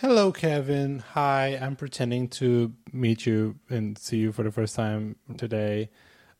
[0.00, 0.98] Hello, Kevin.
[1.14, 5.88] Hi, I'm pretending to meet you and see you for the first time today.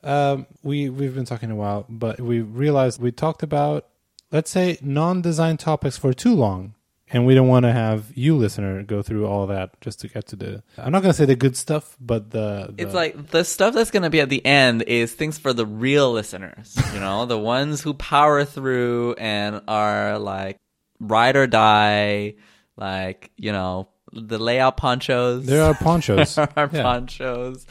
[0.05, 3.87] Um, we we've been talking a while, but we realized we talked about
[4.31, 6.75] let's say non-design topics for too long,
[7.09, 10.27] and we don't want to have you, listener, go through all that just to get
[10.27, 10.63] to the.
[10.77, 13.91] I'm not gonna say the good stuff, but the, the It's like the stuff that's
[13.91, 17.39] going to be at the end is things for the real listeners, you know, the
[17.39, 20.59] ones who power through and are like
[21.01, 22.35] ride or die,
[22.77, 25.47] like, you know, the layout ponchos.
[25.47, 26.35] there are ponchos.
[26.37, 26.83] There are Yeah.
[26.83, 27.67] ponchos.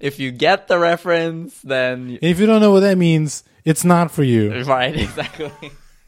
[0.00, 4.10] If you get the reference, then If you don't know what that means, it's not
[4.10, 4.62] for you.
[4.64, 5.50] right, exactly.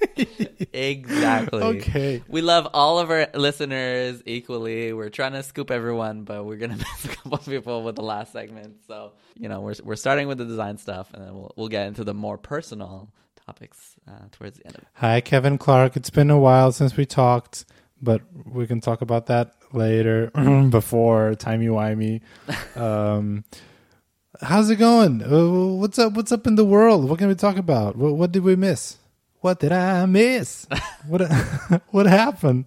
[0.73, 1.63] exactly.
[1.63, 2.23] Okay.
[2.29, 4.93] We love all of our listeners equally.
[4.93, 8.03] We're trying to scoop everyone, but we're gonna miss a couple of people with the
[8.03, 8.77] last segment.
[8.87, 11.87] So you know, we're we're starting with the design stuff, and then we'll we'll get
[11.87, 13.13] into the more personal
[13.47, 14.89] topics uh, towards the end of it.
[14.95, 15.97] Hi, Kevin Clark.
[15.97, 17.65] It's been a while since we talked,
[18.03, 20.31] but we can talk about that later
[20.71, 22.21] before timey wimey.
[22.77, 23.45] Um,
[24.41, 25.23] how's it going?
[25.23, 26.15] Uh, what's up?
[26.15, 27.09] What's up in the world?
[27.09, 27.97] What can we talk about?
[27.97, 28.97] What, what did we miss?
[29.41, 30.67] What did I miss?
[31.07, 31.23] what
[31.91, 32.67] what happened?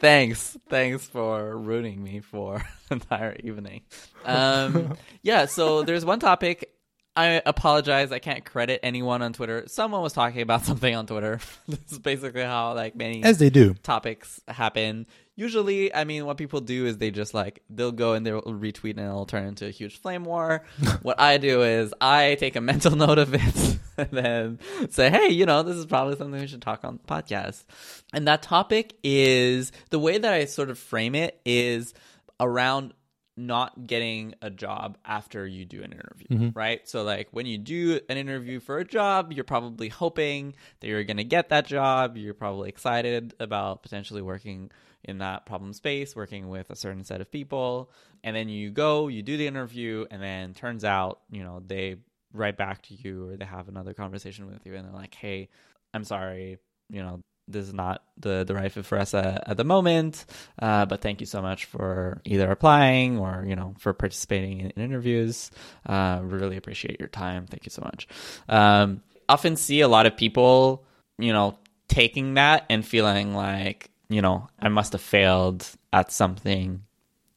[0.00, 3.82] Thanks, thanks for ruining me for the entire evening.
[4.24, 6.73] Um, yeah, so there's one topic.
[7.16, 8.10] I apologize.
[8.10, 9.64] I can't credit anyone on Twitter.
[9.68, 11.40] Someone was talking about something on Twitter.
[11.68, 13.74] this is basically how like many As they do.
[13.74, 15.06] topics happen.
[15.36, 18.90] Usually, I mean, what people do is they just like they'll go and they'll retweet
[18.96, 20.64] and it'll turn into a huge flame war.
[21.02, 24.58] what I do is I take a mental note of it and then
[24.90, 27.64] say, "Hey, you know, this is probably something we should talk on the podcast."
[28.12, 31.94] And that topic is the way that I sort of frame it is
[32.38, 32.94] around
[33.36, 36.58] not getting a job after you do an interview, mm-hmm.
[36.58, 36.88] right?
[36.88, 41.04] So, like, when you do an interview for a job, you're probably hoping that you're
[41.04, 42.16] going to get that job.
[42.16, 44.70] You're probably excited about potentially working
[45.02, 47.90] in that problem space, working with a certain set of people.
[48.22, 51.96] And then you go, you do the interview, and then turns out, you know, they
[52.34, 55.48] write back to you or they have another conversation with you and they're like, hey,
[55.94, 56.58] I'm sorry,
[56.90, 60.24] you know, this is not the, the right fit for us uh, at the moment.
[60.58, 64.70] Uh, but thank you so much for either applying or, you know, for participating in,
[64.70, 65.50] in interviews.
[65.86, 67.46] Uh, really appreciate your time.
[67.46, 68.08] Thank you so much.
[68.48, 70.84] Um, often see a lot of people,
[71.18, 76.82] you know, taking that and feeling like, you know, I must have failed at something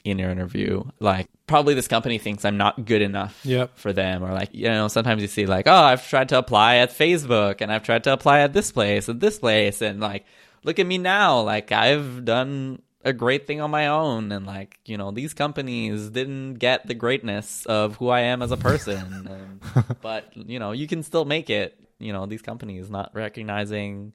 [0.09, 0.83] in your interview.
[0.99, 3.77] Like, probably this company thinks I'm not good enough Yep.
[3.77, 4.23] for them.
[4.23, 7.61] Or, like, you know, sometimes you see, like, oh, I've tried to apply at Facebook
[7.61, 9.81] and I've tried to apply at this place, at this place.
[9.81, 10.25] And, like,
[10.63, 11.41] look at me now.
[11.41, 14.31] Like, I've done a great thing on my own.
[14.31, 18.51] And, like, you know, these companies didn't get the greatness of who I am as
[18.51, 19.59] a person.
[19.75, 21.79] and, but, you know, you can still make it.
[21.99, 24.13] You know, these companies not recognizing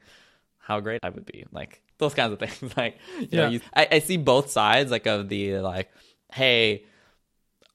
[0.59, 1.45] how great I would be.
[1.51, 2.73] Like those kinds of things.
[2.77, 5.91] like you know, you, I, I see both sides like of the like,
[6.33, 6.85] hey,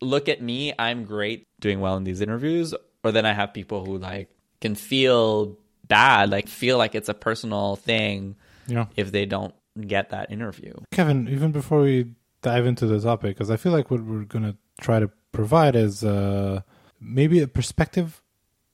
[0.01, 2.73] look at me, I'm great doing well in these interviews.
[3.03, 4.29] Or then I have people who like
[4.61, 5.57] can feel
[5.87, 8.35] bad, like feel like it's a personal thing
[8.67, 8.87] Yeah.
[8.95, 10.73] if they don't get that interview.
[10.91, 14.43] Kevin, even before we dive into the topic, because I feel like what we're going
[14.43, 16.61] to try to provide is uh,
[16.99, 18.21] maybe a perspective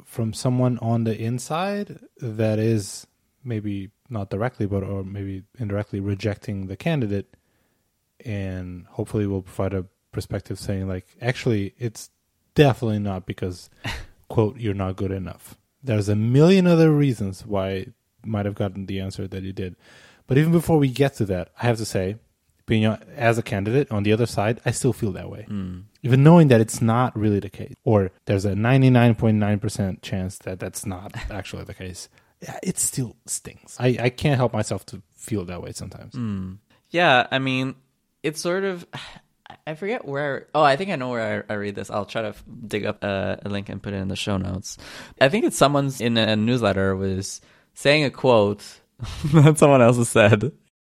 [0.06, 3.06] from someone on the inside that is
[3.44, 7.36] maybe not directly, but or maybe indirectly rejecting the candidate,
[8.24, 12.10] and hopefully we'll provide a perspective saying like, actually, it's
[12.56, 13.70] definitely not because
[14.30, 15.56] quote you're not good enough.
[15.84, 17.88] There's a million other reasons why
[18.26, 19.76] might have gotten the answer that you did.
[20.28, 22.18] But even before we get to that, I have to say,
[22.66, 25.44] being as a candidate on the other side, I still feel that way.
[25.44, 25.82] Hmm.
[26.02, 30.86] Even knowing that it's not really the case, or there's a 99.9% chance that that's
[30.86, 32.08] not actually the case,
[32.62, 33.76] it still stings.
[33.80, 36.14] I, I can't help myself to feel that way sometimes.
[36.16, 36.54] Hmm.
[36.90, 37.76] Yeah, I mean,
[38.22, 38.86] it's sort of.
[39.68, 40.48] I forget where.
[40.56, 41.90] Oh, I think I know where I, I read this.
[41.92, 44.38] I'll try to f- dig up a, a link and put it in the show
[44.38, 44.78] notes.
[45.22, 47.40] I think it's someone's in a newsletter was
[47.76, 48.64] saying a quote
[49.34, 50.52] that someone else has said.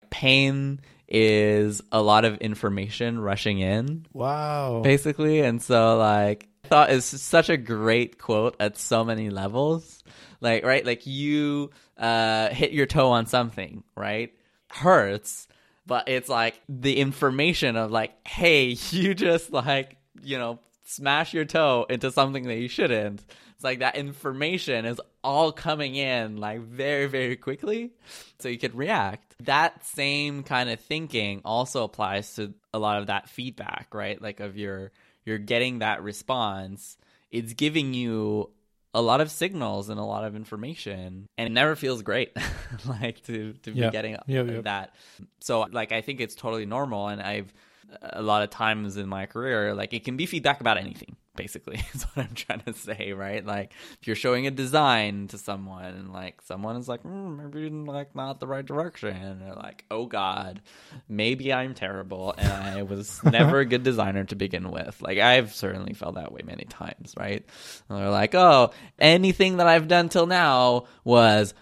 [0.09, 4.81] Pain is a lot of information rushing in, Wow.
[4.83, 10.03] basically, and so like I thought it's such a great quote at so many levels.
[10.41, 14.33] Like right, like you uh, hit your toe on something, right?
[14.69, 15.47] Hurts,
[15.85, 21.45] but it's like the information of like, hey, you just like you know smash your
[21.45, 23.23] toe into something that you shouldn't.
[23.55, 27.91] It's like that information is all coming in like very very quickly,
[28.39, 29.35] so you could react.
[29.43, 34.21] That same kind of thinking also applies to a lot of that feedback, right?
[34.21, 34.91] Like of your
[35.25, 36.97] you're getting that response.
[37.31, 38.51] It's giving you
[38.93, 42.31] a lot of signals and a lot of information and it never feels great
[42.85, 43.89] like to to be Yeah.
[43.91, 44.61] getting Yeah, yeah.
[44.61, 44.95] that
[45.39, 47.53] so like i think it's totally normal and i've
[48.01, 51.75] a lot of times in my career like it can be feedback about anything basically
[51.93, 53.45] is what i'm trying to say right?
[53.45, 57.69] Like if you're showing a design to someone and like someone is like mm, maybe
[57.69, 60.61] like not the right direction and they're like oh god
[61.07, 65.01] maybe i'm terrible and i was never a good designer to begin with.
[65.01, 67.45] Like i've certainly felt that way many times right?
[67.87, 71.53] And they're like oh anything that i've done till now was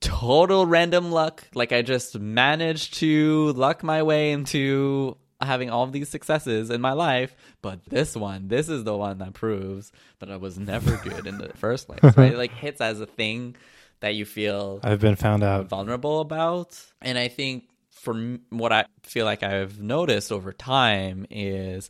[0.00, 1.44] total random luck.
[1.54, 6.92] Like I just managed to luck my way into having all these successes in my
[6.92, 7.34] life.
[7.62, 11.38] But this one, this is the one that proves that I was never good in
[11.38, 12.16] the first place.
[12.16, 12.32] Right?
[12.32, 13.56] It like hits as a thing
[14.00, 15.68] that you feel I've been found out.
[15.68, 16.80] vulnerable about.
[17.00, 21.88] And I think from what I feel like I've noticed over time is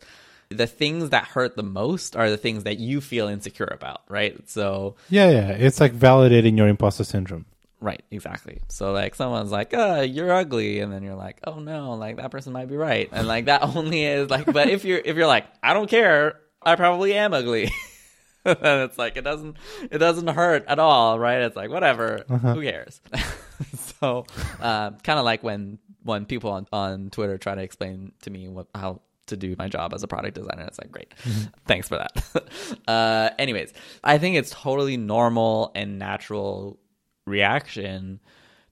[0.48, 4.48] the things that hurt the most are the things that you feel insecure about, right?
[4.48, 5.48] So Yeah, yeah.
[5.50, 7.46] It's like validating your imposter syndrome.
[7.84, 8.62] Right, exactly.
[8.68, 12.30] So like someone's like, "Uh, you're ugly," and then you're like, "Oh no, like that
[12.30, 15.26] person might be right," and like that only is like, but if you're if you're
[15.26, 17.64] like, "I don't care, I probably am ugly,"
[18.46, 19.58] and it's like it doesn't
[19.90, 21.42] it doesn't hurt at all, right?
[21.42, 23.02] It's like whatever, who cares?
[24.00, 24.24] so,
[24.60, 28.48] um, kind of like when when people on on Twitter try to explain to me
[28.48, 30.64] what how to do my job as a product designer.
[30.64, 31.12] It's like, great.
[31.66, 32.82] Thanks for that.
[32.88, 33.72] uh, anyways,
[34.02, 36.78] I think it's totally normal and natural
[37.26, 38.20] reaction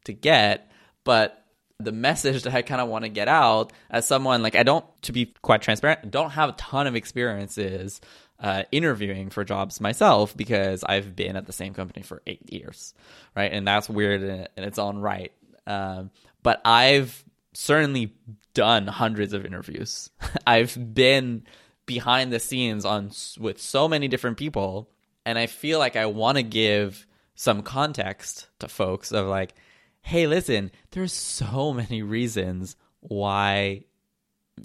[0.04, 0.70] to get,
[1.04, 1.44] but
[1.78, 4.84] the message that I kind of want to get out as someone like I don't,
[5.02, 8.00] to be quite transparent, don't have a ton of experiences
[8.38, 12.94] uh, interviewing for jobs myself because I've been at the same company for eight years,
[13.36, 13.52] right?
[13.52, 15.32] And that's weird in, in its own right.
[15.66, 16.10] Um,
[16.42, 18.14] but I've certainly
[18.54, 20.10] done hundreds of interviews.
[20.46, 21.44] I've been
[21.86, 24.90] behind the scenes on with so many different people,
[25.24, 29.54] and I feel like I want to give some context to folks of like,
[30.02, 33.84] hey, listen, there's so many reasons why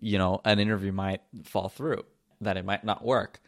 [0.02, 2.04] you know an interview might fall through
[2.42, 3.40] that it might not work.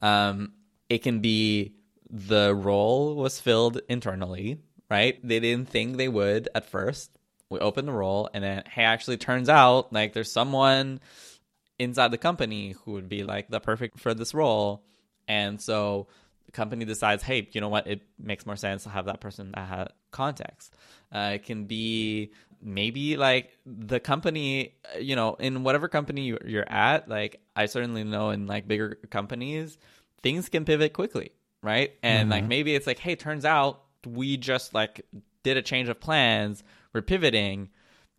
[0.00, 0.52] Um,
[0.88, 1.74] it can be
[2.10, 4.58] the role was filled internally
[4.92, 5.18] right?
[5.26, 7.10] They didn't think they would at first.
[7.48, 11.00] We opened the role and then hey actually turns out like there's someone
[11.78, 14.84] inside the company who would be like the perfect for this role.
[15.26, 16.08] And so
[16.52, 17.86] company decides hey you know what?
[17.86, 20.74] It makes more sense to have that person that has context.
[21.12, 26.38] Uh, it can be maybe like the company uh, you know in whatever company you-
[26.44, 29.78] you're at like i certainly know in like bigger companies
[30.22, 31.32] things can pivot quickly
[31.64, 31.92] right?
[32.04, 35.04] And like maybe it's like hey turns out we just like
[35.42, 36.62] did a change of plans
[36.92, 37.70] we're pivoting.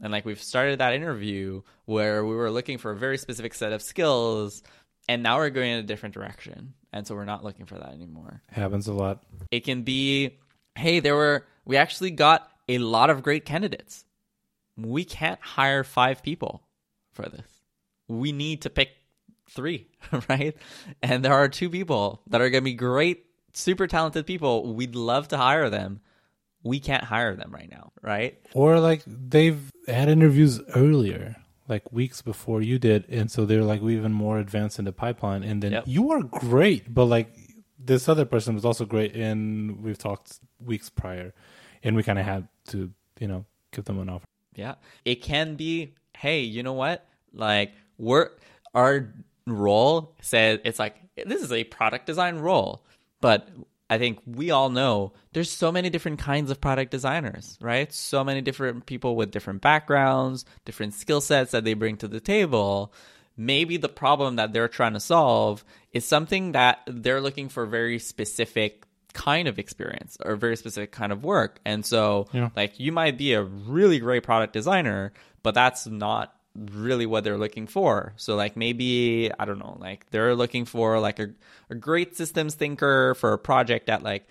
[0.02, 3.72] And like we've started that interview where we were looking for a very specific set
[3.72, 4.62] of skills
[5.08, 7.90] and now we're going in a different direction and so we're not looking for that
[7.92, 8.42] anymore.
[8.52, 9.24] Happens a lot.
[9.52, 10.38] it can be
[10.76, 14.06] hey there were we actually got a lot of great candidates.
[14.78, 16.64] We can't hire five people
[17.14, 17.46] for this.
[18.08, 18.90] We need to pick
[19.50, 19.88] three
[20.30, 20.56] right?
[21.02, 24.74] And there are two people that are going to be great super talented people.
[24.74, 26.02] We'd love to hire them.
[26.64, 28.38] We can't hire them right now right?
[28.54, 31.36] Or like they've had interviews earlier,
[31.74, 34.92] like weeks before you did, and so they're like we even more advanced in the
[35.06, 35.42] pipeline.
[35.50, 35.84] And then Yep.
[35.88, 37.30] you are great, but like
[37.80, 40.40] this other person was also great, and we've talked
[40.72, 41.34] weeks prior,
[41.84, 42.78] and we kind of had to,
[43.20, 44.26] you know, give them an offer.
[44.56, 44.76] Yeah.
[45.04, 47.06] It can be, hey, you know what?
[47.34, 48.30] Like we're
[48.74, 49.14] our
[49.48, 52.84] role says it's like this is a product design role.
[53.22, 53.48] But
[53.94, 57.94] I think we all know there's so many different kinds of product designers, right?
[57.94, 62.20] So many different people with different backgrounds, different skill sets that they bring to the
[62.20, 62.92] table.
[63.38, 67.68] Maybe the problem that they're trying to solve is something that they're looking for a
[67.68, 71.60] very specific kind of experience or very specific kind of work.
[71.66, 72.50] And so Yeah.
[72.56, 77.38] like you might be a really great product designer, but that's not really what they're
[77.38, 78.14] looking for.
[78.16, 81.30] So like maybe I don't know, like they're looking for like a,
[81.70, 84.28] a great systems thinker for a project that like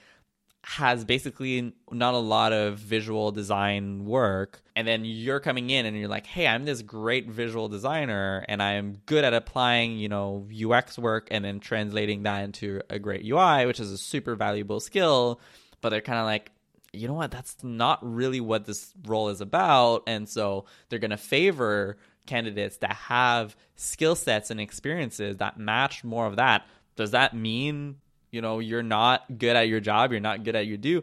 [0.64, 4.62] has basically not a lot of visual design work.
[4.76, 8.62] And then you're coming in and you're like hey i'm this great visual designer and
[8.62, 13.26] i'm good at applying you know ux work and then translating that into a great
[13.26, 15.40] ui which is a super valuable skill.
[15.80, 16.52] But they're kind of like
[16.92, 17.30] you know what?
[17.30, 20.02] That's not really what this role is about.
[20.06, 26.04] And so they're going to favor candidates that have skill sets and experiences that match
[26.04, 27.96] more of that does that mean
[28.30, 31.02] you know you're not good at your job you're not good at your do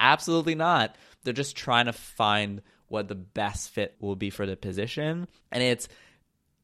[0.00, 0.96] absolutely not.
[1.22, 5.28] They're just trying to find what the best fit will be for the position.
[5.52, 5.86] And it's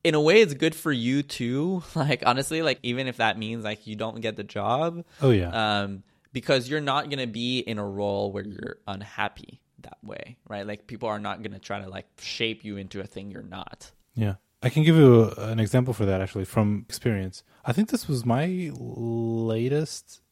[0.02, 1.84] in a way it's good for you too.
[1.94, 5.82] Like honestly like even if that means like you don't get the job Oh yeah,
[5.82, 10.36] um because you're not going to be in a role where you're unhappy that way,
[10.46, 10.66] right?
[10.66, 13.42] Like people are not going to try to like shape you into a thing you're
[13.42, 13.90] not.
[14.16, 14.34] Yeah.
[14.62, 17.44] I can give you a, an example for that actually from experience.
[17.64, 20.22] I think this was my latest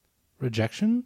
[0.41, 1.05] rejection.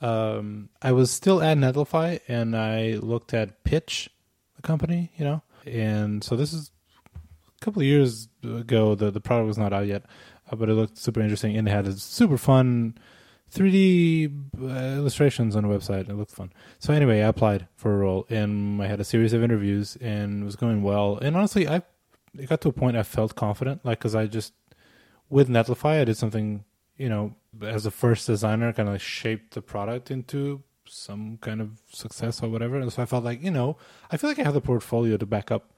[0.00, 4.08] Um, I was still at Netlify and I looked at Pitch,
[4.54, 6.70] the company, you know, and so this is
[7.16, 8.94] a couple of years ago.
[8.94, 10.04] The the product was not out yet,
[10.50, 12.96] uh, but it looked super interesting and it had a super fun
[13.52, 14.66] 3D uh,
[14.98, 16.08] illustrations on the website.
[16.08, 16.52] It looked fun.
[16.78, 20.42] So anyway, I applied for a role and I had a series of interviews and
[20.42, 21.18] it was going well.
[21.18, 21.82] And honestly, I
[22.38, 24.52] it got to a point I felt confident, like because I just
[25.28, 26.64] with Netlify I did something,
[26.96, 31.60] you know, as a first designer, kind of like shaped the product into some kind
[31.60, 32.78] of success or whatever.
[32.78, 33.76] And so I felt like, you know,
[34.10, 35.72] I feel like I have the portfolio to back up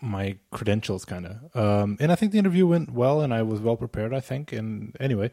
[0.00, 1.56] my credentials, kind of.
[1.56, 4.12] Um, and I think the interview went well, and I was well prepared.
[4.12, 4.52] I think.
[4.52, 5.30] And anyway,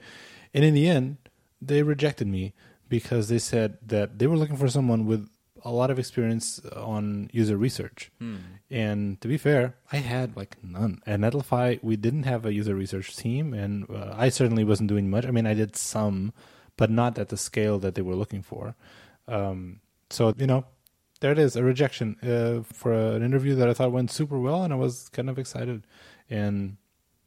[0.53, 1.17] and in the end,
[1.61, 2.53] they rejected me
[2.87, 5.27] because they said that they were looking for someone with
[5.63, 8.11] a lot of experience on user research.
[8.19, 8.37] Hmm.
[8.69, 11.01] And to be fair, I had like none.
[11.05, 15.09] At Netlify, we didn't have a user research team, and uh, I certainly wasn't doing
[15.09, 15.25] much.
[15.25, 16.33] I mean, I did some,
[16.77, 18.75] but not at the scale that they were looking for.
[19.27, 20.65] Um, so, you know,
[21.19, 24.63] there it is a rejection uh, for an interview that I thought went super well,
[24.63, 25.85] and I was kind of excited.
[26.29, 26.77] And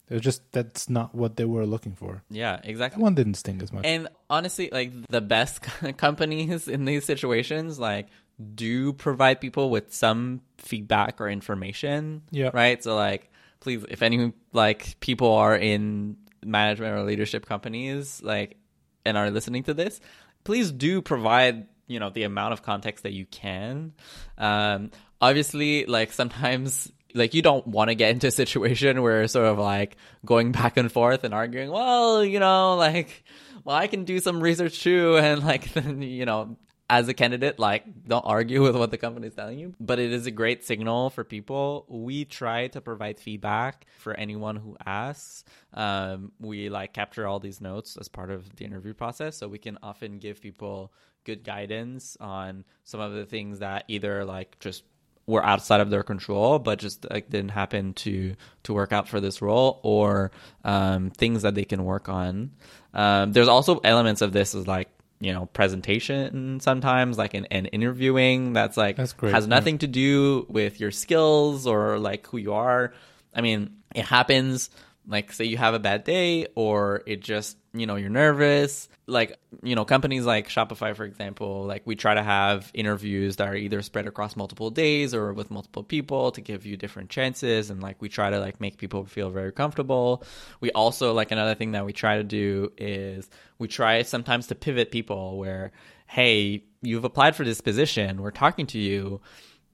[0.09, 2.23] it was just that's not what they were looking for.
[2.31, 3.03] Yeah, That exactly.
[3.03, 3.85] one didn't sting as much.
[3.87, 5.63] And honestly, like the best
[5.97, 8.09] companies in these situations, like
[8.55, 12.23] do provide people with some feedback or information.
[12.31, 12.51] Yeah.
[12.53, 12.83] Right.
[12.83, 13.31] So like,
[13.61, 18.57] please, if any like people are in management or leadership companies, like,
[19.05, 20.01] and are listening to this,
[20.45, 23.93] please do provide you know the amount of context that you can.
[24.39, 24.91] Um,
[25.21, 29.59] obviously, like sometimes like you don't want to get into a situation where sort of
[29.59, 33.25] like going back and forth and arguing well you know like
[33.65, 36.57] well i can do some research too and like then you know
[36.93, 39.73] as a candidate like don't argue with what the company is telling you.
[39.81, 41.87] But it is a great signal for people.
[41.89, 45.45] We try to provide feedback for anyone who asks.
[45.73, 49.57] Um, we like capture all these notes as part of the interview process so we
[49.57, 50.93] can often give people
[51.25, 54.85] good guidance on some of the things that either like just
[55.27, 59.21] were outside of their control, but just like didn't happen to to work out for
[59.21, 60.31] this role, or
[60.65, 62.51] um, things that they can work on.
[62.95, 64.89] Um, there's also elements of this is like
[65.21, 69.51] you know presentation sometimes, like an, an interviewing that's like That's great, has yeah.
[69.51, 72.93] nothing to do with your skills or like who you are.
[73.35, 74.71] I mean, it happens.
[75.07, 78.89] Like say you have a bad day, or it just you know you're nervous.
[79.09, 83.49] Like you know companies like Shopify, for example, like we try to have interviews that
[83.49, 87.69] are either spread across multiple days or with multiple people to give you different chances,
[87.69, 90.23] and like we try to like make people feel very comfortable.
[90.61, 93.29] We also like another thing that we try to do is
[93.59, 95.73] we try sometimes to pivot people where
[96.07, 99.21] hey you've applied for this position, we're talking to you,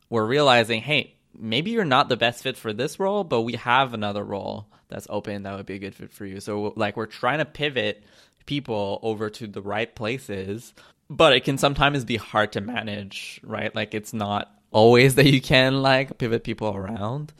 [0.09, 3.93] we're realizing hey maybe you're not the best fit for this role, but we have
[3.93, 6.41] another role that's open that would be a good fit for you.
[6.41, 8.03] So like we're trying to pivot
[8.47, 10.73] people over to the right places,
[11.11, 13.75] but it can sometimes be hard to manage, right?
[13.75, 17.33] Like it's not always that you can like pivot people around.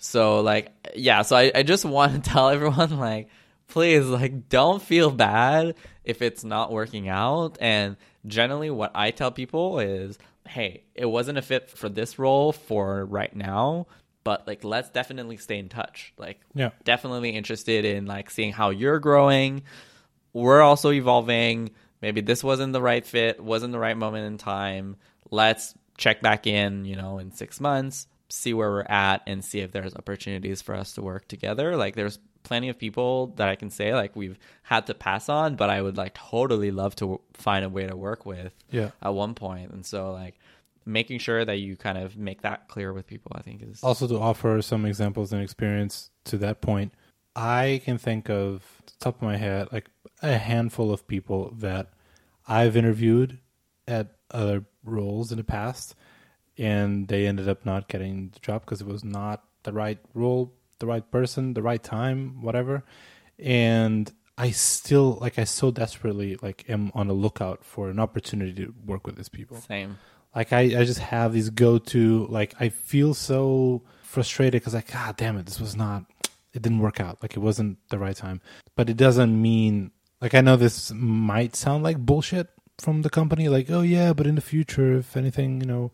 [0.00, 3.28] So like yeah, so I, I just want to tell everyone like
[3.68, 7.96] please like don't feel bad if it's not working out and
[8.26, 13.04] generally what I tell people is hey, it wasn't a fit for this role for
[13.06, 13.86] right now,
[14.24, 16.12] but like let's definitely stay in touch.
[16.18, 16.70] Like Yeah.
[16.84, 19.62] definitely interested in like seeing how you're growing.
[20.32, 21.70] We're also evolving.
[22.02, 24.96] Maybe this wasn't the right fit, wasn't the right moment in time.
[25.30, 29.60] Let's check back in, you know, in 6 months, see where we're at and see
[29.60, 31.76] if there's opportunities for us to work together.
[31.76, 35.56] Like there's plenty of people that I can say like we've had to pass on,
[35.56, 38.90] but I would like totally love to find a way to work with Yeah.
[39.00, 39.34] at one.
[39.72, 40.38] And so like
[40.86, 44.06] making sure that you kind of make that clear with people, I think is Also,
[44.06, 46.92] to offer some examples and experience to that point,
[47.36, 49.90] I can think of the top of my head like
[50.22, 51.90] a handful of people that
[52.46, 53.38] I've interviewed
[53.88, 55.94] at other roles in the past,
[56.56, 60.54] and they ended up not getting the job because it was not the right role,
[60.78, 62.84] the right person, the right time, whatever.
[63.38, 68.64] And I still like I so desperately like am on the lookout for an opportunity
[68.64, 69.98] to work with these people same.
[70.34, 74.92] Like I, I just have these go to like I feel so frustrated because like
[74.92, 76.04] god damn it this was not
[76.54, 77.18] it didn't work out.
[77.20, 78.40] Like it wasn't the right time.
[78.76, 82.48] But it doesn't mean like I know this might sound like bullshit
[82.78, 85.92] from the company like oh yeah but in the future if anything you know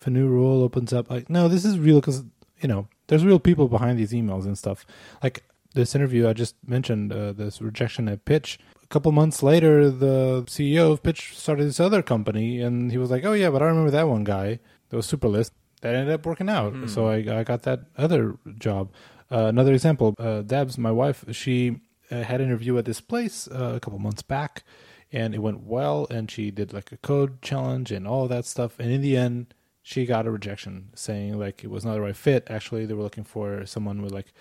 [0.00, 2.22] if a new role opens up like no this is real because
[2.60, 4.84] you know there's real people behind these emails and stuff.
[5.22, 5.42] Like
[5.74, 8.58] this interview I just mentioned uh, this rejection at pitch
[8.90, 13.24] couple months later, the CEO of Pitch started this other company, and he was like,
[13.24, 16.26] "Oh yeah, but I remember that one guy that was super list that ended up
[16.26, 16.86] working out." Hmm.
[16.86, 18.90] So I, I got that other job.
[19.30, 21.80] Uh, another example, uh, Debs, my wife, she
[22.10, 24.64] uh, had an interview at this place uh, a couple months back,
[25.12, 28.78] and it went well, and she did like a code challenge and all that stuff,
[28.80, 32.16] and in the end, she got a rejection saying like it was not the right
[32.16, 32.48] fit.
[32.50, 34.32] Actually, they were looking for someone with like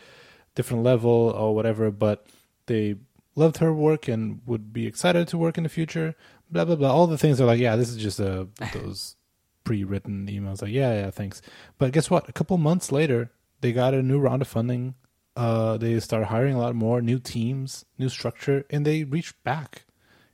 [0.55, 2.25] different level or whatever, but
[2.65, 2.95] they
[3.39, 6.15] loved her work and would be excited to work in the future.
[6.51, 6.91] Blah blah blah.
[6.91, 9.15] All the things are like, yeah, this is just uh, those
[9.63, 10.61] pre-written emails.
[10.61, 11.41] Like, yeah, yeah, thanks.
[11.77, 12.27] But guess what?
[12.29, 13.31] A couple months later,
[13.61, 14.95] they got a new round of funding.
[15.35, 19.85] Uh, they started hiring a lot more new teams, new structure, and they reached back.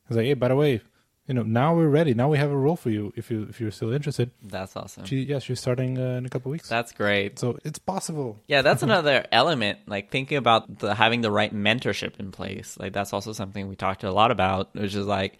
[0.08, 0.82] It's like, hey, by the way,
[1.28, 2.14] you know, now we're ready.
[2.14, 4.30] Now we have a role for you if you if you're still interested.
[4.44, 5.06] That's awesome.
[5.06, 6.70] She, yeah, she's starting uh, in a couple weeks.
[6.70, 7.40] That's great.
[7.40, 8.40] so it's possible.
[8.48, 9.80] Yeah, that's another element.
[9.88, 12.78] Like thinking about the having the right mentorship in place.
[12.80, 15.40] Like that's also something we talked a lot about, which is like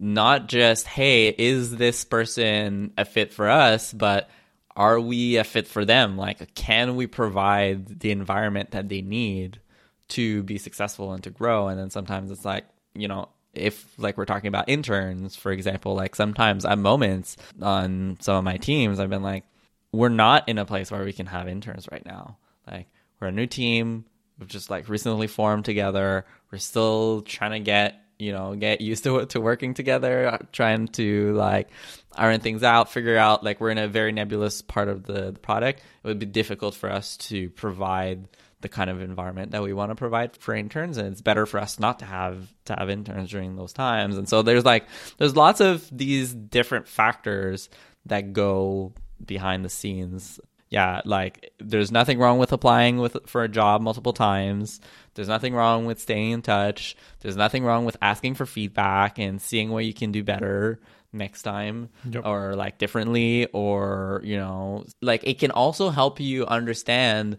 [0.00, 4.28] not just hey, is this person a fit for us, but
[4.74, 6.16] are we a fit for them?
[6.16, 9.60] Like can we provide the environment that they need
[10.08, 11.68] to be successful and to grow?
[11.68, 15.94] And then sometimes it's like, you know, if like we're talking about interns, for example,
[15.94, 19.44] like sometimes at moments on some of my teams, I've been like,
[19.92, 22.36] we're not in a place where we can have interns right now.
[22.66, 22.88] Like
[23.18, 24.04] we're a new team,
[24.38, 26.24] we've just like recently formed together.
[26.50, 31.34] We're still trying to get you know get used to to working together, trying to
[31.34, 31.68] like
[32.14, 35.38] iron things out, figure out like we're in a very nebulous part of the, the
[35.40, 35.80] product.
[35.80, 38.28] It would be difficult for us to provide
[38.60, 41.58] the kind of environment that we want to provide for interns and it's better for
[41.58, 44.16] us not to have to have interns during those times.
[44.18, 44.84] And so there's like
[45.18, 47.68] there's lots of these different factors
[48.06, 48.92] that go
[49.24, 50.40] behind the scenes.
[50.68, 54.80] Yeah like there's nothing wrong with applying with for a job multiple times.
[55.14, 56.96] There's nothing wrong with staying in touch.
[57.20, 60.80] There's nothing wrong with asking for feedback and seeing what you can do better
[61.12, 62.24] next time Yep.
[62.24, 67.38] or like differently or you know like it can also help you understand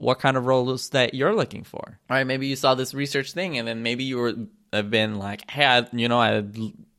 [0.00, 1.82] what kind of roles that you're looking for.
[2.08, 4.34] All right, maybe you saw this research thing, and then maybe you were
[4.72, 6.42] have been like, hey, I, you know, I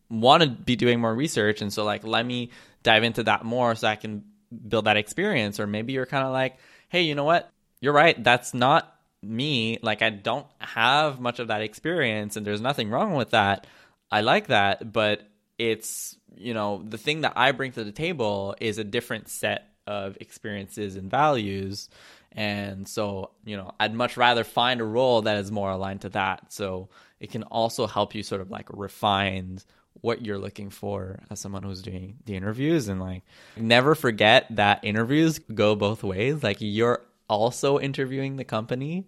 [0.10, 2.52] want to be doing more research, and so like, let me
[2.84, 4.24] dive into that more so I can
[4.68, 5.60] build that experience.
[5.60, 6.58] Or maybe you're kind of like,
[6.90, 7.50] hey, you know what?
[7.80, 8.24] You're right.
[8.24, 9.80] That's not me.
[9.82, 13.66] Like, I don't have much of that experience, and there's nothing wrong with that.
[14.12, 15.24] I like that, but
[15.58, 19.70] it's you know the thing that I bring to the table is a different set
[19.88, 21.90] of experiences and values
[22.34, 26.10] and so, you know, I'd much rather find a role that is more aligned to
[26.10, 26.54] that.
[26.54, 26.90] So
[27.20, 29.60] it can also help you sort of like refine
[30.00, 33.24] what you're looking for as someone who's doing the interviews and like
[33.58, 36.42] never forget that interviews go both ways.
[36.42, 39.08] Like you're also interviewing the company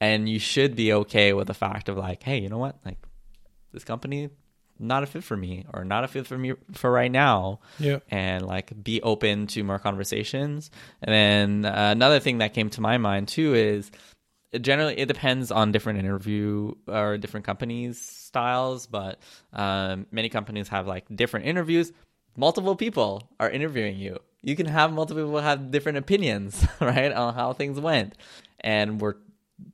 [0.00, 2.78] and you should be okay with the fact of like, hey, you know what?
[2.84, 2.98] Like
[3.72, 4.30] this company
[4.82, 8.00] not a fit for me or not a fit for me for right now Yeah.
[8.10, 10.70] and like be open to more conversations.
[11.00, 11.14] And
[11.64, 13.90] then uh, another thing that came to my mind too is
[14.60, 19.18] generally it depends on different interview or different companies styles, but
[19.52, 21.92] um, many companies have like different interviews.
[22.36, 24.18] Multiple people are interviewing you.
[24.42, 28.14] You can have multiple people have different opinions, right, on how things went,
[28.60, 29.14] and we're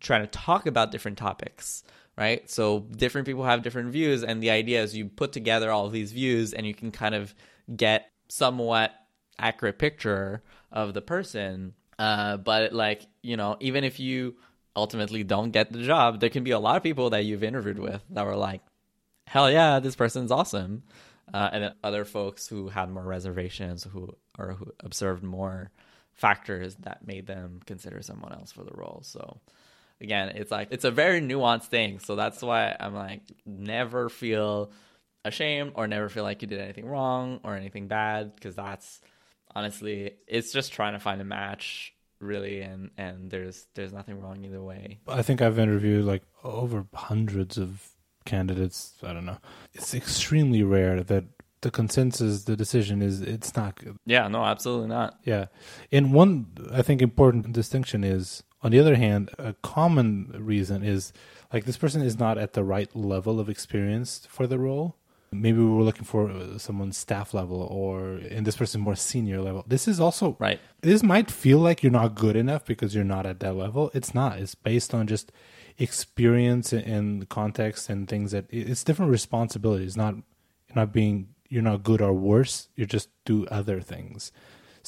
[0.01, 1.83] trying to talk about different topics
[2.19, 2.51] right?
[2.51, 6.11] So different people have different views, and the idea is you put together all these
[6.11, 7.33] views, and you can kind of
[7.75, 8.93] get somewhat
[9.39, 11.75] accurate picture of the person.
[11.99, 14.35] Uh, but like you know, even if you
[14.75, 17.79] ultimately don't get the job, there can be a lot of people that you've interviewed
[17.79, 18.63] with that were like,
[19.27, 20.83] "Hell yeah, this person's awesome,"
[21.33, 25.71] uh, and then other folks who had more reservations, who or who observed more
[26.13, 29.03] factors that made them consider someone else for the role.
[29.05, 29.41] So
[30.01, 31.99] again, it's like it's a very nuanced thing.
[31.99, 34.71] So that's why I'm like never feel
[35.25, 39.01] ashamed or never feel like you did anything wrong or anything bad because that's
[39.55, 44.45] honestly it's just trying to find a match really and and there's there's nothing wrong
[44.45, 44.99] either way.
[45.07, 47.91] I think I've interviewed like over hundreds of
[48.25, 48.95] candidates.
[49.03, 49.39] I don't know.
[49.75, 51.25] It's extremely rare that
[51.61, 53.97] the consensus, the decision is it's not good.
[54.07, 55.19] Yeah, no, absolutely not.
[55.25, 55.47] Yeah.
[55.91, 61.13] And one, I think, important distinction is, on the other hand, a common reason is
[61.53, 64.97] like this person is not at the right level of experience for the role.
[65.31, 69.43] Maybe we were looking for uh, someone staff level, or and this person more senior
[69.43, 69.63] level.
[69.67, 70.59] This is also Right.
[70.81, 73.91] This might feel like you're not good enough because you're not at that level.
[73.93, 74.39] It's not.
[74.39, 75.31] It's based on just
[75.77, 79.97] experience and context and things that it's different responsibilities.
[79.97, 80.15] Not
[80.75, 82.69] not being you're not good or worse.
[82.75, 84.33] You just do other things.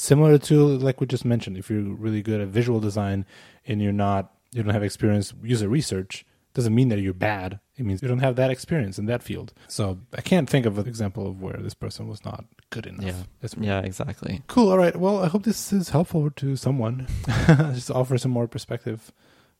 [0.00, 3.26] Similar to like we just mentioned, if you're really good at visual design
[3.66, 7.60] and you're not you don't have experience user research, doesn't mean that you're bad.
[7.76, 9.52] It means you don't have that experience in that field.
[9.68, 13.04] So I can't think of an example of where this person was not good enough.
[13.04, 13.22] Yeah.
[13.42, 14.42] That's Yeah, exactly.
[14.46, 14.70] Cool.
[14.70, 14.96] All right.
[14.96, 17.06] Well, I hope this is helpful to someone.
[17.46, 19.12] Just offer some more perspective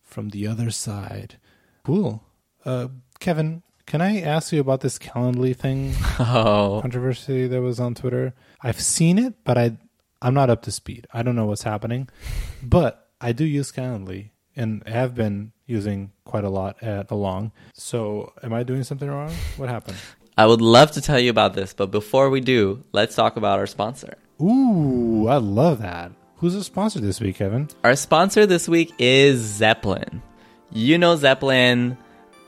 [0.03, 1.37] from the other side.
[1.85, 2.25] Cool.
[2.65, 2.89] Uh,
[3.21, 8.33] Kevin, can I ask you about this Calendly thing Oh, controversy that was on Twitter?
[8.63, 9.77] I've seen it, but I
[10.23, 11.07] I'm not up to speed.
[11.13, 12.09] I don't know what's happening,
[12.63, 17.53] but I do use Calendly and have been using quite a lot at along.
[17.75, 19.33] So, am I doing something wrong?
[19.57, 19.97] What happened?
[20.37, 23.59] I would love to tell you about this, but before we do, let's talk about
[23.59, 24.15] our sponsor.
[24.41, 26.13] Ooh, I love that.
[26.37, 27.69] Who's the sponsor this week, Kevin?
[27.85, 30.23] Our sponsor this week is Zeppelin.
[30.73, 31.99] You know Zeppelin,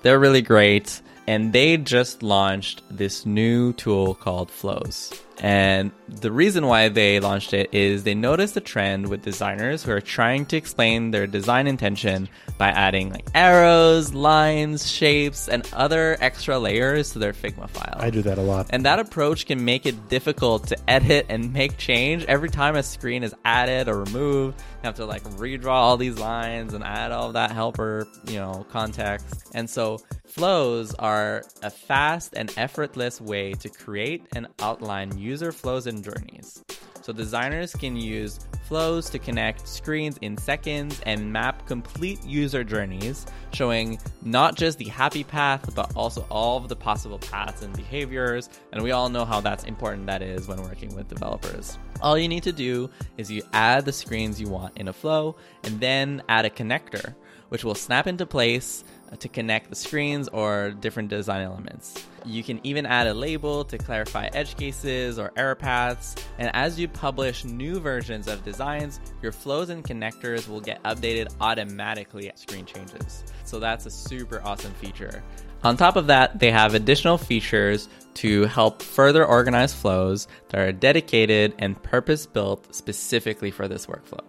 [0.02, 5.12] they're really great, and they just launched this new tool called Flows.
[5.42, 9.90] And the reason why they launched it is they noticed a trend with designers who
[9.90, 12.28] are trying to explain their design intention
[12.58, 17.96] by adding like arrows, lines, shapes, and other extra layers to their Figma file.
[17.98, 18.68] I do that a lot.
[18.70, 22.82] And that approach can make it difficult to edit and make change every time a
[22.84, 24.60] screen is added or removed.
[24.60, 28.64] You have to like redraw all these lines and add all that helper, you know,
[28.70, 29.50] context.
[29.54, 29.98] And so
[30.32, 36.64] flows are a fast and effortless way to create and outline user flows and journeys.
[37.02, 43.26] So designers can use flows to connect screens in seconds and map complete user journeys,
[43.52, 48.48] showing not just the happy path, but also all of the possible paths and behaviors.
[48.72, 51.78] And we all know how that's important that is when working with developers.
[52.00, 55.36] All you need to do is you add the screens you want in a flow
[55.64, 57.14] and then add a connector,
[57.50, 58.82] which will snap into place
[59.18, 62.06] to connect the screens or different design elements.
[62.24, 66.14] You can even add a label to clarify edge cases or error paths.
[66.38, 71.32] And as you publish new versions of designs, your flows and connectors will get updated
[71.40, 73.24] automatically at screen changes.
[73.44, 75.22] So that's a super awesome feature.
[75.64, 80.72] On top of that, they have additional features to help further organize flows that are
[80.72, 84.20] dedicated and purpose built specifically for this workflow.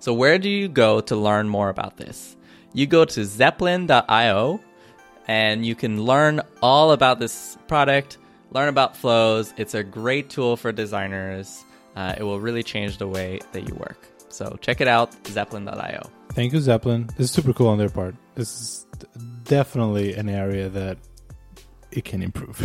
[0.00, 2.36] So, where do you go to learn more about this?
[2.74, 4.60] You go to zeppelin.io
[5.28, 8.18] and you can learn all about this product,
[8.50, 9.52] learn about flows.
[9.56, 11.64] It's a great tool for designers.
[11.96, 14.08] Uh, it will really change the way that you work.
[14.28, 16.10] So check it out, zeppelin.io.
[16.32, 17.08] Thank you, Zeppelin.
[17.18, 18.14] This is super cool on their part.
[18.34, 18.86] This is
[19.44, 20.96] definitely an area that
[21.90, 22.58] it can improve.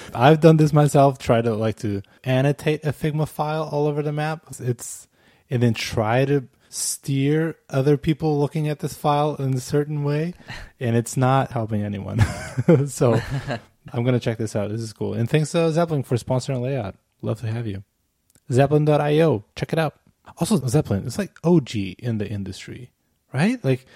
[0.14, 4.12] I've done this myself, try to like to annotate a Figma file all over the
[4.12, 4.46] map.
[4.58, 5.06] It's
[5.48, 10.34] and then try to steer other people looking at this file in a certain way,
[10.80, 12.20] and it's not helping anyone.
[12.86, 13.20] so
[13.92, 14.70] I'm gonna check this out.
[14.70, 15.14] This is cool.
[15.14, 16.96] And thanks uh, Zeppelin for sponsoring Layout.
[17.20, 17.84] Love to have you.
[18.50, 19.44] Zeppelin.io.
[19.54, 19.94] Check it out.
[20.38, 22.90] Also, Zeppelin, it's like OG in the industry,
[23.32, 23.62] right?
[23.64, 23.86] Like,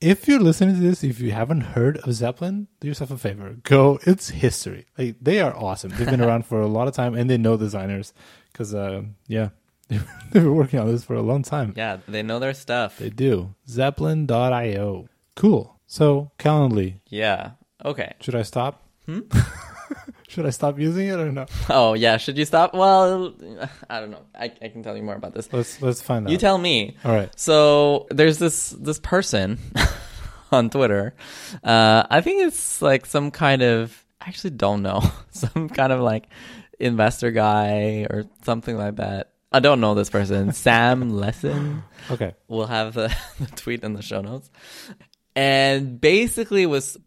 [0.00, 3.56] if you're listening to this, if you haven't heard of Zeppelin, do yourself a favor.
[3.62, 3.98] Go.
[4.02, 4.86] It's history.
[4.98, 5.92] Like, they are awesome.
[5.96, 8.12] They've been around for a lot of time and they know designers
[8.52, 9.48] because, uh, yeah,
[9.88, 11.74] they've been working on this for a long time.
[11.76, 12.98] Yeah, they know their stuff.
[12.98, 13.54] They do.
[13.68, 15.08] Zeppelin.io.
[15.36, 15.80] Cool.
[15.86, 17.52] So, Calendly, Yeah.
[17.84, 18.14] Okay.
[18.20, 18.82] should I stop?
[19.06, 19.20] Hmm?
[20.28, 21.46] should I stop using it or no?
[21.68, 22.16] Oh, yeah.
[22.16, 22.72] Should you stop?
[22.74, 23.34] Well,
[23.90, 24.22] I don't know.
[24.34, 25.52] I, I can tell you more about this.
[25.52, 26.30] Let's let's find out.
[26.30, 26.96] You tell me.
[27.04, 27.28] All right.
[27.38, 29.58] So there's this this person
[30.52, 31.14] on Twitter.
[31.62, 36.00] Uh, I think it's like some kind of I actually don't know some kind of
[36.00, 36.28] like
[36.80, 39.32] investor guy or something like that.
[39.54, 40.52] I don't know this person.
[40.52, 41.82] Sam Lessin.
[42.10, 42.34] Okay.
[42.48, 44.50] We'll have the, the tweet in the show notes.
[45.36, 46.98] And basically was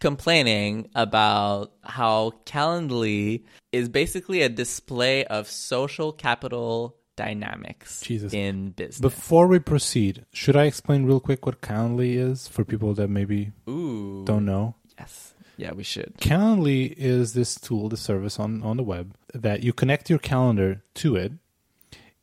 [0.00, 8.34] complaining about how Calendly is basically a display of social capital dynamics Jesus.
[8.34, 8.98] in business.
[8.98, 13.52] Before we proceed, should I explain real quick what Calendly is for people that maybe
[13.68, 14.24] Ooh.
[14.26, 14.74] don't know?
[14.98, 15.34] Yes.
[15.56, 16.14] Yeah, we should.
[16.18, 20.82] Calendly is this tool, the service on, on the web that you connect your calendar
[20.94, 21.32] to it,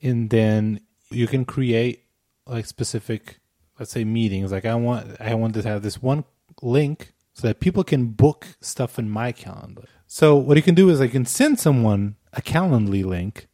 [0.02, 0.82] and then
[1.12, 2.06] you can create
[2.46, 3.40] like specific,
[3.80, 4.52] let's say meetings.
[4.52, 6.24] Like I want, I want to have this one
[6.62, 9.84] link so that people can book stuff in my calendar.
[10.08, 13.48] So what you can do is I can send someone a Calendly link,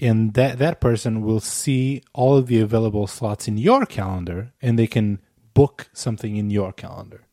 [0.00, 4.78] and that that person will see all of the available slots in your calendar, and
[4.78, 5.20] they can
[5.54, 7.24] book something in your calendar.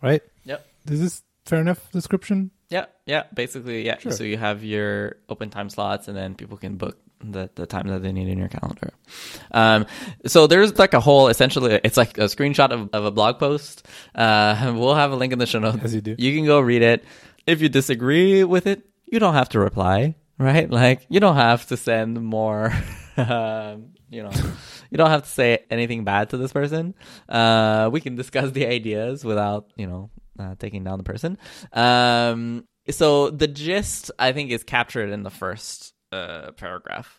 [0.00, 0.22] Right?
[0.44, 0.66] Yep.
[0.90, 2.52] Is this fair enough description?
[2.68, 3.24] Yeah, yeah.
[3.34, 3.98] Basically, yeah.
[3.98, 4.12] Sure.
[4.12, 7.88] So you have your open time slots, and then people can book the, the time
[7.88, 8.90] that they need in your calendar.
[9.50, 9.86] Um,
[10.26, 13.86] so there's like a whole, essentially, it's like a screenshot of, of a blog post.
[14.14, 15.78] Uh, we'll have a link in the show notes.
[15.82, 16.14] As you do.
[16.18, 17.04] You can go read it.
[17.46, 20.70] If you disagree with it, you don't have to reply, right?
[20.70, 22.72] Like you don't have to send more,
[23.16, 24.30] um, you know,
[24.90, 26.94] you don't have to say anything bad to this person.
[27.28, 31.36] Uh, we can discuss the ideas without you know uh, taking down the person.
[31.72, 37.18] Um, so the gist I think is captured in the first uh, paragraph.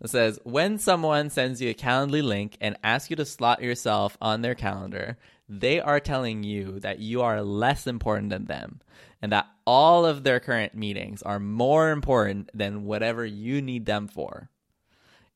[0.00, 4.18] It says when someone sends you a Calendly link and asks you to slot yourself
[4.20, 5.16] on their calendar,
[5.48, 8.80] they are telling you that you are less important than them
[9.20, 14.08] and that all of their current meetings are more important than whatever you need them
[14.08, 14.50] for.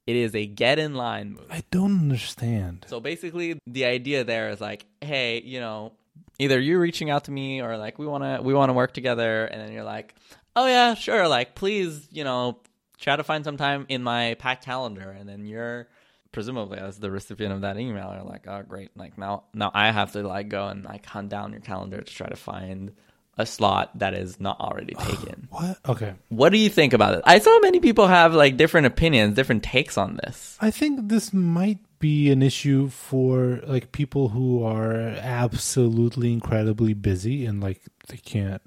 [0.06, 1.46] It is a get in line move.
[1.50, 2.86] I don't understand.
[2.88, 5.92] So basically, the idea there is like, hey, you know,
[6.38, 8.94] either you're reaching out to me or like we want to we want to work
[8.94, 10.14] together, and then you're like,
[10.54, 12.60] oh yeah, sure, like please, you know,
[12.98, 15.88] try to find some time in my packed calendar, and then you're
[16.32, 19.90] presumably as the recipient of that email are like, oh great, like now now I
[19.90, 22.92] have to like go and like hunt down your calendar to try to find
[23.38, 25.48] a slot that is not already taken.
[25.50, 25.78] What?
[25.86, 26.14] Okay.
[26.28, 27.22] What do you think about it?
[27.24, 30.56] I saw many people have like different opinions, different takes on this.
[30.60, 37.46] I think this might be an issue for like people who are absolutely incredibly busy
[37.46, 38.62] and like they can't.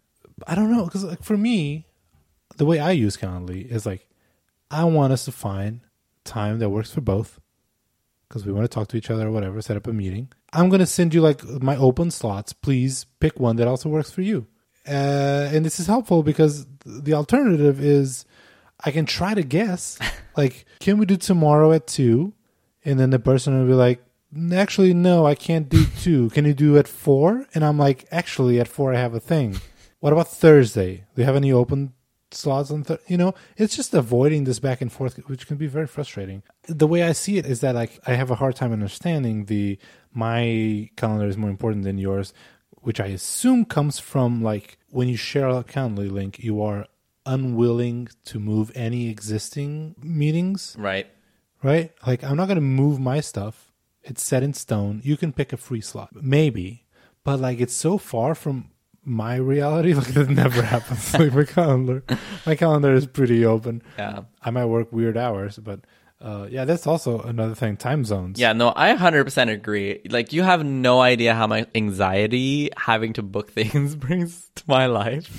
[0.47, 1.85] I don't know because like for me,
[2.57, 4.08] the way I use Calendly is like
[4.71, 5.81] I want us to find
[6.23, 7.39] time that works for both
[8.27, 10.31] because we want to talk to each other or whatever, set up a meeting.
[10.53, 12.53] I'm going to send you like my open slots.
[12.53, 14.47] Please pick one that also works for you.
[14.87, 18.25] Uh, and this is helpful because the alternative is
[18.83, 19.99] I can try to guess.
[20.37, 22.33] like, can we do tomorrow at two?
[22.85, 24.03] And then the person will be like,
[24.53, 26.29] actually, no, I can't do two.
[26.29, 27.45] Can you do at four?
[27.53, 29.59] And I'm like, actually, at four, I have a thing.
[29.99, 31.03] What about Thursday?
[31.15, 31.93] Do you have any open
[32.31, 35.67] slots on th- you know it's just avoiding this back and forth which can be
[35.67, 36.43] very frustrating.
[36.67, 39.77] The way i see it is that like i have a hard time understanding the
[40.13, 42.33] my calendar is more important than yours
[42.81, 46.85] which i assume comes from like when you share a calendar link you are
[47.25, 50.75] unwilling to move any existing meetings.
[50.77, 51.07] Right.
[51.61, 51.91] right?
[52.05, 53.71] Like i'm not going to move my stuff.
[54.03, 55.01] It's set in stone.
[55.03, 56.09] You can pick a free slot.
[56.13, 56.85] Maybe.
[57.23, 58.71] But like it's so far from
[59.03, 62.03] my reality like that never happens like my calendar
[62.45, 64.21] my calendar is pretty open Yeah.
[64.41, 65.79] i might work weird hours but
[66.21, 70.01] uh yeah that's also another thing time zones Yeah, no, I 100% agree.
[70.09, 74.87] Like, you have no idea how much anxiety having to book things brings to my
[74.87, 75.31] life.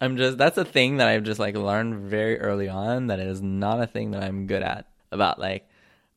[0.00, 3.28] I'm just, that's a thing that I've just like learned very early on that it
[3.28, 5.68] is not a thing that I'm good at about like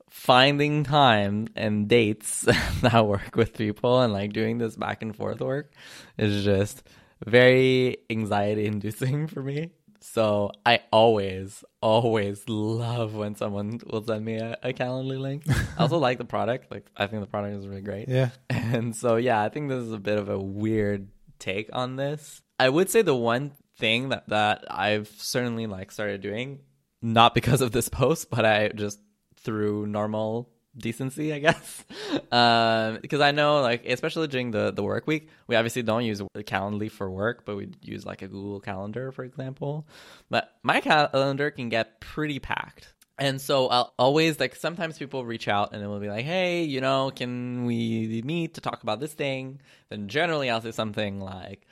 [0.10, 2.42] finding time and dates
[2.82, 5.72] that work with people and like doing this back and forth work
[6.18, 6.84] is just
[7.26, 9.72] very anxiety inducing for me.
[10.02, 15.44] So I always, always love when someone will send me a, a Calendly link.
[15.50, 16.72] I also like the product.
[16.72, 18.08] Like I think the product is really great.
[18.08, 21.96] yeah And so yeah, I think this is a bit of a weird take on
[21.96, 22.42] this.
[22.58, 26.60] I would say the one thing that that I've certainly like started doing,
[27.02, 29.00] not because of this post, but I just
[29.44, 31.86] through normal decency, I guess.
[32.32, 36.22] Um, because I know, like, especially during the the work week, we obviously don't use
[36.22, 39.88] Calendly for work, but we use like a Google Calendar, for example.
[40.30, 42.94] But my calendar can get pretty packed.
[43.20, 46.64] And so I'll always like sometimes people reach out and it will be like, hey,
[46.64, 49.60] you know, can we meet to talk about this thing?
[49.90, 51.66] Then generally I'll say something like,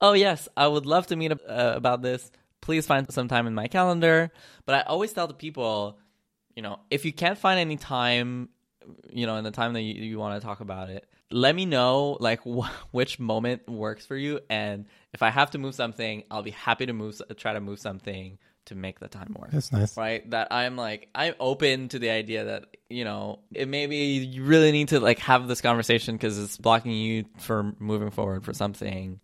[0.00, 1.36] oh yes, I would love to meet uh,
[1.76, 2.30] about this.
[2.60, 4.30] Please find some time in my calendar.
[4.64, 5.98] But I always tell the people,
[6.56, 8.48] you know, if you can't find any time,
[9.10, 11.66] you know, in the time that you, you want to talk about it, let me
[11.66, 16.24] know like wh- which moment works for you, and if I have to move something,
[16.30, 19.50] I'll be happy to move, try to move something to make the time work.
[19.50, 19.96] That's nice.
[19.96, 20.28] Right?
[20.30, 24.72] That i'm like i'm open to the idea that you know it maybe you really
[24.72, 29.20] need to like have this conversation because it's blocking you for moving forward for something.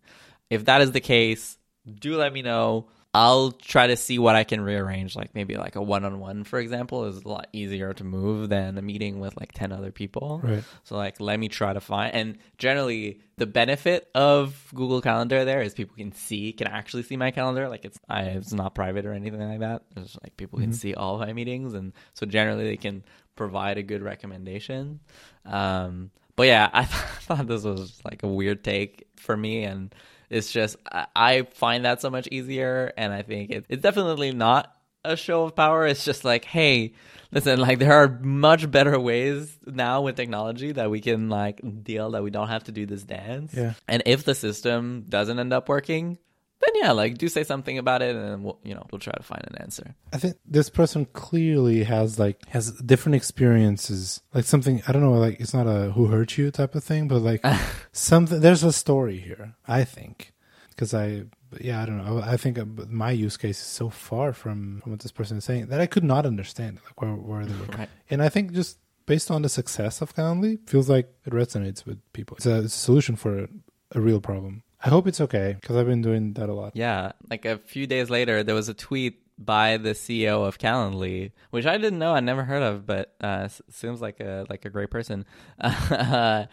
[0.49, 1.57] If that is the case
[1.99, 5.75] do let me know i'll try to see what i can rearrange like maybe like
[5.75, 9.51] a one-on-one for example is a lot easier to move than a meeting with like
[9.51, 10.63] 10 other people Right.
[10.83, 15.61] so like let me try to find and generally the benefit of Google Calendar there
[15.61, 19.05] is people can see can actually see my calendar like it's I it's not private
[19.05, 19.81] or anything like that.
[19.97, 23.03] It's like people can see all of my meetings and so generally they can
[23.35, 24.99] provide a good recommendation.
[25.45, 29.93] Um but yeah, I thought this was like a weird take for me and
[30.31, 30.77] it's just
[31.15, 35.43] I, find that so much easier and I think it, it's definitely not a show
[35.43, 35.85] of power.
[35.85, 36.93] It's just like, hey,
[37.31, 42.11] listen, like there are much better ways now with technology that we can like deal
[42.11, 43.53] that we don't have to do this dance.
[43.53, 43.73] Yeah.
[43.87, 46.17] And if the system doesn't end up working,
[46.61, 49.23] then yeah, like do say something about it, and we'll, you know we'll try to
[49.23, 49.95] find an answer.
[50.13, 54.21] I think this person clearly has like has different experiences.
[54.33, 57.07] Like something I don't know, like it's not a who hurt you type of thing,
[57.07, 57.43] but like
[57.91, 58.39] something.
[58.39, 59.55] There's a story here.
[59.67, 60.33] I think
[60.69, 61.23] because I
[61.59, 62.19] yeah I don't know.
[62.19, 65.45] I, I think my use case is so far from, from what this person is
[65.45, 67.77] saying that I could not understand like where where they were.
[67.77, 67.89] Right.
[68.09, 71.99] And I think just based on the success of Calendly, feels like it resonates with
[72.13, 72.37] people.
[72.37, 73.47] It's a, it's a solution for a,
[73.93, 74.63] a real problem.
[74.83, 76.75] I hope it's okay because I've been doing that a lot.
[76.75, 81.31] Yeah, like a few days later, there was a tweet by the CEO of Calendly,
[81.49, 84.69] which I didn't know, I never heard of, but uh, seems like a like a
[84.69, 85.25] great person.
[85.59, 86.47] I'd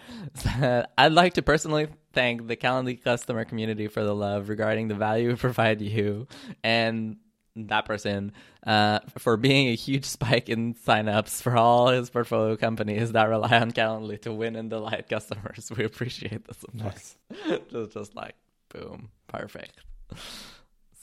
[1.10, 5.36] like to personally thank the Calendly customer community for the love regarding the value we
[5.36, 6.26] provide you,
[6.62, 7.16] and
[7.66, 8.32] that person
[8.66, 13.58] uh, for being a huge spike in signups for all his portfolio companies that rely
[13.58, 15.70] on Calendly to win and delight customers.
[15.76, 16.84] We appreciate the support.
[16.84, 17.16] Nice.
[17.70, 18.34] just, just like
[18.72, 19.80] boom, perfect.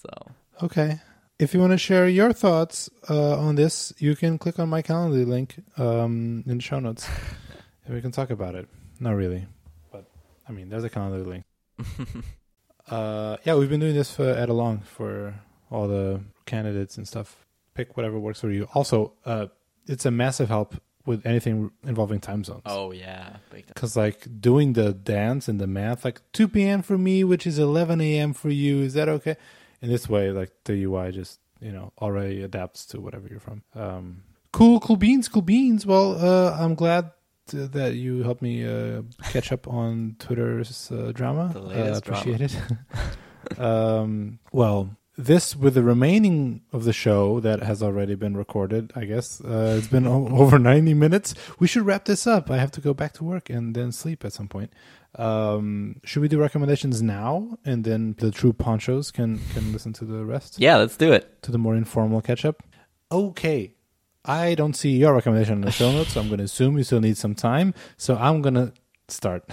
[0.02, 0.10] So
[0.64, 1.00] Okay.
[1.38, 4.82] If you want to share your thoughts uh, on this, you can click on my
[4.82, 7.10] Calendly link um, in the show notes,
[7.86, 8.70] and we can talk about it.
[9.02, 9.46] Not really,
[9.92, 10.06] but
[10.48, 11.44] I mean, there's a Calendly link.
[12.90, 15.36] uh, yeah, we've been doing this for, at long for
[15.76, 17.46] all the candidates and stuff.
[17.74, 18.68] Pick whatever works for you.
[18.74, 19.48] Also, uh,
[19.88, 22.64] it's a massive help with anything involving time zones.
[22.66, 23.38] oh yeah.
[23.52, 26.82] Because like doing the dance and the math, like 2 p.m.
[26.82, 28.34] for me, which is 11 a.m.
[28.34, 29.36] for you, is that okay?
[29.82, 33.62] In this way, like the UI just you know already adapts to whatever you're from.
[33.76, 35.86] Um, cool, cool beans, cool beans.
[35.86, 37.12] Well, uh, I'm glad
[37.48, 41.52] to, that you helped me uh, catch up on Twitter's uh, drama.
[41.54, 43.60] The latest uh, appreciate it.
[43.60, 49.06] um, well, this with the remaining of the show that has already been recorded, I
[49.06, 51.34] guess uh, it's been o- over 90 minutes.
[51.60, 52.52] We should wrap this up.
[52.52, 54.72] I have to go back to work and then sleep at some point.
[55.18, 60.04] Um, should we do recommendations now, and then the true ponchos can can listen to
[60.06, 61.42] the rest Yeah, let's do it.
[61.44, 62.62] to the more informal catch up?
[63.10, 63.76] Okay.
[64.26, 66.84] I don't see your recommendation in the show notes, so I'm going to assume you
[66.84, 67.74] still need some time.
[67.96, 68.74] So I'm going to
[69.08, 69.44] start.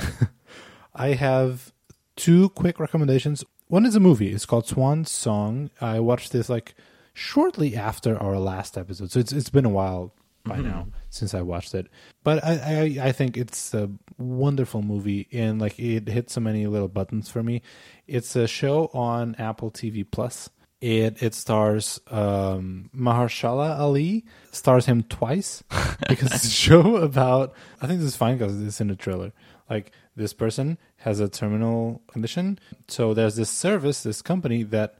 [0.94, 1.72] I have
[2.16, 3.44] two quick recommendations.
[3.72, 4.30] One is a movie.
[4.30, 5.70] It's called Swan Song.
[5.80, 6.74] I watched this like
[7.14, 10.12] shortly after our last episode, so it's it's been a while
[10.44, 11.86] by now since I watched it.
[12.22, 12.52] But I,
[13.00, 17.30] I I think it's a wonderful movie and like it hit so many little buttons
[17.30, 17.62] for me.
[18.06, 20.50] It's a show on Apple TV Plus.
[20.82, 25.64] It it stars um, Mahershala Ali stars him twice
[26.10, 29.32] because it's a show about I think this is fine because it's in the trailer.
[29.70, 34.96] Like this person has a terminal condition, so there's this service, this company that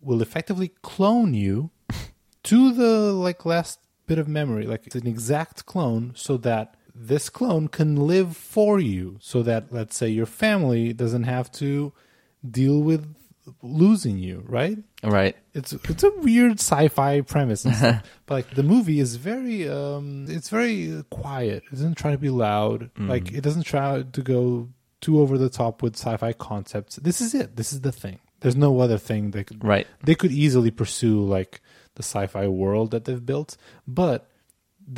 [0.00, 1.70] will effectively clone you
[2.44, 7.28] to the like last bit of memory like it's an exact clone so that this
[7.28, 9.18] clone can live for you.
[9.20, 11.92] So that let's say your family doesn't have to
[12.48, 13.14] deal with
[13.62, 14.78] losing you right?
[15.04, 15.36] Right.
[15.54, 18.02] it's it's a weird sci-fi premise and stuff.
[18.26, 21.64] but like the movie is very um it's very quiet.
[21.66, 22.90] It doesn't try to be loud.
[22.98, 24.68] Like it doesn't try to go
[25.06, 26.96] too over the top with sci-fi concepts.
[27.08, 27.48] This is it.
[27.60, 28.18] This is the thing.
[28.40, 29.86] There's no other thing that could Right.
[30.08, 31.52] they could easily pursue like
[31.98, 33.50] the sci-fi world that they've built
[34.00, 34.20] but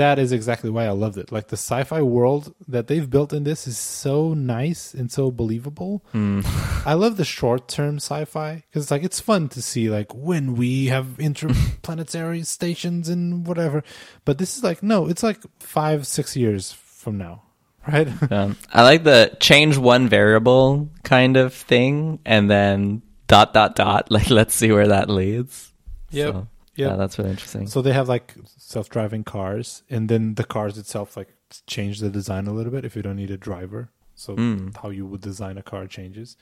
[0.03, 1.33] that is exactly why i loved it.
[1.33, 6.05] Like the sci-fi world that they've built in this is so nice and so believable.
[6.13, 6.41] Hmm.
[6.93, 10.87] I love the short-term sci-fi because it's like it's fun to see like when we
[10.95, 13.83] have interplanetary stations and whatever
[14.27, 17.43] but this is like no it's like five six years from now
[17.87, 23.77] right Um, I like the change one variable kind of thing, and then dot dot
[23.77, 24.09] dot.
[24.11, 25.73] Like, let's see where that leads.
[26.11, 26.33] Yep.
[26.35, 26.91] So, Yep.
[26.91, 27.67] Yeah, that's really interesting.
[27.67, 31.29] So they have like self-driving cars, and then the cars itself like
[31.67, 33.91] change the design a little bit if you don't need a driver.
[34.15, 34.77] So Mm.
[34.77, 36.37] how you would design a car changes.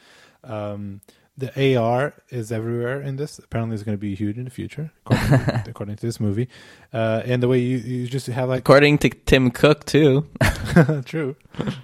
[0.44, 1.00] Um,
[1.38, 3.38] the AR is everywhere in this.
[3.38, 6.48] Apparently, it's going to be huge in the future, according, to, according to this movie.
[6.92, 10.26] Uh, and the way you, you just have like According to Tim Cook, too.
[11.04, 11.36] True.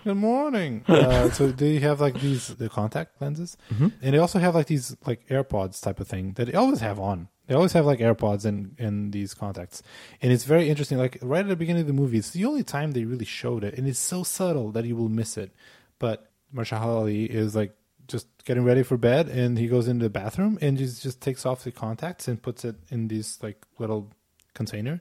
[0.05, 0.85] Good morning.
[1.03, 4.97] Uh, so they have like these the contact lenses, and they also have like these
[5.05, 7.29] like AirPods type of thing that they always have on.
[7.47, 9.83] They always have like AirPods in in these contacts,
[10.21, 10.99] and it's very interesting.
[10.99, 13.65] Like right at the beginning of the movie, it's the only time they really showed
[13.65, 15.53] it, and it's so subtle that you will miss it.
[15.99, 17.75] But Mahershala Ali is like
[18.09, 21.45] just getting ready for bed, and he goes into the bathroom and just just takes
[21.47, 24.11] off the contacts and puts it in this like little
[24.55, 25.01] container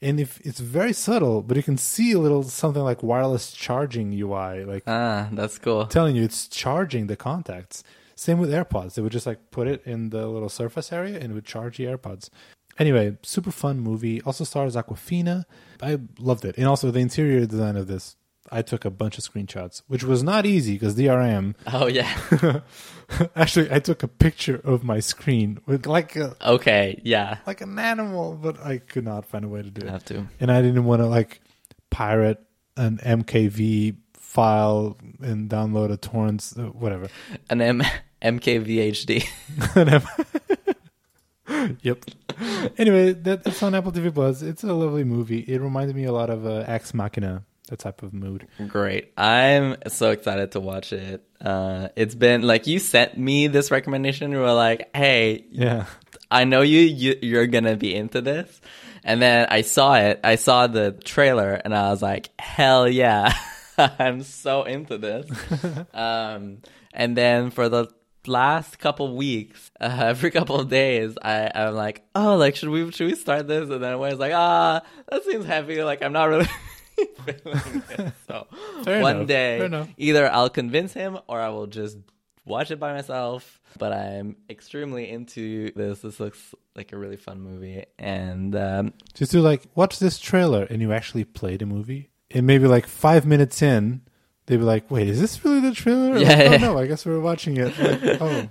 [0.00, 4.12] and if it's very subtle, but you can see a little something like wireless charging
[4.12, 5.86] UI, like Ah, that's cool.
[5.86, 7.82] telling you it's charging the contacts.
[8.14, 11.32] Same with AirPods; they would just like put it in the little surface area and
[11.32, 12.30] it would charge the AirPods.
[12.78, 14.20] Anyway, super fun movie.
[14.22, 15.44] Also stars Awkwafina.
[15.82, 18.14] I loved it, and also the interior design of this.
[18.50, 21.54] I took a bunch of screenshots, which was not easy because DRM.
[21.72, 22.10] Oh, yeah.
[23.36, 27.38] Actually, I took a picture of my screen with like a Okay, yeah.
[27.46, 29.90] like an animal, but I could not find a way to do it.
[29.90, 30.26] have to.
[30.40, 31.40] and I didn't want to like
[31.90, 32.38] pirate
[32.76, 37.08] an MKV file and download a torrent, uh, whatever.
[37.50, 37.82] An M-
[38.22, 39.24] MKVHD.
[41.82, 42.04] yep.
[42.76, 44.42] Anyway, that, it's on Apple TV Plus.
[44.42, 45.40] It's a lovely movie.
[45.40, 48.46] It reminded me a lot of uh, Ex Machina, that type of mood.
[48.68, 49.12] Great.
[49.16, 51.22] I'm so excited to watch it.
[51.40, 54.32] Uh, it's been like you sent me this recommendation.
[54.32, 55.86] You were like, "Hey, Yeah,
[56.30, 58.60] I know you, you you're gonna be into this,"
[59.04, 60.20] and then I saw it.
[60.24, 63.32] I saw the trailer, and I was like, "Hell yeah,
[63.78, 65.30] I'm so into this."
[65.94, 66.58] um,
[66.92, 67.86] and then for the
[68.26, 72.90] last couple weeks, uh, every couple of days, I I'm like, "Oh, like should we
[72.90, 75.82] should we start this?" And then I was like, "Ah, that seems heavy.
[75.84, 76.48] Like I'm not really."
[77.24, 78.46] Feeling it." So
[78.84, 79.28] Fair one enough.
[79.28, 81.98] day, either I'll convince him or I will just
[82.44, 83.60] watch it by myself.
[83.78, 86.00] But I'm extremely into this.
[86.00, 90.64] This looks like a really fun movie, and um, just do like watch this trailer,
[90.64, 94.00] and you actually play the movie, and maybe like five minutes in,
[94.46, 96.56] they'd be like, "Wait, is this really the trailer?" Yeah, like, oh yeah.
[96.56, 97.78] no, I guess we're watching it.
[97.78, 98.48] Like, oh,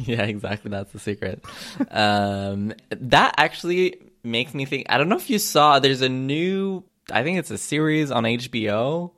[0.00, 0.70] yeah, exactly.
[0.72, 1.44] That's the secret.
[1.90, 4.86] um, that actually makes me think.
[4.90, 5.78] I don't know if you saw.
[5.78, 6.84] There's a new.
[7.10, 9.12] I think it's a series on HBO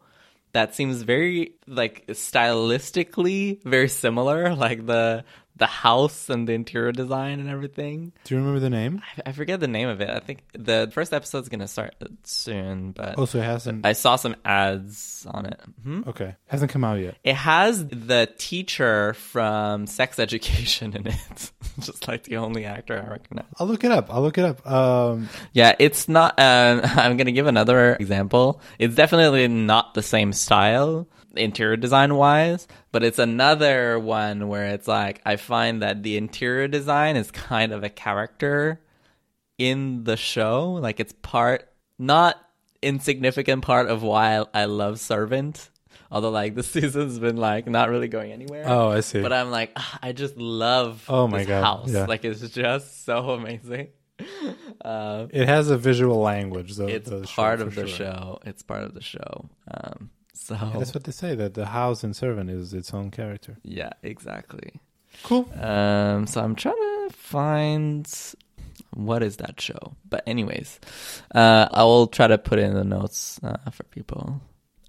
[0.53, 5.25] that seems very like stylistically very similar, like the
[5.57, 8.13] the house and the interior design and everything.
[8.25, 9.01] do you remember the name?
[9.19, 10.11] I- I forget the name of it.
[10.11, 11.95] I think the first episode's gonna start
[12.25, 13.87] soon, but Oh, so it hasn't.
[13.87, 15.61] I saw some ads on it.
[15.85, 16.03] Hmm?
[16.09, 17.17] okay, hasn't come out yet.
[17.23, 23.11] It has the teacher from Sex Education in it, just like the only actor I
[23.11, 23.47] recognize.
[23.59, 24.13] I'll look it up.
[24.13, 24.67] I'll look it up.
[24.67, 26.39] Um, Yeah, it's not.
[26.39, 28.61] Um, I'm gonna give another example.
[28.79, 31.07] It's definitely not the same style,
[31.37, 36.69] interior design wise, but it's another one where it's like I find that the interior
[36.69, 38.81] design is kind of a character
[39.59, 40.73] in the show.
[40.73, 42.37] Like it's part, not
[42.83, 45.71] insignificant part of why I love Servant.
[46.11, 48.65] Although like the season's been like not really going anywhere.
[48.67, 49.21] oh, I see.
[49.23, 51.91] But I'm like, "Ah, I just love Oh my this God, house.
[51.91, 52.07] yeah.
[52.07, 53.89] Like it's just so amazing.
[54.85, 56.75] Uh, it has a visual language.
[56.77, 57.97] The, it's show, part for of the sure.
[57.97, 58.39] show.
[58.45, 59.49] It's part of the show.
[59.71, 61.35] Um, so Yeah, that's what they say.
[61.35, 63.57] That the house in Servant is its own character.
[63.63, 64.73] yeah, exactly.
[65.23, 65.49] Cool.
[65.61, 68.07] Um, so I'm trying to find
[68.93, 69.95] what is that show.
[70.09, 70.81] But anyways,
[71.35, 74.41] uh, I will try to put it in the notes uh, for people.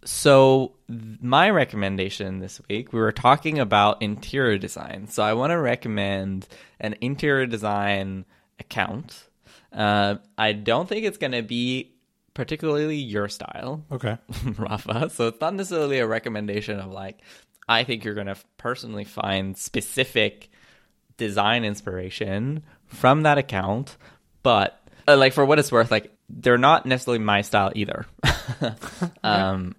[0.04, 5.08] So th- my recommendation this week, we were talking about interior design.
[5.08, 6.48] So I want to recommend
[6.80, 8.26] an interior design
[8.60, 9.28] account.
[9.74, 11.95] Uh, I don't think it's going to be
[12.36, 13.84] particularly your style.
[13.92, 14.18] Okay.
[14.58, 15.10] Rafa.
[15.10, 17.22] So it's not necessarily a recommendation of like,
[17.68, 20.50] I think you're going to personally find specific
[21.18, 23.98] design inspiration from that account.
[24.44, 28.06] But uh, like for what it's worth, like they're not necessarily my style either.
[29.24, 29.76] um,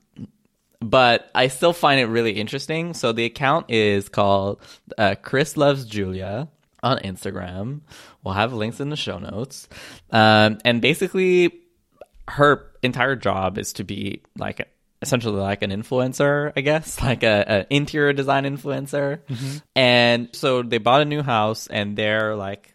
[0.81, 2.95] but I still find it really interesting.
[2.95, 4.61] So the account is called
[4.97, 6.49] uh, Chris Loves Julia
[6.83, 7.83] on Instagram.
[8.25, 9.69] We'll have links in the show notes.
[10.11, 11.66] Um, and basically,
[12.29, 14.69] her entire job is to be like
[15.03, 19.21] essentially like an influencer, I guess, like a, a interior design influencer.
[19.29, 19.57] Mm-hmm.
[19.75, 22.75] And so they bought a new house and they're like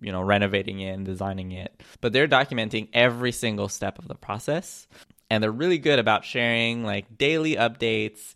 [0.00, 1.82] you know renovating it and designing it.
[2.00, 4.86] But they're documenting every single step of the process.
[5.32, 8.34] And they're really good about sharing like daily updates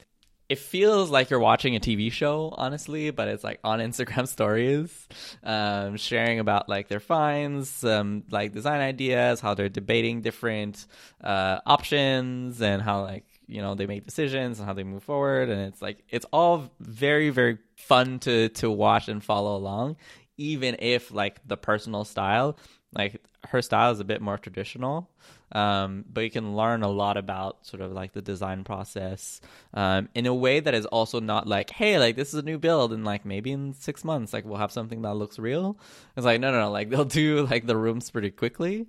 [0.48, 5.08] it feels like you're watching a tv show honestly but it's like on instagram stories
[5.42, 10.86] um, sharing about like their finds um, like design ideas how they're debating different
[11.22, 15.48] uh, options and how like you know they make decisions and how they move forward.
[15.48, 19.96] And it's like it's all very very fun to to watch and follow along
[20.36, 22.58] even if like the personal style
[22.92, 25.10] like her style is a bit more traditional
[25.52, 29.40] um, but you can learn a lot about sort of like the design process
[29.72, 32.58] um, in a way that is also not like hey like this is a new
[32.58, 35.78] build and like maybe in six months like we'll have something that looks real
[36.16, 38.86] it's like no no no like they'll do like the rooms pretty quickly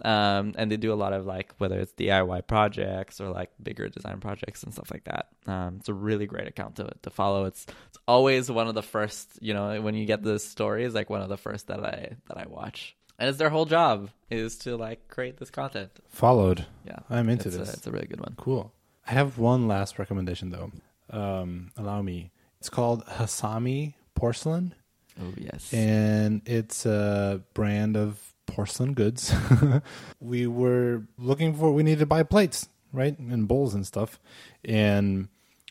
[0.00, 3.88] um, and they do a lot of like whether it's DIY projects or like bigger
[3.88, 5.28] design projects and stuff like that.
[5.46, 7.44] Um, it's a really great account to to follow.
[7.44, 11.10] It's it's always one of the first, you know, when you get the stories, like
[11.10, 12.96] one of the first that I that I watch.
[13.18, 15.90] And it's their whole job is to like create this content.
[16.08, 16.66] Followed.
[16.86, 17.70] Yeah, I'm into it's this.
[17.70, 18.34] A, it's a really good one.
[18.36, 18.72] Cool.
[19.06, 20.72] I have one last recommendation though.
[21.10, 22.30] Um, allow me.
[22.58, 24.74] It's called Hasami Porcelain,
[25.20, 29.34] Oh yes, and it's a brand of porcelain goods.
[30.20, 31.72] we were looking for.
[31.72, 34.18] We needed to buy plates, right, and bowls and stuff,
[34.64, 35.28] and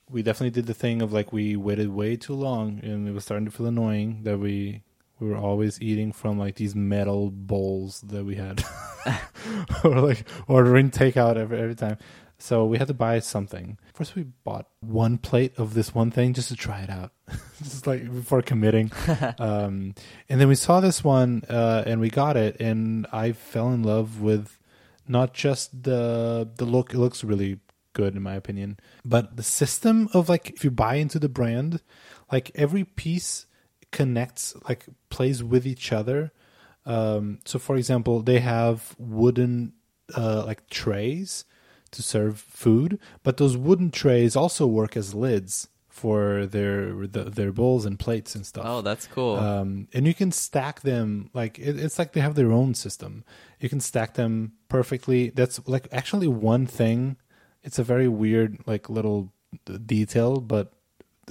[0.10, 3.24] we definitely did the thing of like we waited way too long, and it was
[3.24, 4.84] starting to feel annoying that we
[5.22, 8.65] we were always eating from like these metal bowls that we had,
[9.84, 11.97] or like ordering takeout every every time.
[12.39, 13.78] So we had to buy something.
[13.93, 17.11] First, we bought one plate of this one thing just to try it out,
[17.59, 18.91] just like before committing.
[19.38, 19.93] um,
[20.28, 23.84] and then we saw this one, uh, and we got it, and I fell in
[23.84, 24.57] love with
[25.07, 26.93] not just the the look.
[26.93, 27.59] It looks really
[27.93, 28.80] good in my opinion.
[29.05, 31.82] But the system of like if you buy into the brand,
[32.32, 33.45] like every piece
[33.92, 36.32] connects like plays with each other.
[36.86, 39.74] Um, so for example, they have wooden
[40.16, 41.46] uh, like trays
[41.92, 47.52] to serve food, but those wooden trays also work as lids for their the, their
[47.52, 48.64] bowls and plates and stuff.
[48.66, 49.36] Oh, that's cool.
[49.36, 53.24] Um, and you can stack them like it, it's like they have their own system.
[53.60, 55.30] You can stack them perfectly.
[55.30, 57.18] That's like actually one thing.
[57.62, 59.34] It's a very weird like little
[59.86, 60.74] detail, but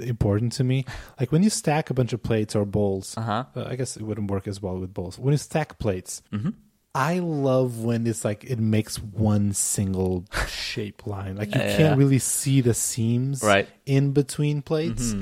[0.00, 0.84] important to me.
[1.18, 3.44] Like when you stack a bunch of plates or bowls, Uh-huh.
[3.54, 5.18] uh, I guess it wouldn't work as well with bowls.
[5.18, 6.50] When you stack plates, Mm-hmm.
[6.92, 11.36] I love when it's like it makes one single shape line.
[11.36, 11.76] Like you Yeah.
[11.76, 13.68] can't really see the seams Right.
[13.86, 15.14] in between plates.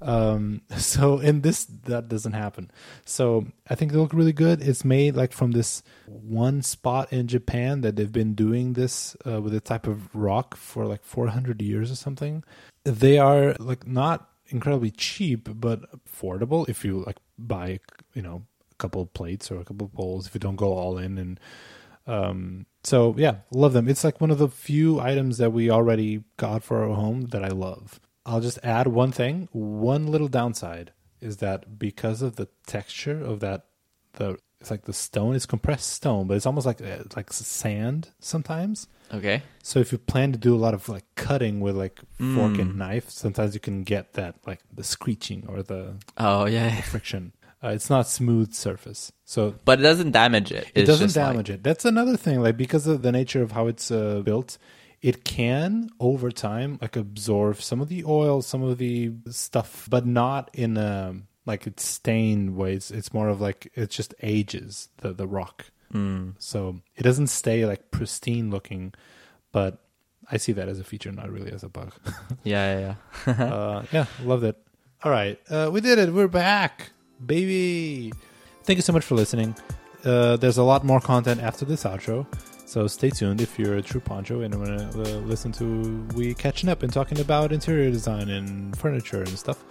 [0.00, 2.70] Um, so in this that doesn't happen.
[3.04, 4.62] So I think they look really good.
[4.62, 9.40] It's made like from this one spot in Japan that they've been doing this uh,
[9.40, 12.44] with a type of rock for like 400 years or something.
[12.84, 17.80] They are like not incredibly cheap, but affordable if you like buy
[18.14, 21.18] you know a couple plates or a couple bowls if you don't go all in
[21.18, 21.40] and
[22.06, 26.22] um so yeah love them it's like one of the few items that we already
[26.36, 30.92] got for our home that i love i'll just add one thing one little downside
[31.20, 33.64] is that because of the texture of that
[34.14, 38.10] the it's like the stone is compressed stone but it's almost like uh, like sand
[38.20, 39.42] sometimes Okay.
[39.62, 42.60] so if you plan to do a lot of like cutting with like fork Mm.
[42.60, 46.80] and knife sometimes you can get that like the screeching or the Oh yeah.
[46.80, 50.66] friction uh, it's not smooth surface so But it doesn't damage it.
[50.74, 51.62] it doesn't just like- damage it.
[51.62, 52.40] That's another thing.
[52.42, 54.56] Like because of the nature of how it's uh, built,
[55.02, 60.06] it can over time like absorb some of the oil, some of the stuff, but
[60.06, 62.90] not in a like it's stained ways.
[62.90, 65.66] It's more of like it just ages the the rock.
[65.92, 66.34] Mm.
[66.38, 68.92] So it doesn't stay like pristine looking,
[69.52, 69.78] but
[70.30, 71.92] I see that as a feature, not really as a bug.
[72.42, 72.94] Yeah, yeah,
[73.26, 73.44] yeah.
[73.44, 74.56] uh, yeah, loved it.
[75.04, 76.12] All right, uh, we did it.
[76.12, 76.90] We're back,
[77.24, 78.12] baby.
[78.64, 79.54] Thank you so much for listening.
[80.04, 82.26] Uh, there's a lot more content after this outro,
[82.76, 86.34] so stay tuned if you're a true poncho and want to uh, listen to we
[86.34, 89.64] catching up and talking about interior design and furniture and stuff.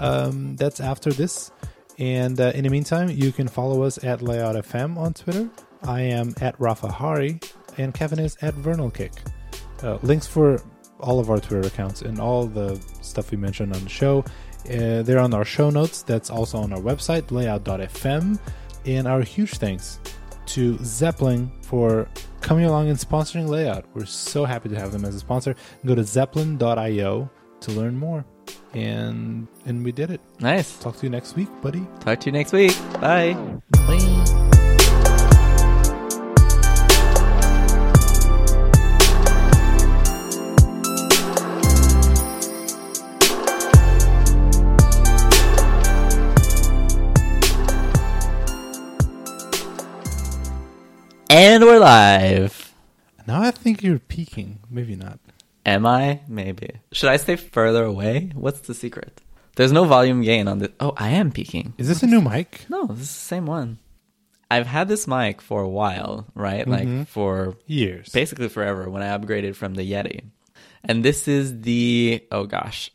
[0.00, 1.52] Um, that's after this.
[2.00, 5.48] And uh, in the meantime, you can follow us at Layout FM on Twitter.
[5.84, 7.38] I am at Rafa Hari,
[7.78, 9.16] and Kevin is at Vernalkick.
[9.84, 10.60] Uh, links for
[10.98, 14.24] all of our Twitter accounts and all the stuff we mentioned on the show.
[14.68, 16.02] Uh, they're on our show notes.
[16.02, 18.40] That's also on our website, layout.fm.
[18.86, 20.00] And our huge thanks
[20.54, 22.08] to Zeplin for
[22.40, 23.84] coming along and sponsoring Layout.
[23.94, 25.54] We're so happy to have them as a sponsor.
[25.86, 27.30] Go to zeplin.io
[27.60, 28.24] to learn more.
[28.74, 30.20] And and we did it.
[30.40, 30.78] nice.
[30.78, 31.86] Talk to you next week, buddy.
[32.00, 32.76] Talk to you next week.
[33.00, 33.36] Bye.
[51.42, 52.74] And we're live.
[53.26, 54.58] Now I think you're peaking.
[54.68, 55.18] Maybe not.
[55.64, 56.20] Am I?
[56.28, 56.82] Maybe.
[56.92, 58.30] Should I stay further away?
[58.34, 59.22] What's the secret?
[59.56, 60.68] There's no volume gain on this.
[60.80, 61.72] Oh, I am peaking.
[61.78, 62.66] Is this a new mic?
[62.68, 63.78] No, this is the same one.
[64.50, 66.68] I've had this mic for a while, right?
[66.68, 67.04] Like mm-hmm.
[67.04, 68.10] for Years.
[68.10, 70.24] basically forever when I upgraded from the Yeti.
[70.84, 72.90] And this is the oh gosh,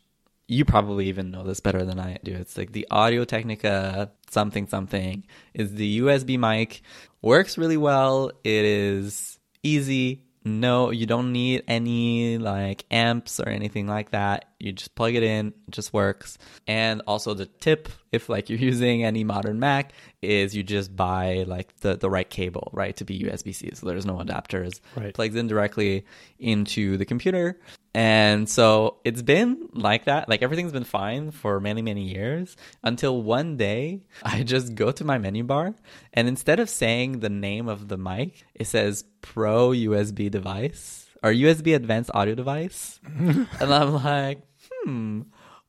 [0.48, 2.32] you probably even know this better than I do.
[2.32, 5.24] It's like the Audio Technica something something
[5.54, 6.82] is the USB mic.
[7.22, 8.30] Works really well.
[8.44, 10.22] It is easy.
[10.44, 14.44] No, you don't need any like amps or anything like that.
[14.60, 16.38] You just plug it in, it just works.
[16.68, 19.92] And also the tip, if like you're using any modern Mac,
[20.22, 23.72] is you just buy like the, the right cable, right, to be USB-C.
[23.74, 24.78] So there's no adapters.
[24.96, 25.12] Right.
[25.12, 26.04] Plugs in directly
[26.38, 27.58] into the computer.
[27.96, 30.28] And so it's been like that.
[30.28, 35.02] Like everything's been fine for many, many years until one day I just go to
[35.02, 35.74] my menu bar
[36.12, 41.30] and instead of saying the name of the mic, it says Pro USB device or
[41.32, 43.00] USB advanced audio device.
[43.18, 44.42] and I'm like,
[44.84, 45.22] hmm,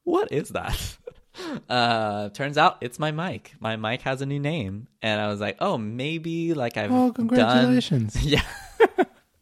[0.04, 0.78] what is that?
[1.70, 3.54] Uh, turns out it's my mic.
[3.60, 4.88] My mic has a new name.
[5.04, 8.18] And I was like, oh, maybe like I've Oh, done congratulations.
[8.26, 8.42] yeah.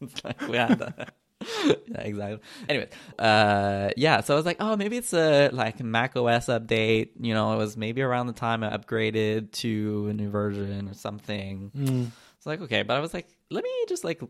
[0.02, 1.14] It's like we had that.
[1.66, 2.40] yeah, exactly.
[2.68, 4.20] Anyway, uh, yeah.
[4.20, 7.10] So I was like, oh, maybe it's a like Mac OS update.
[7.20, 10.94] You know, it was maybe around the time I upgraded to a new version or
[10.94, 11.70] something.
[11.76, 12.10] Mm.
[12.36, 14.20] It's like okay, but I was like, let me just like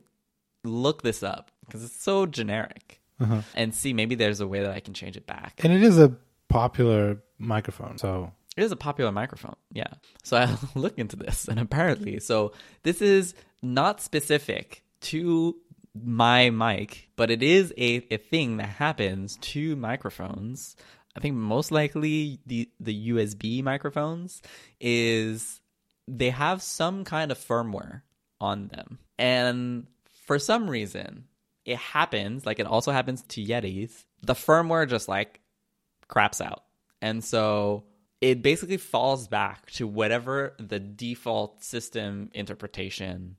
[0.65, 3.41] look this up because it's so generic Uh-huh.
[3.55, 5.61] and see maybe there's a way that I can change it back.
[5.65, 6.13] And it is a
[6.49, 9.57] popular microphone, so It is a popular microphone.
[9.73, 9.93] Yeah.
[10.25, 12.53] So I look into this and apparently, so
[12.83, 15.57] this is not specific to
[16.05, 20.77] my mic, but it is a, a thing that happens to microphones.
[21.17, 24.43] I think most likely the the USB microphones
[24.81, 25.61] is
[26.07, 28.03] they have some kind of firmware
[28.41, 28.99] on them.
[29.19, 29.87] And
[30.27, 31.25] for some reason,
[31.65, 34.05] it happens, like it also happens to Yetis.
[34.23, 35.41] The firmware just like
[36.09, 36.63] craps out.
[37.03, 37.85] And so
[38.21, 43.37] it basically falls back to whatever the default system interpretation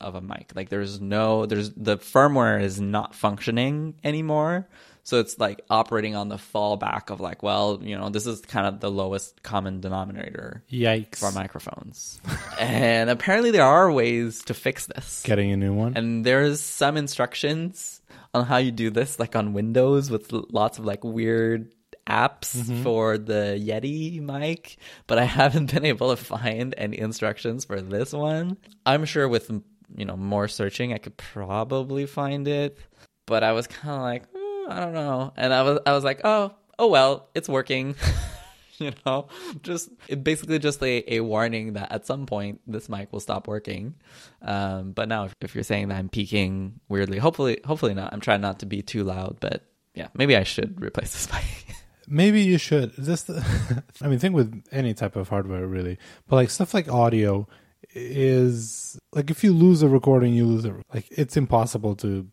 [0.00, 0.52] of a mic.
[0.54, 4.68] Like there's no there's the firmware is not functioning anymore.
[5.06, 8.66] So it's like operating on the fallback of like, well, you know, this is kind
[8.66, 11.18] of the lowest common denominator Yikes.
[11.18, 12.20] for microphones.
[12.60, 15.22] and apparently there are ways to fix this.
[15.22, 15.96] Getting a new one.
[15.96, 18.02] And there's some instructions
[18.34, 21.72] on how you do this, like on Windows with lots of like weird
[22.06, 22.82] apps mm-hmm.
[22.82, 24.76] for the Yeti mic,
[25.06, 28.56] but I haven't been able to find any instructions for this one.
[28.84, 29.50] I'm sure with
[29.94, 32.78] you know more searching, I could probably find it,
[33.26, 36.04] but I was kind of like, "Hmm, I don't know, and I was I was
[36.04, 37.94] like, oh oh well, it's working.
[38.78, 39.26] you know
[39.62, 43.48] just it basically just a, a warning that at some point this mic will stop
[43.48, 43.94] working
[44.42, 48.20] um, but now if, if you're saying that i'm peaking weirdly hopefully hopefully not i'm
[48.20, 49.64] trying not to be too loud but
[49.94, 51.76] yeah maybe i should replace this mic
[52.08, 52.94] Maybe you should.
[52.96, 53.28] This,
[54.00, 55.98] I mean, think with any type of hardware, really.
[56.28, 57.48] But like stuff like audio
[57.96, 60.74] is like if you lose a recording, you lose it.
[60.92, 62.28] Like it's impossible to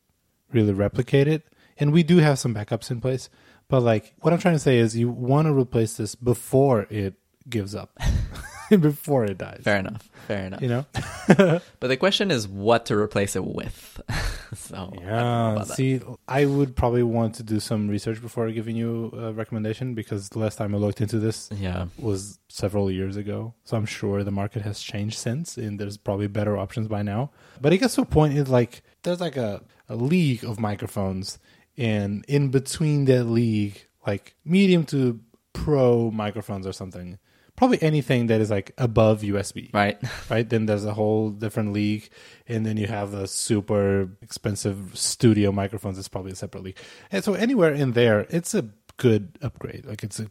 [0.52, 1.44] really replicate it.
[1.80, 3.30] And we do have some backups in place.
[3.70, 7.16] But like what I'm trying to say is, you want to replace this before it
[7.50, 7.98] gives up,
[8.70, 9.62] before it dies.
[9.64, 10.86] fair enough fair enough You know?
[11.80, 14.02] but the question is what to replace it with
[14.70, 15.64] so I Yeah.
[15.66, 15.76] that.
[15.76, 20.30] See, I would probably want to do some research before giving you a recommendation because
[20.30, 23.54] the last time I looked into this, yeah was several years ago.
[23.64, 27.32] So I'm sure the market has changed since, and there's probably better options by now.
[27.62, 31.40] But it gets to a point is like there's like a, a league of microphones,
[31.78, 35.20] and in between that league, like medium to
[35.54, 37.18] pro microphones or something.
[37.56, 39.98] Probably anything that is like above USB, right
[40.30, 40.48] right?
[40.50, 42.10] Then there's a whole different league,
[42.48, 46.00] and then you have the super expensive studio microphones.
[46.00, 46.78] It's probably a separate league,
[47.12, 48.66] and so anywhere in there, it's a
[48.98, 49.86] good upgrade.
[49.86, 50.28] Like it's a,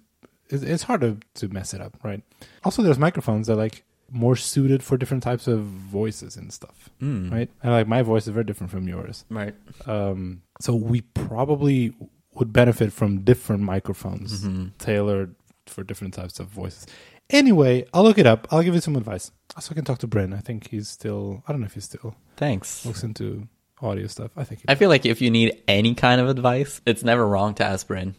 [0.50, 2.22] it's hard to to mess it up, right?
[2.64, 6.90] Also, there's microphones that are like more suited for different types of voices and stuff,
[7.00, 7.30] Mm.
[7.32, 7.48] right?
[7.62, 9.54] And like my voice is very different from yours, right
[9.86, 11.94] um, so we probably
[12.34, 14.72] would benefit from different microphones Mhm.
[14.78, 15.34] tailored
[15.66, 16.86] for different types of voices.
[17.32, 18.46] Anyway, I'll look it up.
[18.50, 19.30] I'll give you some advice.
[19.56, 20.32] Also, I can talk to Bryn.
[20.32, 21.42] I think he's still.
[21.48, 23.48] I don't know if he's still thanks looks into
[23.80, 24.30] audio stuff.
[24.36, 24.60] I think.
[24.60, 27.64] He I feel like if you need any kind of advice, it's never wrong to
[27.64, 28.14] ask Bryn.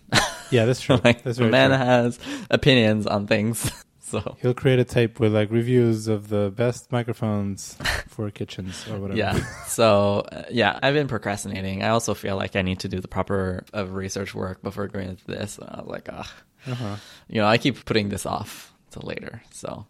[0.51, 0.95] yeah, that's true.
[1.03, 1.77] like that's the very man true.
[1.77, 3.71] has opinions on things.
[4.05, 7.75] So He'll create a tape with like reviews of the best microphones
[8.09, 9.17] for kitchens or whatever.
[9.17, 11.81] yeah, so uh, yeah, I've been procrastinating.
[11.81, 15.09] I also feel like I need to do the proper uh, research work before going
[15.09, 15.57] into this.
[15.57, 16.31] And I was like, ah,
[16.67, 16.95] Uh-huh.
[17.27, 19.41] you know, I keep putting this off till later.
[19.51, 19.85] So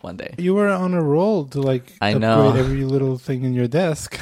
[0.00, 2.54] one day, You were on a roll to like I upgrade know.
[2.56, 4.20] every little thing in your desk.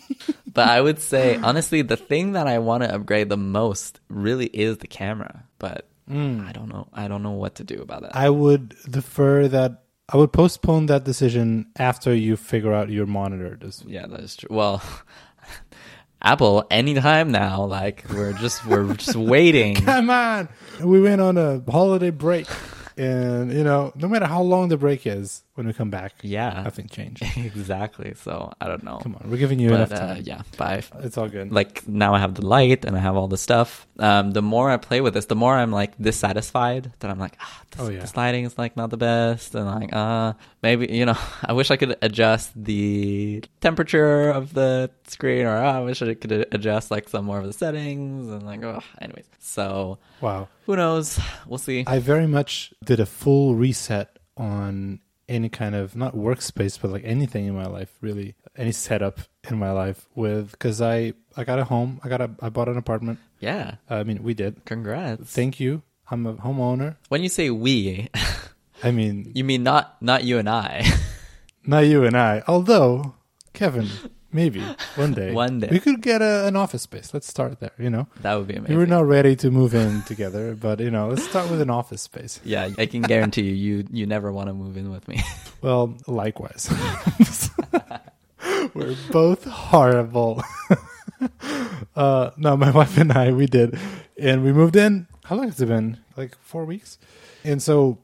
[0.52, 4.46] but I would say honestly, the thing that I want to upgrade the most really
[4.46, 5.44] is the camera.
[5.58, 6.46] But mm.
[6.46, 6.88] I don't know.
[6.92, 8.16] I don't know what to do about that.
[8.16, 9.82] I would defer that.
[10.10, 13.54] I would postpone that decision after you figure out your monitor.
[13.56, 14.48] Does Yeah, that is true.
[14.50, 14.82] Well,
[16.22, 19.74] Apple, anytime now, like we're just we're just waiting.
[19.74, 20.48] Come on.
[20.82, 22.46] We went on a holiday break.
[22.98, 26.62] And, you know, no matter how long the break is, when we come back, Yeah,
[26.62, 27.20] nothing changed.
[27.36, 28.14] exactly.
[28.14, 28.98] So I don't know.
[29.02, 29.28] Come on.
[29.28, 30.22] We're giving you but enough uh, time.
[30.24, 31.50] yeah, but It's all good.
[31.50, 33.84] like now I have the light and I have all the stuff.
[33.98, 36.92] Um, the more I play with this, the more I'm like dissatisfied.
[37.00, 37.98] That I'm like, ah, this, Oh, yeah.
[37.98, 41.72] this lighting is like not the best, and like, uh, maybe you know, I wish
[41.72, 46.92] I could adjust the temperature of the screen, or uh, I wish I could adjust
[46.92, 49.26] like some more of the settings, and like, oh, anyways.
[49.40, 50.46] So wow.
[50.66, 51.18] who knows?
[51.48, 51.82] We'll see.
[51.84, 57.02] I very much did a full reset on any kind of, not workspace, but like
[57.04, 58.34] anything in my life, really.
[58.56, 62.00] Any setup in my life with, because I, I got a home.
[62.02, 63.18] I got a, I bought an apartment.
[63.40, 64.64] yeah, I mean, we did.
[64.64, 65.30] congrats.
[65.32, 65.82] Thank you.
[66.10, 66.96] I'm a homeowner.
[67.08, 68.08] when you say we,
[68.82, 70.86] I mean, you mean not not you and I.
[71.66, 72.42] not you and I.
[72.48, 73.14] Although,
[73.52, 73.88] Kevin,
[74.32, 74.60] maybe
[74.96, 75.32] one day.
[75.38, 75.68] One day.
[75.70, 77.12] We could get a, an office space.
[77.14, 78.06] Let's start there, you know?
[78.22, 78.76] that would be amazing.
[78.76, 82.02] We're not ready to move in together, but, you know, let's start with an office
[82.02, 82.40] space.
[82.44, 85.22] Yeah, I can guarantee you, you you never want to move in with me.
[85.60, 86.70] Well, likewise.
[88.74, 90.40] we're both horrible.
[91.96, 93.76] uh, no, my wife and I, we did.
[94.16, 95.08] And we moved in.
[95.24, 95.98] How long has it been?
[96.16, 96.96] Like four weeks?
[97.42, 97.98] And so,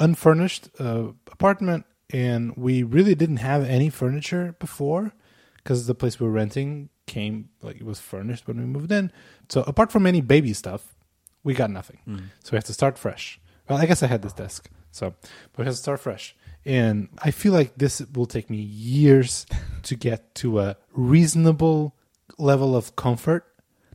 [0.00, 1.86] unfurnished uh, apartment.
[2.10, 5.12] And we really didn't have any furniture before
[5.66, 9.10] because the place we were renting came like it was furnished when we moved in.
[9.48, 10.94] So apart from any baby stuff,
[11.42, 11.98] we got nothing.
[12.06, 12.22] Mm.
[12.44, 13.40] So we have to start fresh.
[13.68, 15.12] Well, I guess I had this desk, so
[15.50, 16.36] but we have to start fresh.
[16.64, 19.44] And I feel like this will take me years
[19.82, 21.96] to get to a reasonable
[22.38, 23.44] level of comfort.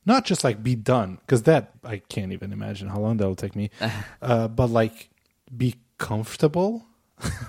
[0.05, 3.35] Not just like be done, because that I can't even imagine how long that will
[3.35, 3.69] take me.
[4.21, 5.09] uh, but like
[5.55, 6.85] be comfortable.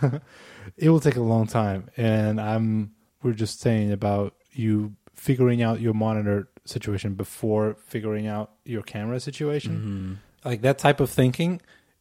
[0.76, 2.92] it will take a long time, and I'm.
[3.22, 9.20] We're just saying about you figuring out your monitor situation before figuring out your camera
[9.20, 10.18] situation.
[10.44, 10.48] Mhm.
[10.48, 11.60] like that type of thinking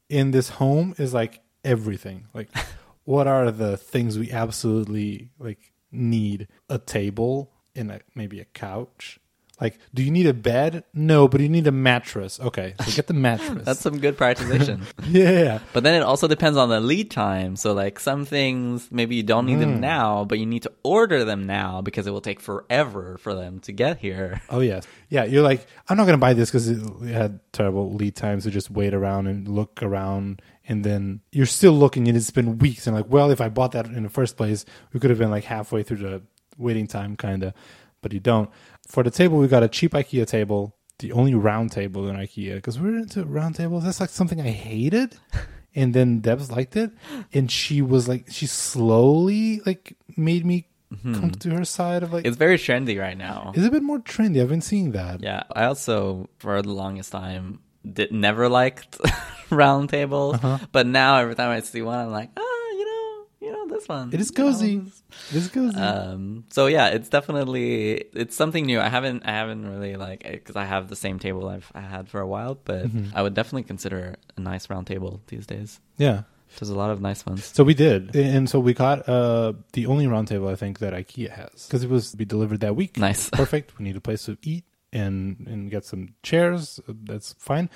[0.10, 2.26] in this home is like everything.
[2.34, 2.50] Like
[3.06, 6.48] what are the things we absolutely like need?
[6.70, 9.20] A table and a, maybe a couch
[9.62, 13.08] like do you need a bed no but you need a mattress okay so get
[13.08, 14.84] the mattress That's some good prioritization.
[15.08, 17.56] yeah but then it also depends on the lead time.
[17.56, 19.80] So like some things maybe you don't need them Mm.
[19.80, 23.60] now, but you need to order them now because it will take forever for them
[23.62, 24.42] to get here.
[24.50, 28.16] oh yes yeah you're like i'm not gonna buy this because it, had terrible lead
[28.16, 32.32] times to just wait around and look around and then you're still looking and it's
[32.32, 35.10] been weeks and like well if i bought that in the first place we could
[35.10, 36.22] have been like halfway through the
[36.58, 37.54] waiting time kind of
[38.02, 38.50] but you don't
[38.92, 42.56] for the table we got a cheap ikea table the only round table in ikea
[42.56, 43.84] because we're into round tables.
[43.86, 45.16] That's like something i hated.
[45.74, 46.92] And then debs liked it.
[47.32, 50.68] And she was like she slowly like made me
[51.16, 53.54] come to her side of like It's very trendy right now.
[53.56, 54.42] it's a bit more trendy.
[54.42, 55.24] I've been seeing that.
[55.24, 57.60] Yeah, I also for the longest time
[57.98, 59.00] did never liked
[59.50, 60.58] round tables, Uh-huh.
[60.74, 63.88] but now every time I see one, I'm like, ah, you know, you know this
[63.88, 64.14] one.
[64.14, 64.78] It is you know, cozy.
[64.80, 65.76] this- This goes.
[65.76, 68.80] Um, so yeah, it's definitely it's something new.
[68.80, 72.08] I haven't I haven't really like because I have the same table I've I had
[72.10, 73.12] for a while, but Mhm.
[73.16, 75.80] I would definitely consider a nice round table these days.
[75.98, 76.24] yeah.
[76.60, 77.46] There's a lot of nice ones.
[77.46, 80.92] So we did, and so we got uh, the only round table I think that
[80.94, 82.98] IKEA has because it was to be delivered that week.
[82.98, 83.30] Nice.
[83.44, 83.80] perfect.
[83.80, 86.82] We need a place to eat and and get some chairs.
[86.90, 87.70] That's fine.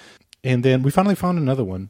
[0.44, 1.90] And then we finally found another one,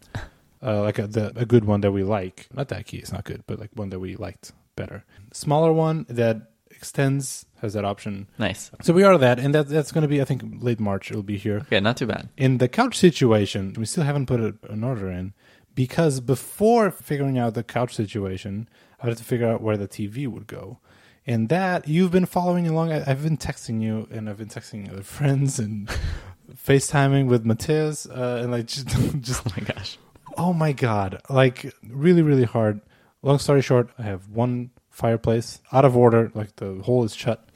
[0.65, 2.47] uh, like a the, a good one that we like.
[2.53, 5.05] Not that key, it's not good, but like one that we liked better.
[5.33, 8.27] Smaller one that extends has that option.
[8.37, 8.71] Nice.
[8.81, 11.11] So we are that, and that that's going to be I think late March.
[11.11, 11.57] It'll be here.
[11.57, 12.29] Okay, not too bad.
[12.37, 15.33] in the couch situation, we still haven't put a, an order in
[15.75, 18.67] because before figuring out the couch situation,
[19.01, 20.79] I had to figure out where the TV would go.
[21.27, 22.91] And that you've been following along.
[22.91, 25.89] I, I've been texting you, and I've been texting other friends and
[26.53, 28.87] FaceTiming with Matthias, uh, and like just,
[29.21, 29.97] just Oh my gosh.
[30.37, 32.81] Oh my god, like really, really hard.
[33.21, 37.47] Long story short, I have one fireplace out of order, like the hole is shut.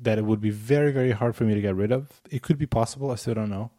[0.00, 2.20] That it would be very, very hard for me to get rid of.
[2.30, 3.70] It could be possible, I still don't know,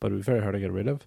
[0.00, 1.06] but it would be very hard to get rid of.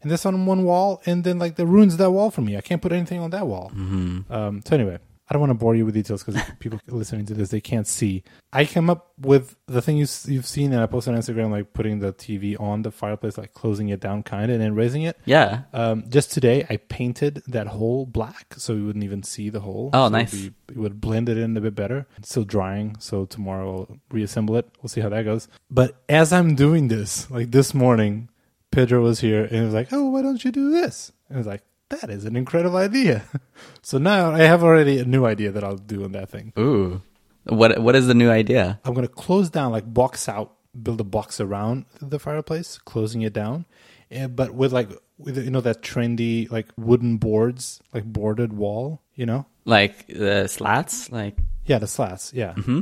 [0.00, 2.56] And that's on one wall, and then like that ruins that wall for me.
[2.56, 3.70] I can't put anything on that wall.
[3.70, 4.98] hmm Um, so anyway,
[5.28, 7.86] I don't want to bore you with details because people listening to this they can't
[7.86, 8.22] see.
[8.52, 11.72] I came up with the thing you you've seen, and I posted on Instagram, like
[11.72, 15.02] putting the TV on the fireplace, like closing it down, kind of, and then raising
[15.02, 15.18] it.
[15.24, 15.62] Yeah.
[15.72, 19.90] Um, just today, I painted that hole black so you wouldn't even see the hole.
[19.94, 20.34] Oh, So nice.
[20.34, 22.06] It would, be- it would blend it in a bit better.
[22.18, 24.68] It's still drying, so tomorrow I'll reassemble it.
[24.82, 25.48] We'll see how that goes.
[25.70, 28.28] But as I'm doing this, like this morning,
[28.70, 31.38] Pedro was here and he was like, "Oh, why don't you do this?" And I
[31.38, 31.62] was like,
[32.00, 33.24] "That is an incredible idea."
[33.82, 36.52] so now I have already a new idea that I'll do on that thing.
[36.58, 37.02] Ooh.
[37.44, 38.80] What what is the new idea?
[38.84, 43.32] I'm gonna close down, like box out, build a box around the fireplace, closing it
[43.32, 43.66] down,
[44.30, 44.88] but with like
[45.18, 49.46] with you know that trendy like wooden boards, like boarded wall, you know?
[49.64, 51.10] Like the slats?
[51.10, 51.36] Like
[51.66, 52.32] Yeah, the slats.
[52.34, 52.54] Yeah.
[52.54, 52.80] hmm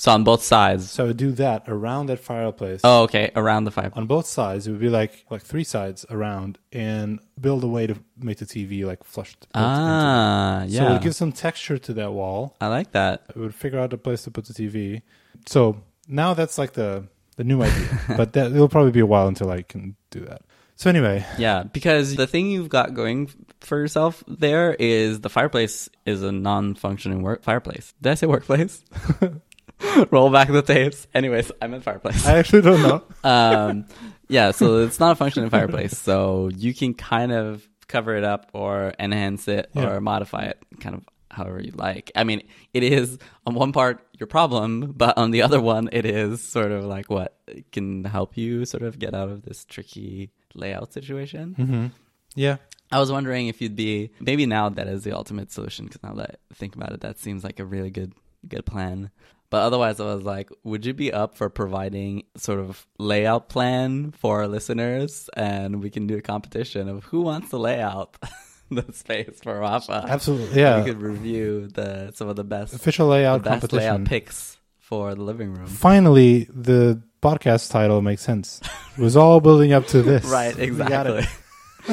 [0.00, 0.90] So on both sides.
[0.90, 2.80] So I would do that around that fireplace.
[2.84, 3.30] Oh, okay.
[3.36, 4.00] Around the fireplace.
[4.00, 7.86] On both sides, it would be like like three sides around, and build a way
[7.86, 9.36] to make the TV like into.
[9.54, 10.88] Ah, yeah.
[10.88, 12.56] So it give some texture to that wall.
[12.62, 13.24] I like that.
[13.28, 15.02] It would figure out a place to put the TV.
[15.44, 17.04] So now that's like the
[17.36, 20.40] the new idea, but that it'll probably be a while until I can do that.
[20.76, 23.30] So anyway, Yeah, because the thing you've got going
[23.60, 27.92] for yourself there is the fireplace is a non-functioning work fireplace.
[28.00, 28.82] Did I say workplace?
[30.10, 31.06] Roll back the tapes.
[31.14, 32.26] Anyways, I'm in fireplace.
[32.26, 33.02] I actually don't know.
[33.28, 33.86] um,
[34.28, 35.96] yeah, so it's not a functioning fireplace.
[35.98, 39.90] So you can kind of cover it up or enhance it Yeah.
[39.90, 42.10] or modify it, kind of however you like.
[42.14, 42.42] I mean,
[42.74, 46.72] it is on one part your problem, but on the other one, it is sort
[46.72, 47.36] of like what
[47.72, 51.54] can help you sort of get out of this tricky layout situation.
[51.54, 51.86] hmm
[52.34, 52.56] Yeah,
[52.92, 56.14] I was wondering if you'd be maybe now that is the ultimate solution because now
[56.14, 58.12] that I think about it, that seems like a really good
[58.48, 59.10] good plan.
[59.50, 64.12] But otherwise, I was like, would you be up for providing sort of layout plan
[64.12, 68.16] for our listeners, and we can do a competition of who wants to lay out
[68.70, 70.04] the space for Rafa?
[70.08, 70.60] absolutely.
[70.60, 73.78] Yeah, we could review the some of the best, official the layout best competition.
[73.94, 75.66] layout picks for the living room.
[75.66, 78.60] Finally, the podcast title makes sense.
[78.96, 80.24] It was all building up to this.
[80.30, 81.18] Right, We got it.
[81.18, 81.26] exactly.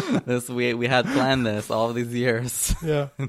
[0.25, 2.75] this we we had planned this all these years.
[2.83, 3.09] Yeah.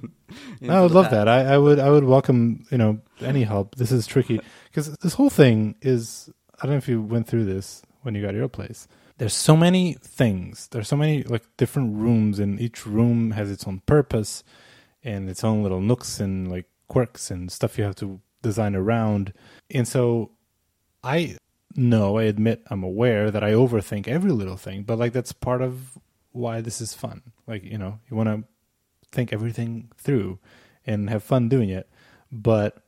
[0.68, 1.12] I would love past.
[1.12, 1.28] that.
[1.28, 3.76] I, I would I would welcome you know any help.
[3.76, 6.30] This is tricky because this whole thing is.
[6.60, 8.88] I don't know if you went through this when you got your place.
[9.18, 10.68] There's so many things.
[10.72, 14.42] There's so many like different rooms, and each room has its own purpose
[15.04, 19.32] and its own little nooks and like quirks and stuff you have to design around.
[19.70, 20.32] And so,
[21.02, 21.36] I
[21.76, 25.62] know, I admit, I'm aware that I overthink every little thing, but like that's part
[25.62, 25.98] of
[26.32, 27.22] why this is fun.
[27.46, 28.44] Like you know, you want to
[29.10, 30.38] think everything through
[30.86, 31.88] and have fun doing it.
[32.30, 32.82] But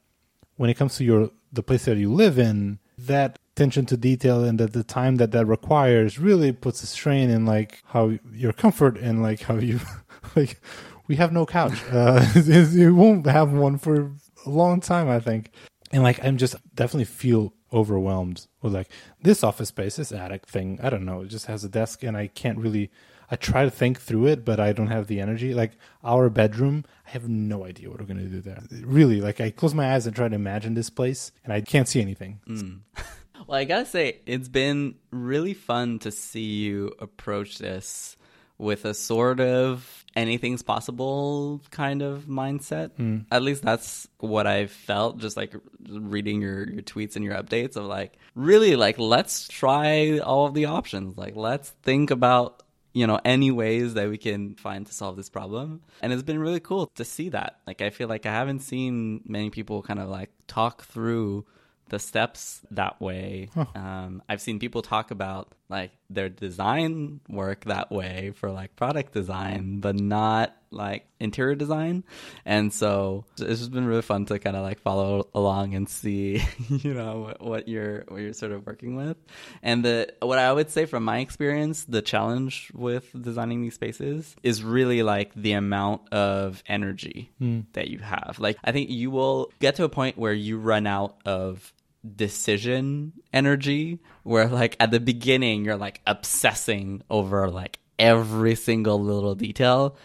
[0.56, 4.44] when it comes to your the place that you live in, that attention to detail
[4.44, 8.52] and the, the time that that requires really puts a strain in like how your
[8.52, 9.80] comfort and like how you
[10.36, 10.60] like
[11.08, 11.82] we have no couch.
[11.92, 12.24] Uh,
[12.72, 14.12] you won't have one for
[14.46, 15.50] a long time, I think.
[15.92, 18.88] And like I'm just definitely feel overwhelmed with like
[19.22, 20.78] this office space, this attic thing.
[20.82, 21.22] I don't know.
[21.22, 22.90] It just has a desk, and I can't really.
[23.30, 25.54] I try to think through it, but I don't have the energy.
[25.54, 25.72] Like
[26.02, 28.62] our bedroom, I have no idea what we're gonna do there.
[28.82, 31.88] Really, like I close my eyes and try to imagine this place, and I can't
[31.88, 32.40] see anything.
[32.46, 32.72] Hmm.
[33.46, 38.16] Well, I gotta say, it's been really fun to see you approach this
[38.58, 42.92] with a sort of anything's possible kind of mindset.
[42.92, 43.20] Hmm.
[43.32, 45.54] At least that's what I felt just like
[45.88, 50.54] reading your, your tweets and your updates of like, really, like, let's try all of
[50.54, 51.16] the options.
[51.16, 52.62] Like, let's think about
[52.92, 55.82] you know any ways that we can find to solve this problem.
[56.02, 57.60] And it's been really cool to see that.
[57.66, 61.44] Like i feel like i haven't seen many people kind of like talk through
[61.88, 63.50] the steps that way.
[63.74, 69.12] Um, I've seen people talk about like their design work that way for like product
[69.12, 72.04] design, but not like interior design.
[72.44, 76.42] And so it's just been really fun to kind of like follow along and see,
[76.68, 79.16] you know, what, what you're what you're sort of working with.
[79.62, 84.34] And the what I would say from my experience, the challenge with designing these spaces
[84.42, 87.60] is really like the amount of energy hmm.
[87.74, 88.36] that you have.
[88.38, 91.72] Like I think you will get to a point where you run out of
[92.16, 99.34] decision energy where like at the beginning you're like obsessing over like every single little
[99.34, 99.96] detail.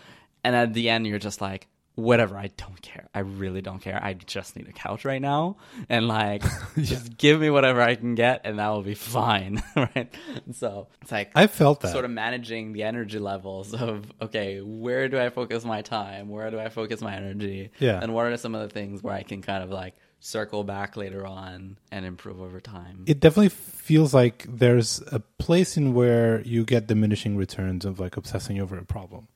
[0.43, 3.07] And at the end you're just like whatever i don't care.
[3.15, 3.97] I really don't care.
[4.03, 5.55] I just need a couch right now.
[5.87, 6.43] And like
[6.77, 10.13] just give me whatever i can get and that will be fine right?
[10.51, 11.93] So it's like I felt that.
[11.93, 16.27] sort of managing the energy levels of okay where do i focus my time?
[16.27, 17.71] Where do i focus my energy?
[17.79, 17.99] Yeah.
[18.01, 20.97] and what are some of the things where i can kind of like circle back
[20.97, 23.49] later on and improve over time it definitely
[23.85, 28.75] feels like there's a place in where you get diminishing returns of like obsessing over
[28.77, 29.27] a problem.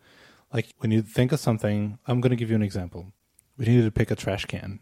[0.52, 3.14] Like when you think of something, I'm going to give you an example.
[3.58, 4.80] We needed to pick a trash can.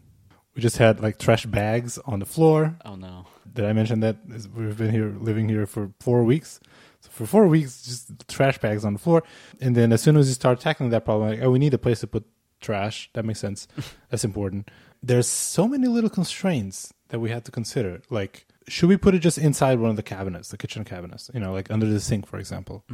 [0.54, 2.78] We just had like trash bags on the floor.
[2.86, 4.16] oh no Did I mention that
[4.56, 6.60] we've been here living here for four weeks?
[7.00, 9.22] So for four weeks, just trash bags on the floor.
[9.60, 11.78] And then as soon as you start tackling that problem, like, oh, we need a
[11.78, 12.24] place to put
[12.60, 13.10] trash.
[13.12, 13.68] That makes sense.
[14.10, 14.70] That's important.
[15.02, 18.02] There's so many little constraints that we had to consider.
[18.10, 21.30] Like, should we put it just inside one of the cabinets, the kitchen cabinets?
[21.32, 22.84] You know, like under the sink, for example.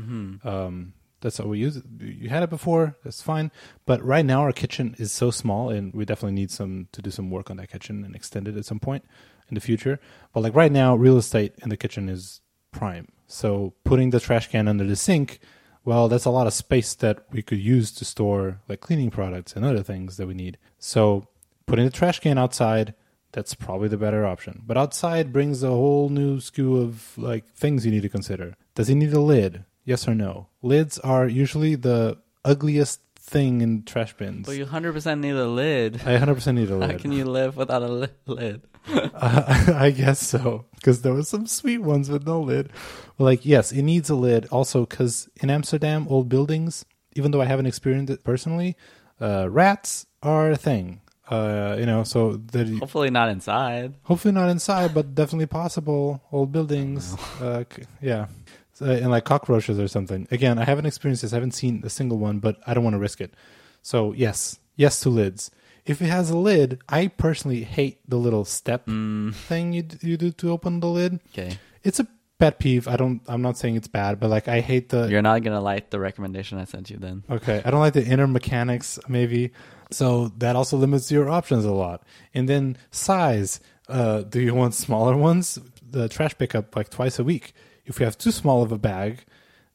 [0.47, 1.85] Um, that's how we use it.
[2.01, 2.97] You had it before.
[3.03, 3.51] That's fine.
[3.87, 7.11] But right now, our kitchen is so small, and we definitely need some to do
[7.11, 9.05] some work on that kitchen and extend it at some point
[9.49, 9.99] in the future.
[10.33, 12.41] But like right now, real estate in the kitchen is
[12.73, 13.09] prime.
[13.27, 15.41] So putting the trash can under the sink,
[15.85, 19.55] well, that's a lot of space that we could use to store like cleaning products
[19.55, 20.59] and other things that we need.
[20.79, 21.29] So
[21.67, 22.95] putting the trash can outside,
[23.33, 24.63] that's probably the better option.
[24.67, 28.55] But outside brings a whole new skew of like things you need to consider.
[28.75, 29.65] Does it need a lid?
[29.85, 30.49] Yes or no?
[30.63, 34.47] Lids are usually the ugliest thing in trash bins.
[34.47, 36.91] but you 100% need a lid I 100% need a lid.
[36.91, 41.23] how can you live without a li- lid Uh, I guess so, because there were
[41.23, 42.71] some sweet ones with no lid.
[43.19, 44.45] Like, yes, it needs a lid.
[44.51, 46.85] Also, because in Amsterdam, old buildings,
[47.15, 48.77] even though I haven't experienced it personally,
[49.19, 51.01] uh, rats are a thing.
[51.29, 56.21] Uh, you know, so that hopefully not inside hopefully not inside, but definitely possible.
[56.31, 57.65] Old buildings, uh,
[58.03, 58.27] yeah,
[58.75, 60.29] so, and like cockroaches or something.
[60.31, 61.33] Again, I haven't experienced this.
[61.33, 63.33] I haven't seen a single one, but I don't want to risk it.
[63.81, 65.51] So yes, yes to lids.
[65.87, 70.31] If it has a lid, I personally hate the little step thing you you do
[70.33, 71.21] to open the lid.
[71.33, 72.07] okay It's a
[72.39, 72.89] pet peeve.
[72.89, 73.21] I don't.
[73.29, 75.09] I'm not saying it's bad, but like I hate the.
[75.09, 78.05] you're not gonna like the recommendation i sent you then Okay, I don't like the
[78.05, 79.53] inner mechanics, maybe.
[79.91, 82.03] So that also limits your options a lot.
[82.33, 83.61] And then size.
[83.89, 85.59] Uh, do you want smaller ones?
[85.89, 87.53] The trash pickup like twice a week.
[87.85, 89.25] If you have too small of a bag,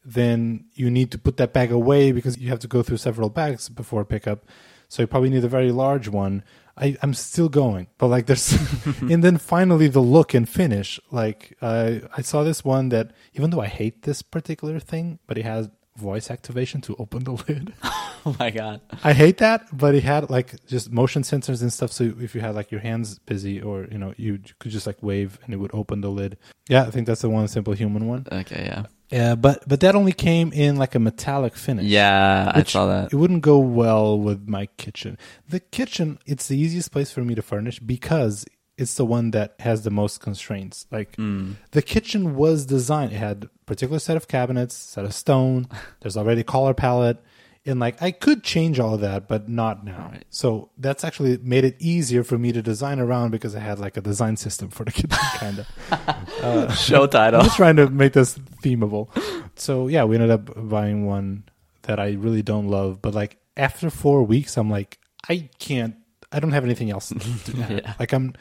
[0.03, 3.29] then you need to put that bag away because you have to go through several
[3.29, 4.45] bags before pickup.
[4.87, 6.43] So you probably need a very large one.
[6.75, 8.51] I, I'm still going, but like there's,
[9.01, 10.99] and then finally the look and finish.
[11.11, 15.37] Like I I saw this one that even though I hate this particular thing, but
[15.37, 17.73] it has voice activation to open the lid.
[18.25, 18.81] Oh my god.
[19.01, 21.89] I hate that, but it had like just motion sensors and stuff.
[21.89, 25.01] So if you had like your hands busy, or you know, you could just like
[25.01, 26.37] wave and it would open the lid.
[26.67, 28.27] Yeah, I think that's the one simplehuman one.
[28.29, 28.83] Okay, yeah.
[29.09, 31.85] Yeah, but but that only came in like a metallic finish.
[31.85, 33.13] Yeah, I saw that.
[33.13, 35.17] It wouldn't go well with my kitchen.
[35.47, 38.45] The kitchen, it's the easiest place for me to furnish because
[38.79, 40.85] it's the one that has the most constraints.
[40.91, 41.55] Like Mm.
[41.71, 45.67] the kitchen was designed, it had a particular set of cabinets, set of stone.
[46.01, 47.17] There's already a color palette.
[47.65, 50.09] And like I could change all of that, but not now.
[50.11, 50.23] Right.
[50.29, 53.97] So that's actually made it easier for me to design around because I had like
[53.97, 55.67] a design system for the kitchen, kind of.
[56.41, 57.41] Uh, Show title.
[57.41, 59.09] I'm just trying to make this themable.
[59.55, 61.43] So yeah, we ended up buying one
[61.83, 65.95] that I really don't love, but like after four weeks, I'm like, I can't.
[66.31, 67.51] I don't have anything else to.
[67.53, 67.93] Yeah.
[67.99, 68.33] Like I'm,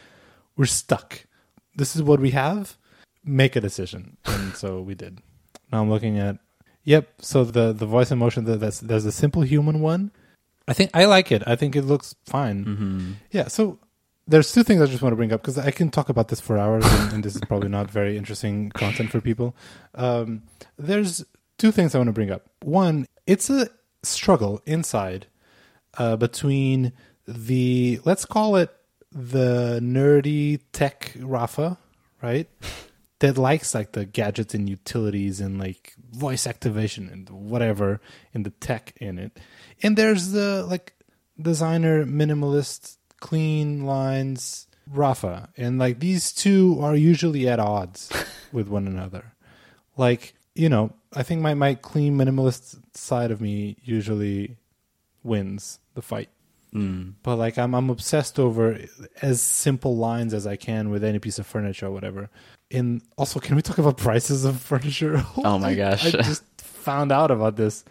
[0.59, 1.25] we're stuck.
[1.77, 2.77] This is what we have.
[3.25, 5.21] Make a decision, and so we did.
[5.73, 6.37] Now I'm looking at.
[6.85, 7.09] Yep.
[7.21, 8.45] So the the voice and motion.
[8.45, 10.11] that- That's there's a simplehuman one.
[10.67, 11.43] I think I like it.
[11.47, 12.65] I think it looks fine.
[12.65, 13.79] hmm Yeah, so
[14.27, 16.41] there's two things I just want to bring up because I can talk about this
[16.41, 19.55] for hours, and, and this is probably not very interesting content for people.
[19.95, 20.43] Um,
[20.79, 21.25] there's
[21.59, 22.43] two things I want to bring up.
[22.63, 23.69] One, it's a
[24.03, 25.27] struggle inside
[25.97, 26.93] uh, between
[27.27, 28.71] the let's call it
[29.19, 31.79] the nerdy tech Rafa,
[32.23, 32.49] right?
[33.21, 38.01] That likes like the gadgets and utilities and like voice activation and whatever
[38.33, 39.37] in the tech in it.
[39.83, 40.95] And there's the like
[41.37, 45.49] designer minimalist clean lines Rafa.
[45.57, 48.09] And like these two are usually at odds
[48.53, 49.33] with one another.
[49.97, 54.59] Like, you know, I think my, my clean minimalist side of me usually
[55.25, 56.29] wins the fight
[56.75, 57.15] Mm.
[57.23, 58.79] but like I'm I'm obsessed over
[59.23, 62.29] as simple lines as I can with any piece of furniture or whatever.
[62.71, 65.25] And also, can we talk about prices of furniture?
[65.39, 66.05] Oh my gosh.
[66.07, 67.85] I just found out about this.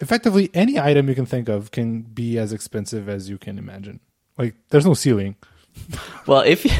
[0.00, 3.98] Effectively, any item you can think of can be as expensive as you can imagine.
[4.38, 5.34] Like, there's no ceiling.
[6.26, 6.70] Well, if you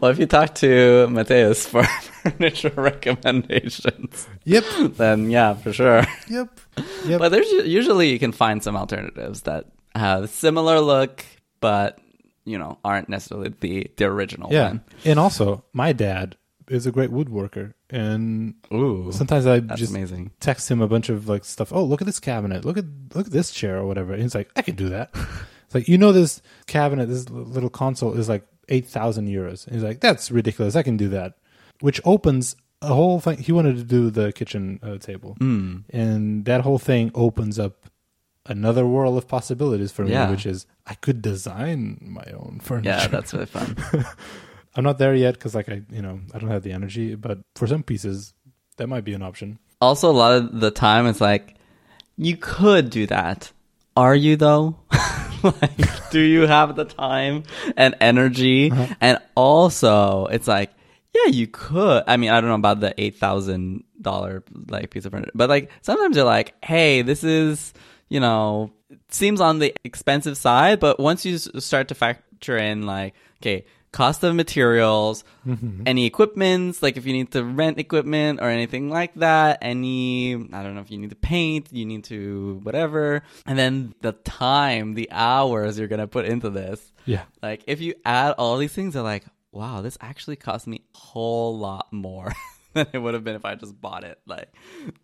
[0.00, 4.64] well, if you talk to Mateus for furniture recommendations, Yep,
[4.96, 6.04] then yeah, for sure.
[6.28, 6.60] yep,
[7.06, 7.18] yep.
[7.18, 11.24] But there's usually you can find some alternatives that have similar look,
[11.60, 11.98] but
[12.44, 14.80] you know aren't necessarily the the original yeah, one.
[15.04, 16.36] and also, my dad
[16.68, 20.30] is a great woodworker, and Ooh, sometimes I just amazing.
[20.40, 21.72] text him a bunch of like stuff.
[21.72, 22.64] Oh, look at this cabinet.
[22.64, 22.84] Look at
[23.14, 24.12] look at this chair or whatever.
[24.12, 25.10] And he's like, I can do that.
[25.66, 29.66] it's like you know this cabinet, this little console is like eight thousand euros.
[29.66, 30.76] And he's like, that's ridiculous.
[30.76, 31.34] I can do that.
[31.80, 33.38] Which opens a whole thing.
[33.38, 35.84] He wanted to do the kitchen uh, table, Mm.
[35.90, 37.88] and that whole thing opens up
[38.46, 40.30] another world of possibilities for me, Yeah.
[40.30, 42.90] which is I could design my own furniture.
[42.90, 43.76] Yeah, that's really fun.
[44.74, 47.38] I'm not there yet because like I you know I don't have the energy, but
[47.54, 48.34] for some pieces
[48.78, 49.58] that might be an option.
[49.80, 51.54] also, a lot of the time it's like
[52.16, 53.52] you could do that.
[53.96, 54.76] Are you though?
[55.42, 57.42] like, do you have the time
[57.76, 58.70] and energy?
[58.70, 58.94] Uh-huh.
[59.00, 60.70] And also, it's like,
[61.14, 62.02] yeah, you could.
[62.06, 65.50] I mean, I don't know about the eight thousand dollar like piece of furniture, but
[65.50, 67.74] like sometimes you're like, hey, this is
[68.12, 68.70] you know
[69.08, 74.22] seems on the expensive side, but once you start to factor in like, okay, cost
[74.22, 75.84] of materials, mm-hmm.
[75.86, 80.62] any equipments, like if you need to rent equipment or anything like that, any, I
[80.62, 84.92] don't know if you need to paint, you need to whatever, and then the time,
[84.92, 86.92] the hours you're going to put into this.
[87.06, 87.24] Yeah.
[87.42, 90.98] Like if you add all these things, they're like, wow, this actually cost me a
[90.98, 92.30] whole lot more
[92.74, 94.48] than it would have been if I just bought it like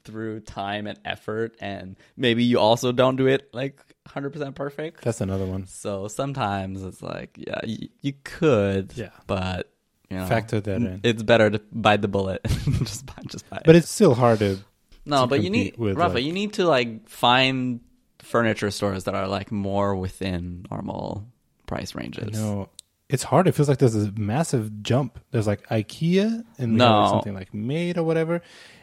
[0.05, 1.57] through time and effort.
[1.61, 5.03] And maybe you also don't do it like 100% perfect.
[5.03, 5.67] That's another one.
[5.67, 9.11] So sometimes it's like, yeah, you, you could, Yeah.
[9.27, 9.71] but
[10.11, 11.01] you know, Factor that in.
[11.03, 12.41] It's better to bite the bullet.
[12.83, 13.65] just buy, just buy it.
[13.67, 14.59] But it's still hard to.
[15.05, 17.81] no, to but you need, with, Rafa, like- you need to like find
[18.21, 21.27] furniture stores that are like more within normal
[21.67, 22.33] price ranges.
[22.33, 22.71] Know,
[23.09, 23.47] it's hard.
[23.49, 25.19] It feels like there's a massive jump.
[25.31, 27.09] There's like IKEA and No.
[27.11, 28.43] something like Made or whatever,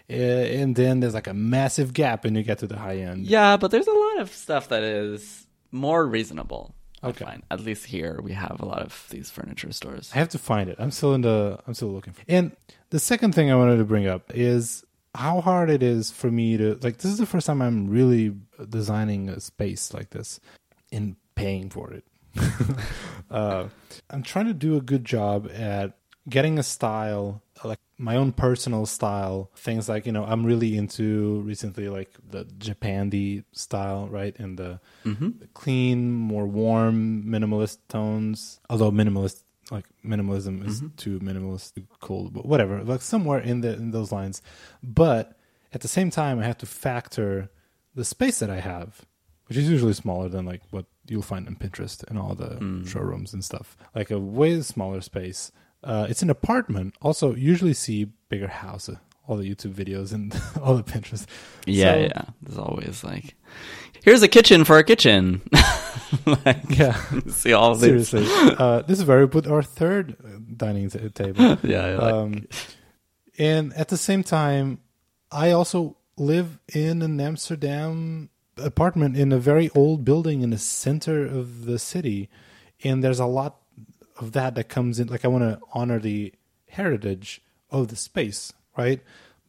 [0.09, 3.25] uh, and then there's like a massive gap, and you get to the high end.
[3.25, 6.73] Yeah, but there's a lot of stuff that is more reasonable.
[7.03, 7.23] Okay.
[7.25, 7.43] find.
[7.51, 10.11] At least here we have a lot of these furniture stores.
[10.15, 10.77] I have to find it.
[10.79, 11.59] I'm still in the.
[11.67, 12.13] I'm still looking.
[12.13, 12.55] For And
[12.89, 16.57] the second thing I wanted to bring up is how hard it is for me
[16.57, 16.97] to like.
[16.97, 18.33] This is the first time I'm really
[18.69, 20.39] designing a space like this
[20.91, 22.05] and paying for it.
[23.31, 23.67] uh,
[24.09, 28.85] I'm trying to do a good job at getting a style like my own personal
[28.85, 29.49] style.
[29.55, 34.79] Things like you know, I'm really into recently like the Japandi style, right, and the,
[35.39, 38.59] the clean, more warm, minimalist tones.
[38.69, 42.83] Although minimalist, like minimalism, is too minimalist, too cool, but whatever.
[42.83, 44.41] Like somewhere in the in those lines,
[44.83, 45.37] but
[45.73, 47.49] at the same time, I have to factor
[47.95, 49.05] the space that I have,
[49.47, 53.33] which is usually smaller than like what you'll find on Pinterest and all the showrooms
[53.33, 53.75] and stuff.
[53.93, 55.51] Like a way smaller space.
[55.83, 56.95] Uh, it's an apartment.
[57.01, 58.89] Also, usually see bigger house.
[58.89, 58.95] uh,
[59.27, 61.25] All the YouTube videos and all the Pinterest.
[61.65, 62.21] Yeah, So- yeah.
[62.41, 63.35] There's always like,
[64.03, 65.41] here's a kitchen for a kitchen.
[66.25, 66.99] like, Yeah,
[67.29, 68.09] see all these.
[68.09, 68.25] seriously.
[68.57, 71.57] uh, this is where we put our third uh, dining ta- table.
[71.63, 72.47] Yeah, yeah, like- um,
[73.37, 74.79] and at the same time,
[75.31, 81.25] I also live in an Amsterdam apartment in a very old building in the center
[81.25, 82.29] of the city,
[82.83, 83.57] and there's a lot
[84.19, 85.07] of that that comes in.
[85.07, 86.33] Like I want to honor the
[86.69, 89.01] heritage of the space, right?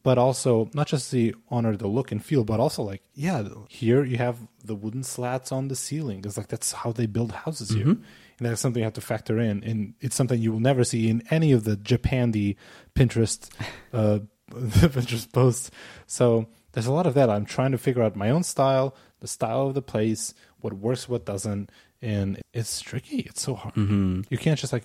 [0.03, 4.05] But also not just the honor the look and feel, but also like yeah, here
[4.05, 6.23] you have the wooden slats on the ceiling.
[6.25, 8.01] It's like that's how they build houses here, and
[8.39, 9.65] that's something you have to factor in.
[9.65, 12.57] And it's something you will never see in any of the Japandi
[12.95, 13.49] Pinterest
[13.93, 14.21] uh,
[14.53, 15.71] Pinterest posts.
[16.07, 16.47] So
[16.77, 17.31] there's a lot of that.
[17.31, 21.09] I'm trying to figure out my own style, the style of the place, what works,
[21.09, 21.71] what doesn't,
[22.03, 23.21] and it's tricky.
[23.21, 23.75] It's so hard.
[23.77, 24.21] Mm-hmm.
[24.29, 24.85] You can't just like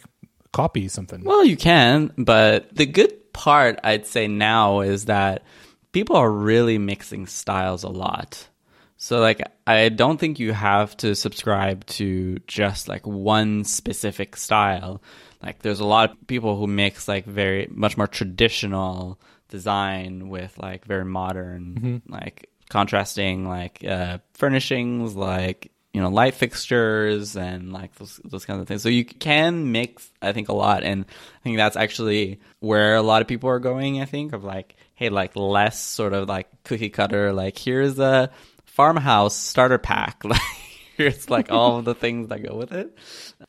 [0.54, 1.22] copy something.
[1.22, 5.44] Well, you can, but the good part I'd say now is that
[5.92, 8.48] people are really mixing styles a lot.
[8.96, 15.02] So like I don't think you have to subscribe to just like one specific style.
[15.44, 19.20] Like there's a lot of people who mix like very much more traditional
[19.52, 27.36] design with like very modern like contrasting like uh furnishings like you know light fixtures
[27.36, 28.82] and like those those kinds of things.
[28.82, 30.84] So you can mix i think a lot.
[30.84, 34.44] And i think that's actually where a lot of people are going i think of
[34.44, 38.32] like hey like less sort of like cookie cutter like here's a
[38.66, 40.24] farmhouse starter pack.
[40.32, 40.42] Like
[40.98, 42.96] here's like all of the things that go with it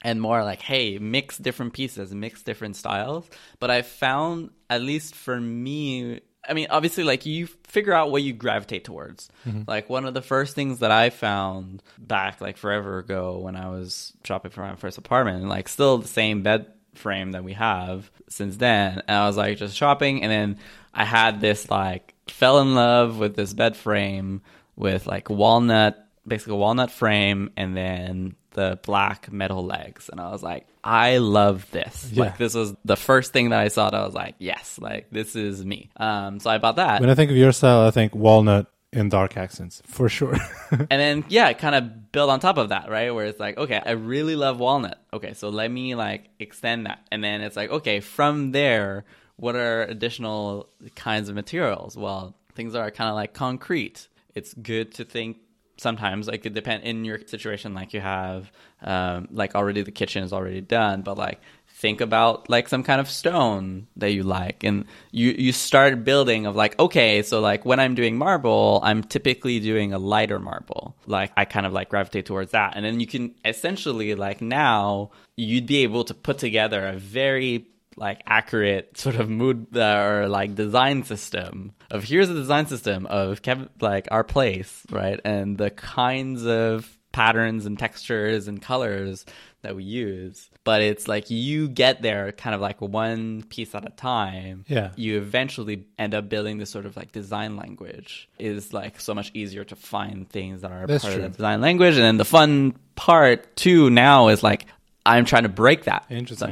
[0.03, 3.29] and more like hey mix different pieces mix different styles
[3.59, 8.23] but i found at least for me I mean, obviously, like you figure out what
[8.23, 9.29] you gravitate towards.
[9.47, 9.63] Mm-hmm.
[9.67, 13.69] Like one of the first things that I found back like forever ago when I
[13.69, 18.11] was shopping for my first apartment, like still the same bed frame that we have
[18.29, 19.03] since then.
[19.07, 20.59] And I was like just shopping, and then
[20.93, 24.43] I had this like fell in love with this bed frame
[24.75, 30.09] with like walnut, basically a walnut frame, and then the black metal legs.
[30.09, 32.11] And I was like, I love this.
[32.13, 32.25] Yeah.
[32.25, 33.91] Like this was the first thing that I saw.
[33.91, 35.91] That I was like, yes, like this is me.
[35.97, 37.01] Um, so I bought that.
[37.01, 40.37] When I think of your style, I think walnut and dark accents for sure.
[40.71, 43.11] and then yeah, kind of build on top of that, right?
[43.15, 44.99] Where it's like, okay, I really love walnut.
[45.13, 49.05] Okay, so let me like extend that, and then it's like, okay, from there,
[49.37, 51.97] what are additional kinds of materials?
[51.97, 54.09] Well, things are kind of like concrete.
[54.35, 55.39] It's good to think
[55.83, 58.51] sometimes like it depend in your situation like you have
[58.83, 61.41] um, like already the kitchen is already done but like
[61.83, 64.63] think about like some kind of stone that you like.
[64.63, 69.03] And you you start building of like okay so like when i'm doing marble i'm
[69.03, 70.95] typically doing a lighter marble.
[71.07, 72.75] Like i kind of like gravitate towards that.
[72.77, 77.67] And then you can essentially like now you'd be able to put together a very
[77.97, 83.07] like accurate sort of mood uh, or like design system of here's a design system
[83.07, 85.21] of Kev- like our place right?
[85.25, 89.27] And the kinds of patterns and textures and colors
[89.61, 90.49] that we use.
[90.65, 94.65] But it's like you get there kind of like one piece at a time.
[94.67, 94.93] Yeah.
[94.97, 98.29] you eventually end up building this sort of like design language.
[98.39, 101.25] Is like so much easier to find things that are That's part true.
[101.25, 101.97] of the design language.
[101.97, 104.65] And then the fun part too now is like
[105.07, 106.05] i'm trying to break that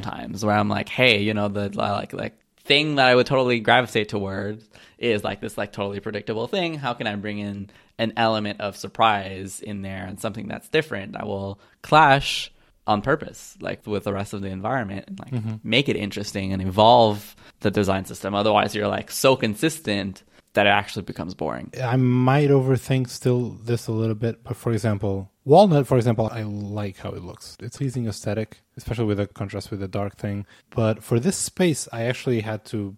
[0.02, 3.60] sometimes where i'm like hey you know the like like thing that i would totally
[3.60, 4.68] gravitate towards
[4.98, 6.74] is like this like totally predictable thing.
[6.74, 11.12] How can i bring in an element of surprise in there and something that's different
[11.12, 12.52] that will clash
[12.86, 15.55] on purpose like with the rest of the environment and like Mm-hmm.
[15.62, 18.35] make it interesting and evolve the design system.
[18.35, 20.22] Otherwise you're like so consistent
[20.55, 24.72] that it actually becomes boring I might overthink still this a little bit, but for
[24.72, 27.56] example, walnut, for example, I like how it looks.
[27.60, 30.47] It's pleasing aesthetic, especially with the contrast with the dark thing.
[30.70, 32.97] But for this space, I actually had to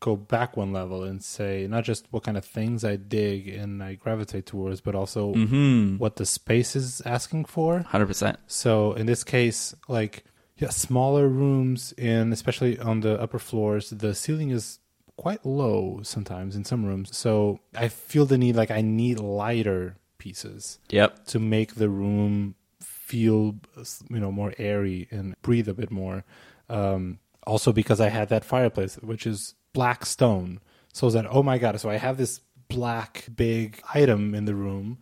[0.00, 3.82] go back one level and say not just what kind of things I dig and
[3.82, 5.98] I gravitate towards, but also mm-hmm.
[5.98, 7.80] what the space is asking for.
[7.80, 10.24] 100% So in this case, like
[10.56, 14.78] yeah, smaller rooms and especially on the upper floors, the ceiling is
[15.18, 17.14] quite low sometimes in some rooms.
[17.14, 22.54] So I feel the need like I need lighter pieces yep to make the room
[22.80, 23.56] feel
[24.08, 26.24] you know more airy and breathe a bit more.
[26.70, 30.60] Um, also because I had that fireplace, which is black stone.
[30.92, 34.98] So that oh my god, so I have this black big item in the room,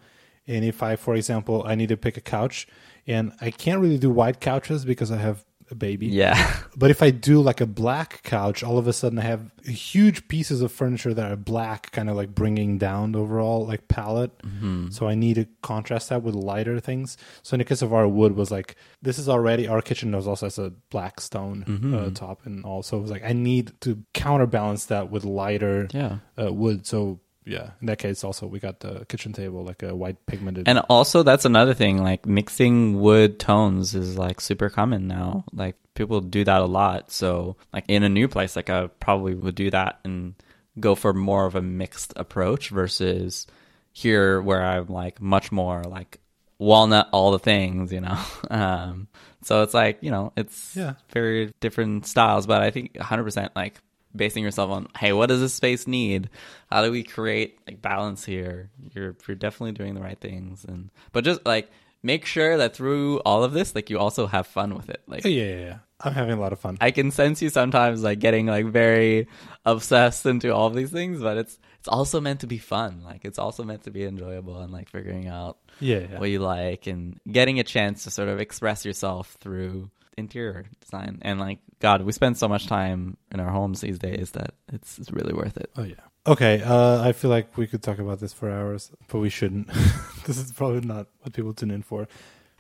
[0.47, 2.66] and if I, for example, I need to pick a couch,
[3.06, 6.06] and I can't really do white couches because I have a baby.
[6.06, 6.55] Yeah.
[6.78, 10.28] But if I do like a black couch, all of a sudden I have huge
[10.28, 14.36] pieces of furniture that are black, kind of like bringing down the overall like palette.
[14.43, 14.90] Mm-hmm.
[14.90, 17.16] So I need to contrast that with lighter things.
[17.43, 20.28] So in the case of our wood was like this is already our kitchen was
[20.28, 21.94] also has a black stone Mm-hmm.
[21.94, 26.18] uh, top and also it was like I need to counterbalance that with lighter Yeah.
[26.38, 26.86] uh, wood.
[26.86, 30.68] So yeah, in that case also we got the kitchen table like a white pigmented.
[30.68, 32.02] And also, that's another thing.
[32.02, 35.44] Like mixing wood tones is like super common now.
[35.52, 37.10] Like people do that a lot.
[37.12, 40.35] So, like in a new place, like I probably would do that and
[40.78, 43.47] go for more of a mixed approach versus
[43.93, 46.18] here where I'm like much more like
[46.59, 48.18] walnut all the things, you know.
[48.51, 49.09] Um,
[49.43, 50.94] so it's like you know, it's Yeah.
[51.12, 52.47] very different styles.
[52.47, 53.81] But I think 100% like
[54.16, 56.28] basing yourself on hey what does this space need
[56.70, 60.90] how do we create like balance here you're you're definitely doing the right things and
[61.12, 61.70] but just like
[62.02, 65.24] make sure that through all of this like you also have fun with it like
[65.24, 65.78] oh, yeah, yeah, yeah.
[66.01, 66.76] I'm having a lot of fun.
[66.80, 69.28] I can sense you sometimes like getting like very
[69.64, 73.02] obsessed into all of these things, but it's it's also meant to be fun.
[73.02, 76.18] Like it's also meant to be enjoyable and like figuring out yeah, yeah.
[76.18, 81.18] what you like and getting a chance to sort of express yourself through interior design.
[81.22, 84.98] And like God, we spend so much time in our homes these days that it's
[84.98, 85.70] it's really worth it.
[85.76, 85.94] Oh yeah.
[86.26, 86.62] Okay.
[86.62, 89.68] Uh, I feel like we could talk about this for hours, but we shouldn't.
[90.26, 92.09] this is probably not what people tune in for.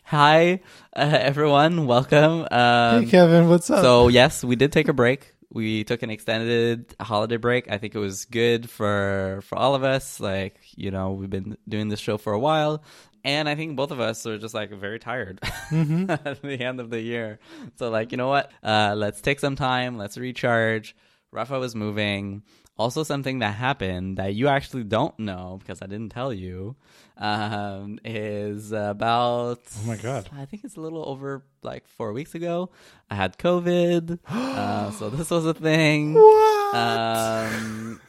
[0.04, 0.60] Hi,
[0.94, 1.86] uh, everyone.
[1.86, 2.46] Welcome.
[2.52, 3.82] Um, hey, Kevin, what's up?
[3.82, 5.32] So yes, we did take a break.
[5.50, 7.70] We took an extended holiday break.
[7.72, 10.20] I think it was good for for all of us.
[10.20, 12.84] Like you know, we've been doing this show for a while,
[13.26, 16.90] and I think both of us are just like very tired at the end of
[16.90, 17.40] the year.
[17.74, 18.52] So like, you know what?
[18.62, 19.98] Uh, let's take some time.
[19.98, 20.94] Let's recharge.
[21.32, 22.44] Rafa was moving.
[22.78, 26.76] Also, something that happened that you actually don't know because I didn't tell you
[27.16, 29.60] um, is about.
[29.82, 30.28] Oh my God.
[30.36, 32.70] I think it's a little over like four weeks ago.
[33.10, 36.14] I had COVID, uh, so this was a thing.
[36.14, 36.74] what?
[36.76, 38.00] Um,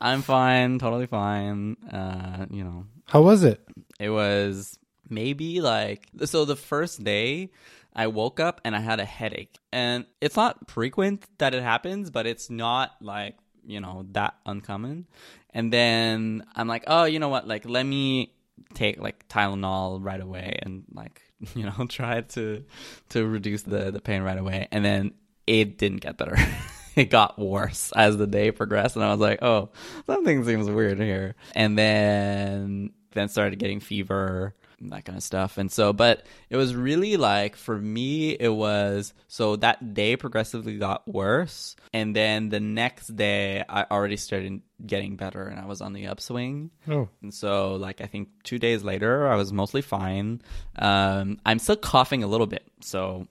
[0.00, 1.76] I'm fine, totally fine.
[1.92, 3.60] Uh, you know, How was it?
[3.98, 7.50] It was maybe like so the first day
[7.94, 9.56] I woke up and I had a headache.
[9.72, 15.08] And it's not frequent that it happens, but it's not like, you know, that uncommon.
[15.50, 17.48] And then I'm like, "Oh, you know what?
[17.48, 18.32] Like let me
[18.74, 21.22] take like Tylenol right away and like,
[21.54, 22.64] you know, try to
[23.10, 25.14] to reduce the the pain right away." And then
[25.46, 26.36] it didn't get better.
[26.94, 29.70] it got worse as the day progressed and I was like, "Oh,
[30.06, 35.58] something seems weird here." And then then started getting fever that kind of stuff.
[35.58, 40.78] And so but it was really like for me it was so that day progressively
[40.78, 41.76] got worse.
[41.92, 46.06] And then the next day i already started getting better and i was on the
[46.06, 50.40] upswing Oh, and so like i think two days later i was mostly fine
[50.76, 53.26] um, i'm still coughing a little bit so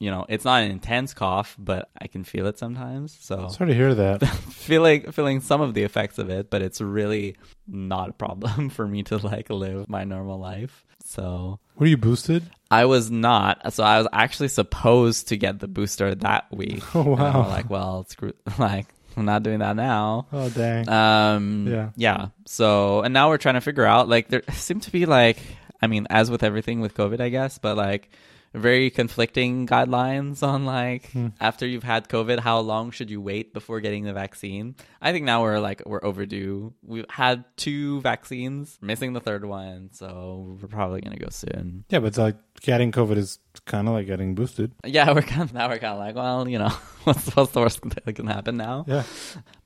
[0.00, 3.70] you know it's not an intense cough but i can feel it sometimes so sorry
[3.70, 4.26] to hear that.
[4.50, 8.86] feeling feeling some of the effects of it, but it's really not a problem for
[8.86, 10.84] me to like live my normal life.
[11.04, 12.50] So Were you boosted?
[12.70, 13.72] I was not.
[13.72, 16.82] So I was actually supposed to get the booster that week.
[16.94, 17.48] Oh, wow.
[17.48, 18.86] like, well, screw, like
[19.18, 20.26] I'm not doing that now.
[20.32, 20.88] Oh, dang.
[20.88, 21.90] Um, Yeah.
[21.96, 22.28] yeah.
[22.46, 25.38] So, and now we're trying to figure out, like, there seem to be, like,
[25.82, 28.10] I mean, as with everything with COVID, I guess, but like,
[28.54, 31.28] very conflicting guidelines on like Hmm.
[31.40, 34.74] after you've had COVID, how long should you wait before getting the vaccine?
[35.00, 36.72] I think now we're like we're overdue.
[36.82, 41.84] We've had two vaccines, missing the third one, so we're probably gonna go soon.
[41.90, 44.72] yeah, but it's like getting COVID is kind of like getting boosted.
[44.84, 46.68] Yeah, we're kind of now we're kind of like, well, you know,
[47.04, 48.84] what's what's the worst that can happen now?
[48.88, 49.04] Yeah.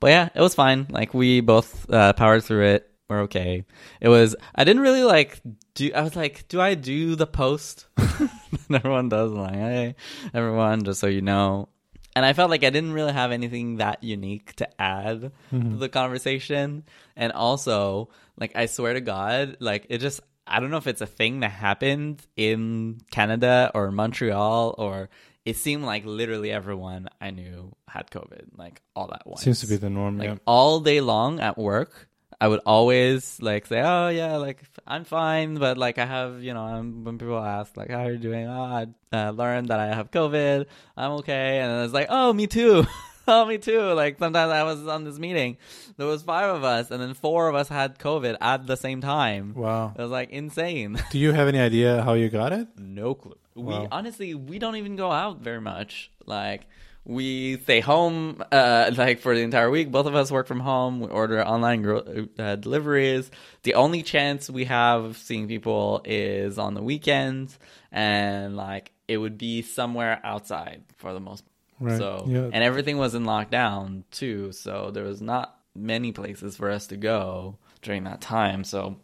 [0.00, 0.86] But yeah, it was fine.
[0.90, 2.88] Like we both uh, powered through it.
[3.12, 3.66] We're okay.
[4.00, 4.34] It was.
[4.54, 5.42] I didn't really like
[5.74, 5.92] do.
[5.94, 7.86] I was like, do I do the post?
[8.72, 9.32] everyone does.
[9.32, 9.94] I'm like, hey,
[10.32, 11.68] everyone, just so you know.
[12.16, 15.78] And I felt like I didn't really have anything that unique to add to mm-hmm.
[15.78, 16.84] the conversation.
[17.14, 18.08] And also,
[18.38, 20.20] like, I swear to God, like, it just.
[20.46, 25.08] I don't know if it's a thing that happened in Canada or Montreal or
[25.44, 29.68] it seemed like literally everyone I knew had COVID, like all at once Seems to
[29.68, 30.18] be the norm.
[30.18, 30.36] like yeah.
[30.44, 32.08] all day long at work
[32.42, 36.52] i would always like say oh yeah like i'm fine but like i have you
[36.52, 38.48] know I'm, when people ask like how are you doing?
[38.48, 40.66] Oh i uh, learned that i have covid.
[40.96, 41.60] I'm okay.
[41.60, 42.86] And it's like oh me too.
[43.28, 43.80] Oh me too.
[43.92, 45.56] Like sometimes i was on this meeting.
[45.96, 49.00] There was five of us and then four of us had covid at the same
[49.00, 49.54] time.
[49.54, 49.94] Wow.
[49.96, 50.98] it was like insane.
[51.12, 52.66] Do you have any idea how you got it?
[52.76, 53.38] no clue.
[53.54, 56.10] We honestly we don't even go out very much.
[56.26, 56.66] Like
[57.04, 59.90] we stay home uh, like for the entire week.
[59.90, 61.00] Both of us work from home.
[61.00, 63.30] We order online gro- uh, deliveries.
[63.64, 67.58] The only chance we have of seeing people is on the weekends,
[67.90, 71.44] and like it would be somewhere outside for the most.
[71.80, 71.98] Right.
[71.98, 72.48] So Yeah.
[72.52, 76.96] and everything was in lockdown too, so there was not many places for us to
[76.96, 78.62] go during that time.
[78.62, 78.96] So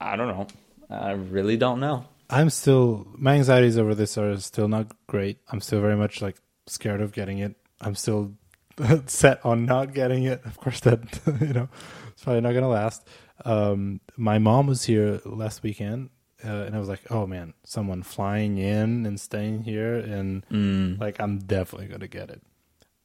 [0.00, 0.46] I don't know.
[0.88, 2.06] I really don't know.
[2.30, 5.38] I'm still my anxieties over this are still not great.
[5.50, 7.56] I'm still very much like scared of getting it.
[7.80, 8.32] I'm still
[9.06, 10.44] set on not getting it.
[10.44, 11.00] Of course, that
[11.40, 11.68] you know
[12.12, 13.06] it's probably not gonna last.
[13.44, 16.10] Um, my mom was here last weekend,
[16.44, 21.00] uh, and I was like, "Oh man, someone flying in and staying here, and Mm.
[21.00, 22.42] like I'm definitely gonna get it."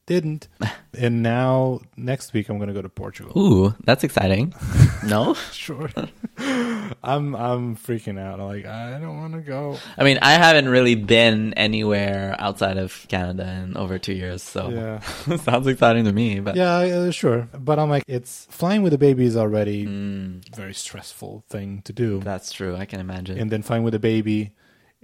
[0.05, 0.47] Didn't,
[0.97, 3.33] and now next week I'm gonna go to Portugal.
[3.37, 4.53] Ooh, that's exciting.
[5.05, 5.33] no?
[5.51, 5.89] Sure,
[7.03, 8.39] I'm I'm freaking out.
[8.39, 9.77] I'm like, I don't want to go.
[9.97, 14.69] I mean, I haven't really been anywhere outside of Canada in over two years, so
[14.69, 14.99] Yeah.
[15.37, 16.39] sounds exciting to me.
[16.39, 17.47] But Yeah, uh, sure.
[17.57, 21.93] But I'm like, it's flying with a baby is already Mm, very stressful thing to
[21.93, 22.19] do.
[22.19, 22.75] that's true.
[22.75, 23.37] I can imagine.
[23.37, 24.51] and then flying with a baby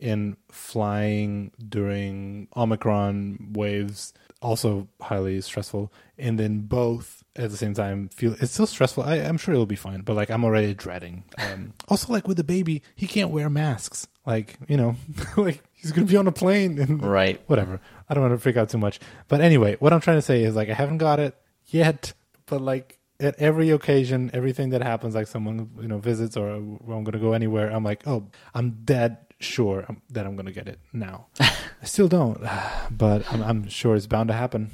[0.02, 4.14] and flying during Omicron waves,
[4.44, 5.92] also highly stressful.
[6.18, 9.04] And then both at the same time feel it's still stressful.
[9.04, 11.24] I, I'm sure it'll be fine, but like I'm already dreading.
[11.38, 14.08] Um, also, like with the baby, he can't wear masks.
[14.26, 14.96] Like, you know,
[15.38, 17.42] like he's going to be on a plane and right.
[17.48, 17.80] whatever.
[18.10, 19.00] I don't want to freak out too much.
[19.28, 21.36] But anyway, what I'm trying to say is like I haven't got it
[21.68, 22.14] yet,
[22.46, 26.78] but like at every occasion, everything that happens, like someone you know visits or I'm
[26.86, 30.68] going to go anywhere, I'm like, oh, I'm dead sure that I'm going to get
[30.68, 31.28] it now.
[31.40, 32.42] I still don't,
[32.92, 34.72] but I'm, I'm sure it's bound to happen,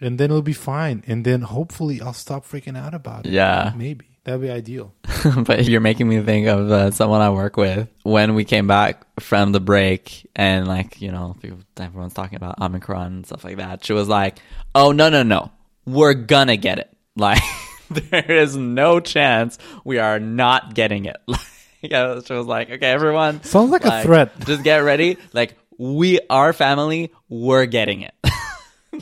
[0.00, 3.32] and then it'll be fine, and then hopefully I'll stop freaking out about it.
[3.32, 3.72] Yeah.
[3.76, 4.94] maybe that'd be ideal.
[5.44, 9.04] but you're making me think of uh, someone I work with when we came back
[9.20, 13.56] from the break and like, you know, people, everyone's talking about Omicron and stuff like
[13.56, 13.84] that.
[13.84, 14.38] She was like,
[14.74, 15.50] oh, no, no, no.
[15.86, 16.86] We're gonna get it.
[17.16, 17.42] Like,
[18.10, 21.16] there is no chance we are not getting it.
[21.82, 23.42] Like, yeah, she was like, okay, everyone.
[23.42, 24.38] Sounds like a threat.
[24.44, 25.16] Just get ready.
[25.32, 28.12] Like, we, our family, we're getting it.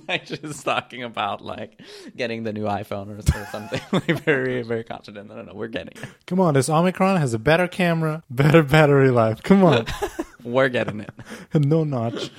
[0.08, 1.80] like she's talking about like
[2.16, 3.80] getting the new iPhone or, or something.
[3.90, 5.28] like very, very confident.
[5.28, 6.08] No, no, no, we're getting it.
[6.26, 9.42] Come on, this Omicron has a better camera, better battery life.
[9.42, 9.86] Come on,
[10.44, 11.10] We're getting it.
[11.54, 12.30] no notch.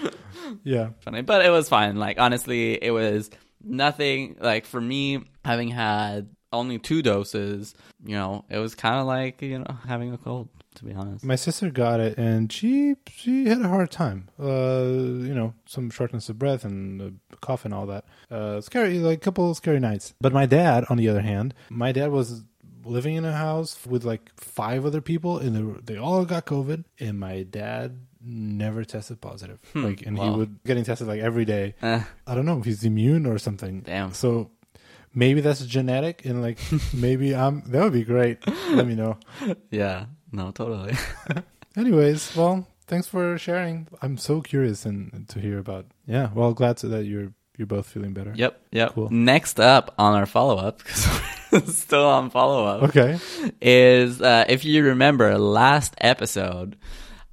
[0.64, 0.92] Yeah.
[1.02, 1.98] Funny, but it was fine.
[1.98, 3.30] Like honestly, it was
[3.62, 4.38] nothing.
[4.40, 9.42] Like for me, having had only two doses, you know, it was kind of like
[9.42, 10.50] you know having a cold.
[10.76, 14.30] To be honest, My sister got it, and she she had a hard time.
[14.40, 18.06] Uh, you know, some shortness of breath and cough and all that.
[18.32, 20.14] Uh, scary, like a couple of scary nights.
[20.22, 22.44] But my dad, on the other hand, my dad was
[22.86, 26.46] living in a house with like five other people, and they, were, they all got
[26.46, 29.60] COVID, and my dad never tested positive.
[29.76, 31.76] like, and he would getting tested like every day.
[31.82, 33.82] Eh, I don't know if he's immune or something.
[33.82, 34.14] Damn.
[34.14, 34.52] So
[35.14, 36.60] maybe that's genetic, and like
[36.94, 37.64] maybe I'm.
[37.68, 38.46] That would be great.
[38.72, 39.18] Let me know.
[39.72, 40.96] yeah, no, totally.
[41.78, 43.88] Anyways, well, thanks for sharing.
[44.02, 45.86] I'm so curious and to hear about.
[46.08, 48.34] Yeah, well, glad to, that you're you're both feeling better.
[48.36, 48.94] yep, yep.
[48.94, 49.10] Cool.
[49.10, 52.84] Next up on our follow up, because still on follow up.
[52.84, 53.20] Okay.
[53.62, 56.78] is uh, if you remember last episode,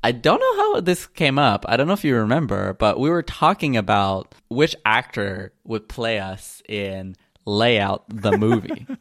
[0.02, 1.64] I don't know how this came up.
[1.68, 6.18] I don't know if you remember, but we were talking about which actor would play
[6.18, 7.16] us in
[7.46, 8.86] Layout the movie.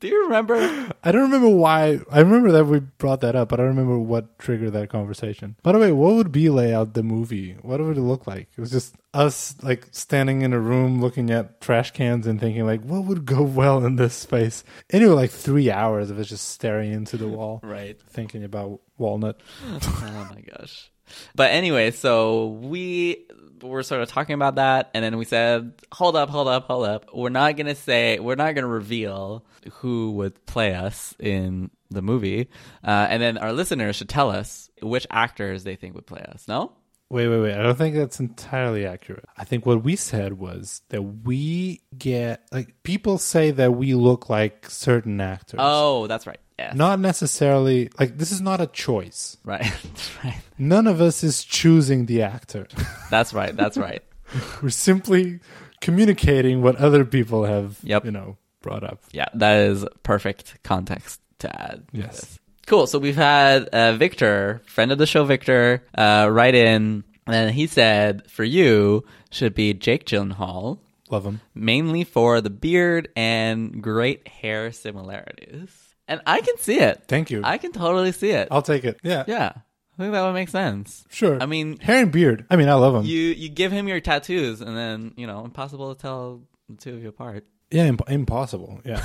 [0.00, 0.56] Do you remember?
[1.04, 2.00] I don't remember why.
[2.10, 5.54] I remember that we brought that up, but I don't remember what triggered that conversation.
[5.62, 7.52] By the way, what would be layout the movie?
[7.62, 8.48] What would it look like?
[8.56, 12.66] It was just us like standing in a room looking at trash cans and thinking
[12.66, 14.64] like, what would go well in this space?
[14.90, 17.96] Anyway, like three hours of us just staring into the wall, Right.
[18.10, 19.40] thinking about walnut.
[19.70, 20.90] oh my gosh.
[21.36, 23.28] But anyway, so we
[23.62, 26.86] were sort of talking about that, and then we said, "Hold up, hold up, hold
[26.86, 27.06] up.
[27.14, 29.44] We're not gonna say, we're not gonna reveal
[29.74, 32.48] who would play us in the movie,
[32.84, 36.46] uh, and then our listeners should tell us which actors they think would play us."
[36.48, 36.72] No.
[37.10, 37.54] Wait, wait, wait.
[37.54, 39.26] I don't think that's entirely accurate.
[39.36, 44.30] I think what we said was that we get like people say that we look
[44.30, 45.60] like certain actors.
[45.62, 46.40] Oh, that's right.
[46.74, 49.36] Not necessarily like this is not a choice.
[49.44, 49.66] Right.
[50.24, 50.40] Right.
[50.58, 52.66] None of us is choosing the actor.
[53.10, 53.54] That's right.
[53.56, 54.02] That's right.
[54.62, 55.40] We're simply
[55.80, 58.04] communicating what other people have, Yep.
[58.04, 59.02] you know, brought up.
[59.12, 61.82] Yeah, that is perfect context to add.
[61.92, 62.20] Yes.
[62.20, 62.38] this.
[62.68, 62.86] Cool.
[62.86, 67.66] So we've had uh, Victor, friend of the show, Victor, uh, write in, and he
[67.66, 70.78] said for you should be Jake Gyllenhaal,
[71.10, 71.40] Love him.
[71.54, 75.70] mainly for the beard and great hair similarities.
[76.12, 77.04] And I can see it.
[77.08, 77.40] Thank you.
[77.42, 78.48] I can totally see it.
[78.50, 79.00] I'll take it.
[79.02, 79.24] Yeah.
[79.26, 79.52] yeah.
[79.56, 81.06] I think that would make sense.
[81.08, 81.42] Sure.
[81.42, 82.44] I mean, hair and beard.
[82.50, 83.04] I mean, I love him.
[83.04, 86.92] you you give him your tattoos, and then you know, impossible to tell the two
[86.92, 87.46] of you apart.
[87.70, 88.82] yeah, imp- impossible.
[88.84, 89.02] Yeah.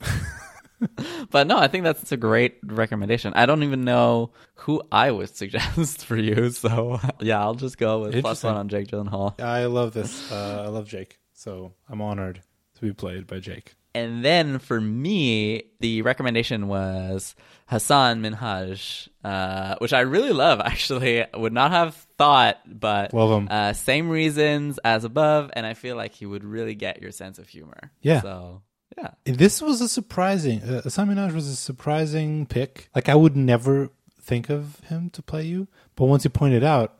[1.30, 3.32] But no, I think that's a great recommendation.
[3.34, 8.00] I don't even know who I would suggest for you, so yeah, I'll just go
[8.00, 9.40] with one on Jake Gyllenhaal.
[9.40, 10.30] I love this.
[10.30, 11.18] Uh, I love Jake.
[11.32, 12.42] So I'm honored
[12.76, 13.74] to be played by Jake.
[13.96, 17.34] And then for me, the recommendation was
[17.66, 20.60] Hassan Minhaj, uh, which I really love.
[20.64, 23.48] Actually, would not have thought, but Love him.
[23.50, 27.38] Uh, same reasons as above, and I feel like he would really get your sense
[27.38, 27.90] of humor.
[28.02, 28.20] Yeah.
[28.20, 28.62] So
[28.98, 30.62] yeah, This was a surprising.
[30.62, 32.90] Uh, Hassan Minhaj was a surprising pick.
[32.94, 33.88] Like I would never
[34.20, 36.98] think of him to play you, but once you pointed out,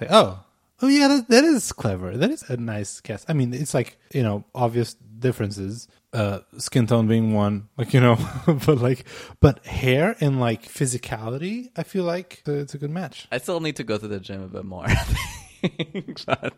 [0.00, 0.42] like oh,
[0.80, 2.16] oh yeah, that, that is clever.
[2.16, 3.30] That is a nice cast.
[3.30, 5.86] I mean, it's like you know obvious differences.
[6.12, 9.06] Uh, skin tone being one, like you know, but like,
[9.40, 13.26] but hair and like physicality, I feel like it's a good match.
[13.32, 14.84] I still need to go to the gym a bit more.
[16.26, 16.54] but,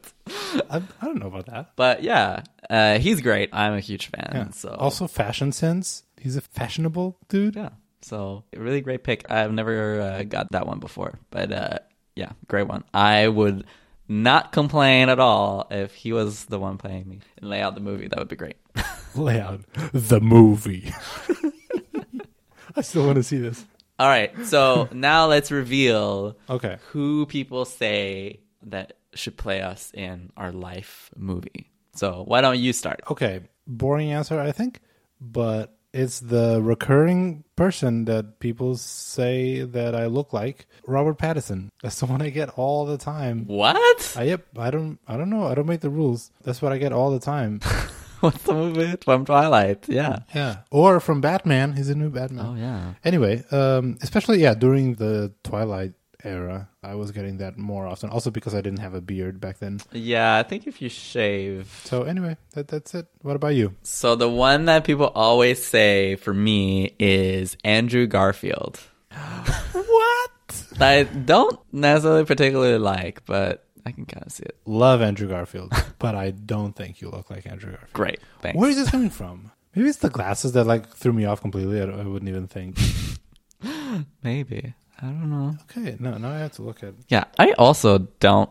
[0.71, 1.77] I, I don't know about that.
[1.77, 3.51] but yeah, uh, he's great.
[3.53, 4.31] I'm a huge fan.
[4.35, 4.51] Yeah.
[4.51, 6.03] So Also, fashion sense.
[6.21, 7.55] He's a fashionable dude.
[7.55, 7.71] Yeah.
[8.03, 9.31] So a really great pick.
[9.31, 11.79] I've never uh, got that one before, but uh,
[12.17, 12.85] yeah, great one.
[12.93, 13.67] I would
[14.09, 17.81] not complain at all if he was the one playing me and lay out the
[17.81, 18.09] movie.
[18.09, 18.57] That would be great.
[19.15, 19.61] Lay out
[19.93, 20.93] the movie.
[22.77, 23.65] I still want to see this.
[23.99, 24.33] all right.
[24.47, 26.79] So now let's reveal Okay.
[26.91, 31.71] who people say that should play us in our life movie.
[31.95, 33.01] So why don't you start?
[33.11, 33.43] Okay.
[33.67, 34.81] Boring answer, I think,
[35.21, 40.67] but it's the recurring person that people say that I look like.
[40.87, 41.71] Robert Pattinson.
[41.83, 43.47] That's the one I get all the time.
[43.47, 44.15] What?
[44.19, 44.45] I yep.
[44.59, 44.99] I don't.
[45.07, 45.47] I don't know.
[45.47, 46.33] I don't make the rules.
[46.43, 47.61] That's what I get all the time.
[48.21, 49.89] What's the movie from Twilight?
[49.89, 50.21] Yeah.
[50.35, 50.59] Yeah.
[50.71, 51.77] Or from Batman.
[51.77, 52.47] He's a new Batman.
[52.47, 52.95] Oh yeah.
[53.05, 55.93] Anyway, um, especially yeah, during the Twilight
[56.25, 58.11] era, I was getting that more often.
[58.11, 59.81] Also because I didn't have a beard back then.
[59.93, 63.07] Yeah, I think if you shave So anyway, that that's it.
[63.23, 63.75] What about you?
[63.83, 68.81] So the one that people always say for me is Andrew Garfield.
[69.73, 70.65] What?
[70.81, 74.57] I don't necessarily particularly like, but I can kind of see it.
[74.67, 77.93] Love Andrew Garfield, but I don't think you look like Andrew Garfield.
[77.93, 78.59] Great, thanks.
[78.59, 79.53] Where is this coming from?
[79.75, 81.81] Maybe it's the glasses that like threw me off completely.
[81.81, 82.79] I, I wouldn't even think.
[84.23, 84.75] Maybe
[85.05, 85.55] I don't know.
[85.65, 86.95] Okay, no, now I have to look at.
[87.09, 88.49] Yeah, I also don't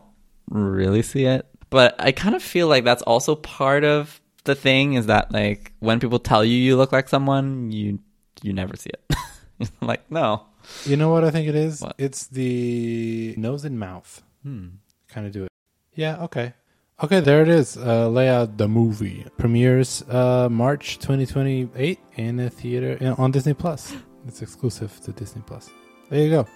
[0.48, 4.94] really see it, but I kind of feel like that's also part of the thing
[4.94, 7.98] is that like when people tell you you look like someone, you
[8.42, 9.70] you never see it.
[9.80, 10.46] like no.
[10.84, 11.80] You know what I think it is?
[11.80, 11.96] What?
[11.98, 14.22] It's the nose and mouth.
[14.44, 14.68] Hmm.
[15.08, 15.50] Kind of do it.
[15.94, 16.22] Yeah.
[16.24, 16.54] Okay.
[17.02, 17.76] Okay, there it is.
[17.76, 23.54] Uh, lay out the movie premieres uh, March 2028 in a theater uh, on Disney
[23.54, 23.96] Plus.
[24.28, 25.68] It's exclusive to Disney Plus.
[26.14, 26.46] There you go.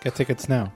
[0.00, 0.72] Get tickets now.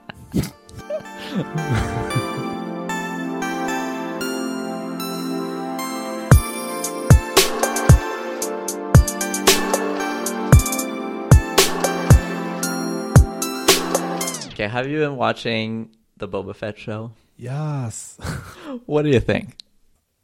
[14.52, 17.12] Okay, have you been watching the Boba Fett show?
[17.38, 18.18] Yes.
[18.84, 19.56] What do you think?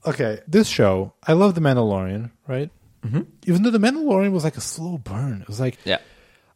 [0.05, 1.15] okay, this show.
[1.27, 2.71] I love The Mandalorian, right?
[3.07, 3.23] Mm-hmm.
[3.47, 6.01] Even though The Mandalorian was like a slow burn, it was like Yeah.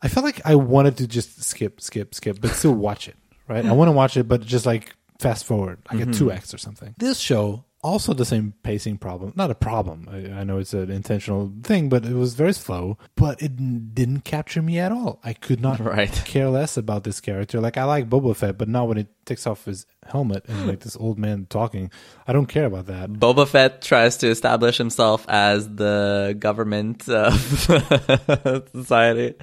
[0.02, 3.16] I felt like I wanted to just skip, skip, skip, but still watch it,
[3.48, 3.64] right?
[3.64, 6.54] I want to watch it, but just like fast forward, like a 2x mm-hmm.
[6.54, 6.94] or something.
[6.98, 9.32] This show, also the same pacing problem.
[9.36, 10.08] Not a problem.
[10.10, 13.90] I, I know it's an intentional thing, but it was very slow, but it n-
[13.94, 15.20] didn't capture me at all.
[15.22, 16.10] I could not Right.
[16.24, 17.60] care less about this character.
[17.60, 20.80] Like, I like Boba Fett, but not when it takes off his helmet and like
[20.86, 21.90] this old man talking.
[22.26, 23.10] I don't care about that.
[23.12, 27.34] Boba Fett tries to establish himself as the government of
[28.72, 29.34] society.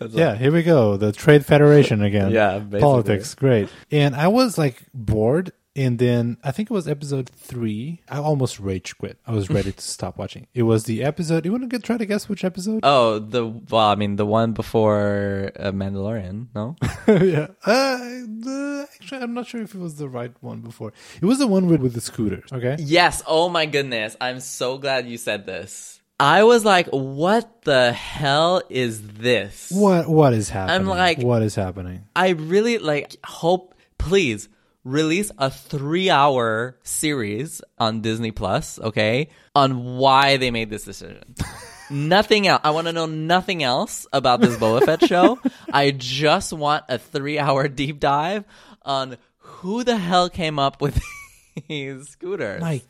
[0.00, 0.96] It's Yeah, here we go.
[0.96, 2.30] The Trade Federation again.
[2.40, 2.80] Yeah, basically.
[2.80, 3.68] Politics, great.
[3.90, 5.52] And I was like bored.
[5.80, 8.02] And then I think it was episode three.
[8.06, 9.16] I almost rage quit.
[9.26, 10.46] I was ready to stop watching.
[10.52, 11.46] It was the episode.
[11.46, 12.80] You want to get, try to guess which episode?
[12.82, 16.76] Oh, the well, I mean, the one before uh, Mandalorian, no?
[17.08, 17.46] yeah.
[17.64, 20.92] Uh, the, actually, I'm not sure if it was the right one before.
[21.18, 22.52] It was the one with, with the scooters.
[22.52, 22.76] Okay.
[22.78, 23.22] yes.
[23.26, 24.18] Oh my goodness!
[24.20, 26.02] I'm so glad you said this.
[26.18, 30.82] I was like, "What the hell is this?" What What is happening?
[30.82, 32.04] I'm like- what is happening?
[32.14, 34.50] I really like hope please
[34.84, 39.28] release a 3-hour series on Disney Plus, okay?
[39.54, 41.34] On why they made this decision.
[41.90, 42.60] nothing else.
[42.64, 45.38] I want to know nothing else about this Boba Fett show.
[45.72, 48.44] I just want a 3-hour deep dive
[48.82, 51.00] on who the hell came up with
[51.68, 52.60] these scooters.
[52.60, 52.82] My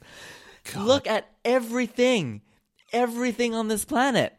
[0.77, 2.43] Look at everything.
[2.93, 4.35] Everything on this planet.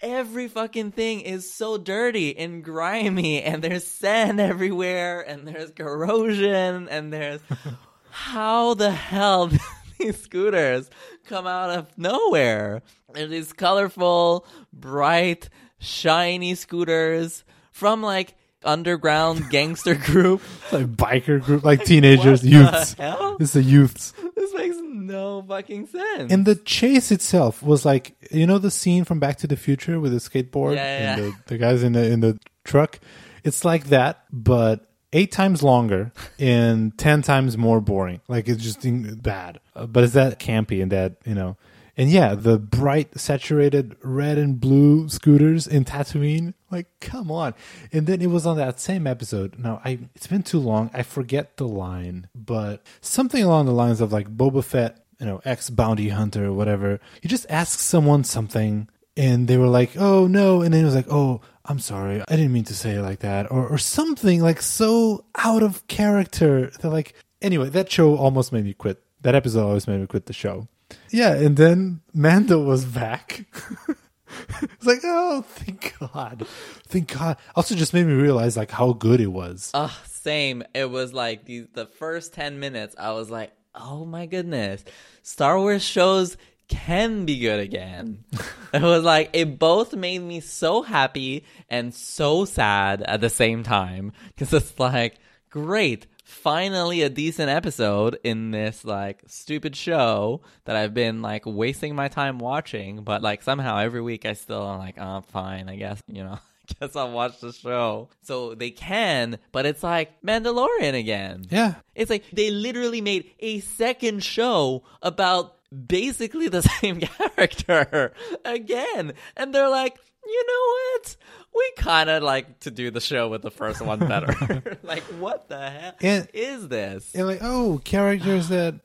[0.00, 6.88] Every fucking thing is so dirty and grimy and there's sand everywhere and there's corrosion
[6.88, 7.40] and there's
[8.10, 9.50] how the hell
[9.98, 10.90] these scooters
[11.26, 12.82] come out of nowhere.
[13.12, 15.48] They're these colorful bright
[15.78, 18.34] shiny scooters from like
[18.64, 20.42] underground gangster group
[20.72, 22.94] like biker group, like teenagers, youths.
[22.94, 23.36] hell?
[23.40, 24.12] It's the youths.
[24.36, 29.04] this makes no fucking sense And the chase itself was like, you know, the scene
[29.04, 30.84] from Back to the Future with the skateboard Yeah,
[31.14, 31.26] and yeah.
[31.30, 33.00] the, the guys in the in the truck.
[33.44, 38.20] It's like that, but eight times longer and ten times more boring.
[38.28, 39.58] Like it's just in- bad.
[39.74, 41.56] Uh, but it's that campy and that you know.
[41.96, 46.54] And yeah, the bright, saturated red and blue scooters in Tatooine.
[46.70, 47.54] Like, come on!
[47.92, 49.58] And then it was on that same episode.
[49.58, 50.90] Now, I it's been too long.
[50.94, 55.40] I forget the line, but something along the lines of like Boba Fett, you know,
[55.44, 57.00] ex bounty hunter or whatever.
[57.22, 60.94] You just ask someone something, and they were like, "Oh no," and then it was
[60.94, 64.40] like, "Oh, I'm sorry, I didn't mean to say it like that," or or something
[64.40, 66.70] like so out of character.
[66.80, 69.02] They're like, anyway, that show almost made me quit.
[69.22, 70.68] That episode always made me quit the show.
[71.10, 73.46] Yeah, and then Mando was back.
[74.62, 76.46] it's like, oh, thank God,
[76.88, 77.36] thank God.
[77.54, 79.70] Also, just made me realize like how good it was.
[79.74, 80.62] Ugh, same.
[80.74, 82.94] It was like the the first ten minutes.
[82.98, 84.84] I was like, oh my goodness,
[85.22, 86.36] Star Wars shows
[86.68, 88.24] can be good again.
[88.72, 93.62] it was like it both made me so happy and so sad at the same
[93.62, 95.16] time because it's like
[95.50, 96.06] great.
[96.30, 102.08] Finally, a decent episode in this like stupid show that I've been like wasting my
[102.08, 106.02] time watching, but like somehow every week I still am like, oh, fine, I guess
[106.06, 106.38] you know,
[106.80, 108.08] guess I'll watch the show.
[108.22, 111.46] So they can, but it's like Mandalorian again.
[111.50, 117.00] Yeah, It's like they literally made a second show about basically the same
[117.36, 118.12] character
[118.44, 119.14] again.
[119.36, 119.98] And they're like,
[120.30, 121.16] you know what?
[121.54, 124.78] We kind of like to do the show with the first one better.
[124.82, 127.12] like, what the hell And- is this?
[127.14, 128.76] and like oh, characters that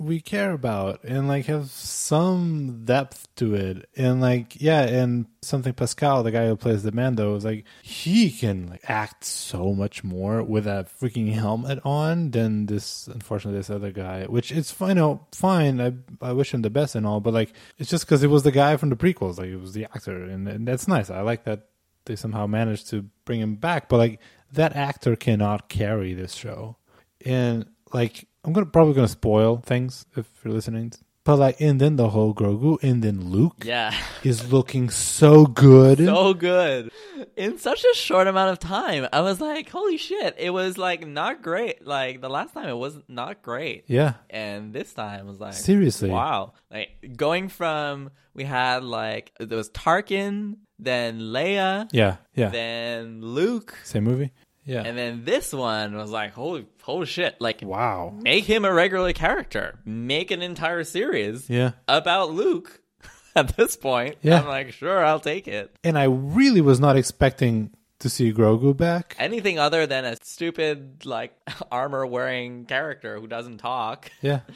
[0.00, 5.74] we care about and like have some depth to it, and like yeah, and something
[5.74, 10.02] Pascal, the guy who plays the Mando, is like he can like act so much
[10.02, 13.08] more with that freaking helmet on than this.
[13.08, 15.78] Unfortunately, this other guy, which it's fine, you know, fine.
[15.82, 18.42] I I wish him the best and all, but like it's just because it was
[18.42, 21.10] the guy from the prequels, like it was the actor, and, and that's nice.
[21.10, 21.66] I like that
[22.06, 24.18] they somehow managed to bring him back, but like
[24.54, 26.78] that actor cannot carry this show,
[27.22, 30.92] and like I'm gonna probably gonna spoil things if you're listening,
[31.24, 33.94] but like and then the whole Grogu and then Luke Yeah.
[34.24, 35.98] is looking so good.
[35.98, 36.90] so good
[37.36, 39.06] in such a short amount of time.
[39.12, 40.36] I was like, holy shit.
[40.38, 41.86] It was like not great.
[41.86, 43.84] Like the last time it was not great.
[43.88, 46.08] yeah, And this time was like Seriously.
[46.10, 46.54] Wow.
[46.70, 52.48] Like going from we had like there was Tarkin, then Leia, yeah, yeah.
[52.48, 54.32] then Luke, Same movie.
[54.70, 54.82] Yeah.
[54.86, 57.40] and then this one was like holy holy shit.
[57.40, 58.12] Like wow.
[58.22, 59.78] make him a regular character.
[59.84, 61.72] Make an entire series Yeah.
[61.88, 62.80] about Luke
[63.34, 64.16] at this point.
[64.22, 64.40] Yeah.
[64.40, 65.74] I'm like, sure, I'll take it.
[65.82, 69.14] And I really was not expecting to see Grogu back.
[69.18, 71.32] Anything other than a stupid like
[71.70, 74.10] armor wearing character who doesn't talk.
[74.22, 74.40] Yeah.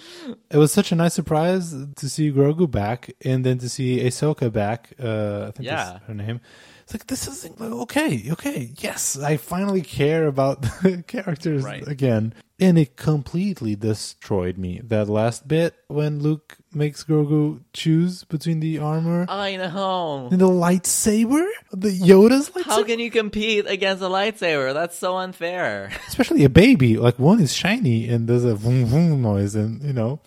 [0.50, 4.52] It was such a nice surprise to see Grogu back and then to see Ahsoka
[4.52, 4.92] back.
[5.02, 5.84] Uh, I think Yeah.
[5.84, 6.40] that's her name.
[6.84, 8.70] It's like, this is okay, okay.
[8.78, 11.86] Yes, I finally care about the characters Right.
[11.88, 12.34] again.
[12.60, 14.80] And it completely destroyed me.
[14.84, 20.28] That last bit when Luke makes Grogu choose between the armor I know.
[20.30, 22.62] and the lightsaber, the Yoda's lightsaber.
[22.64, 24.72] How can you compete against a lightsaber?
[24.72, 25.90] That's so unfair.
[26.08, 26.96] especially a baby.
[26.96, 30.20] Like one is shiny and there's a vroom vroom noise, and you know,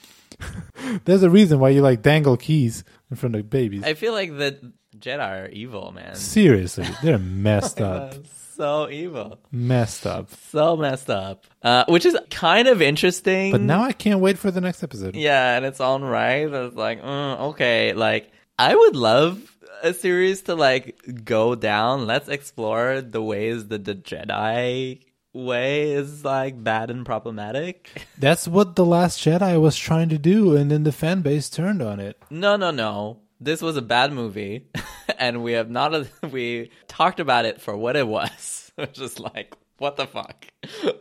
[1.06, 3.84] there's a reason why you like dangle keys in front of babies.
[3.84, 6.16] I feel like the Jedi are evil, man.
[6.16, 8.16] Seriously, they're messed up,
[8.56, 9.40] so evil.
[9.52, 10.30] messed up.
[10.52, 11.46] So messed up.
[11.62, 13.52] Uh, which is kind of interesting.
[13.52, 15.16] But now I can't wait for the next episode.
[15.16, 16.48] Yeah, and its own right.
[16.52, 19.42] It's like, mm, okay, like I would love
[19.84, 22.08] a series to like go down.
[22.08, 25.02] Let's explore the ways that the Jedi
[25.34, 27.92] way is like bad and problematic.
[28.18, 31.82] That's what the Last Jedi was trying to do, and then the fan base turned
[31.84, 32.20] on it.
[32.32, 33.20] No, no, no.
[33.40, 34.68] This was a bad movie,
[35.20, 35.94] and we have not.
[36.32, 40.46] We talked about it for what it was, which is like, what the fuck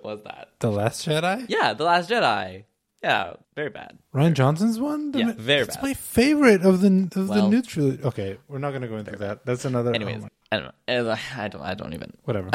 [0.04, 0.50] was that?
[0.60, 2.64] The Last Jedi, Yeah, The Last Jedi.
[3.02, 3.98] Yeah, very bad.
[4.14, 5.12] Rian Johnson's one.
[5.12, 5.82] The Yeah, very It's bad.
[5.82, 8.02] my favorite of the of the new trilogy.
[8.02, 9.46] Okay, we're not gonna go into that.
[9.46, 9.94] That's another.
[9.94, 11.16] Anyways, oh I don't know.
[11.36, 11.62] I don't.
[11.62, 12.12] I don't even.
[12.24, 12.50] whatever.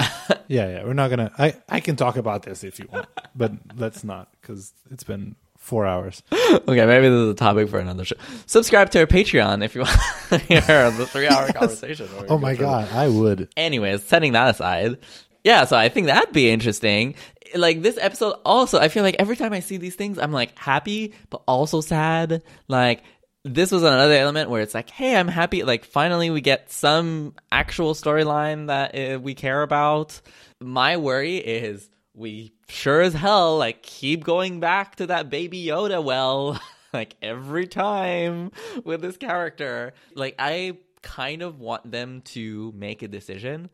[0.47, 0.83] yeah, yeah.
[0.83, 1.31] We're not gonna.
[1.37, 5.35] I I can talk about this if you want, but let's not because it's been
[5.61, 6.21] four hours.
[6.33, 8.17] Okay, maybe this is a topic for another show.
[8.45, 9.97] Subscribe to our Patreon if you want
[10.29, 12.09] to hear the three-hour conversation.
[12.27, 13.47] Oh my through- god, I would.
[13.55, 14.97] Anyways, setting that aside,
[15.43, 15.63] yeah.
[15.65, 17.15] So I think that'd be interesting.
[17.55, 20.57] Like this episode, also, I feel like every time I see these things, I'm like
[20.57, 22.43] happy, but also sad.
[22.67, 23.03] Like
[23.43, 25.63] this was another element where it's like, hey, I'm happy.
[25.63, 30.19] Like finally, we get some actual storyline that uh, we care about.
[30.59, 36.03] My worry is we sure as hell like keep going back to that baby Yoda
[36.03, 36.60] well,
[36.93, 38.52] like every time
[38.84, 39.93] with this character.
[40.15, 43.69] Like I kind of want them to make a decision.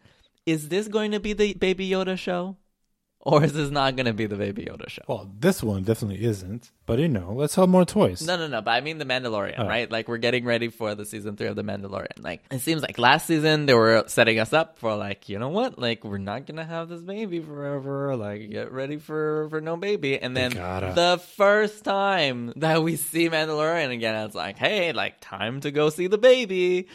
[0.46, 2.56] Is this going to be the Baby Yoda show?
[3.20, 5.02] Or is this not going to be the Baby Yoda show?
[5.08, 6.72] Well, this one definitely isn't.
[6.86, 8.26] But you know, let's have more toys.
[8.26, 8.62] No, no, no.
[8.62, 9.68] But I mean the Mandalorian, Oh.
[9.68, 9.92] right?
[9.92, 12.24] Like we're getting ready for the season three of the Mandalorian.
[12.24, 15.50] Like it seems like last season they were setting us up for like, you know
[15.50, 15.78] what?
[15.78, 18.16] Like we're not gonna have this baby forever.
[18.16, 20.18] Like get ready for for no baby.
[20.22, 25.60] And then the first time that we see Mandalorian again, it's like, hey, like time
[25.62, 26.88] to go see the baby.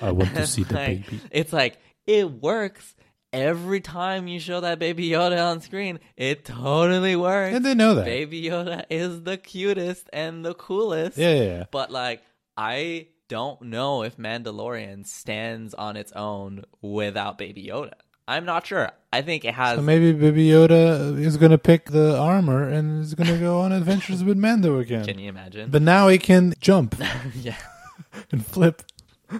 [0.00, 1.20] I want to see the Like, baby.
[1.30, 2.94] It's like it works.
[3.34, 7.56] Every time you show that Baby Yoda on screen, it totally works.
[7.56, 8.04] And they know that.
[8.04, 11.18] Baby Yoda is the cutest and the coolest.
[11.18, 11.64] Yeah, yeah, yeah.
[11.72, 12.22] But like,
[12.56, 17.94] I don't know if Mandalorian stands on its own without Baby Yoda.
[18.26, 18.90] I'm not sure.
[19.12, 19.76] I think it has.
[19.76, 24.22] So maybe Baby Yoda is gonna pick the armor and is gonna go on adventures
[24.24, 25.04] with Mando again.
[25.04, 25.70] can you imagine?
[25.70, 26.94] But now he can jump
[27.34, 27.56] yeah.
[28.30, 28.82] and flip.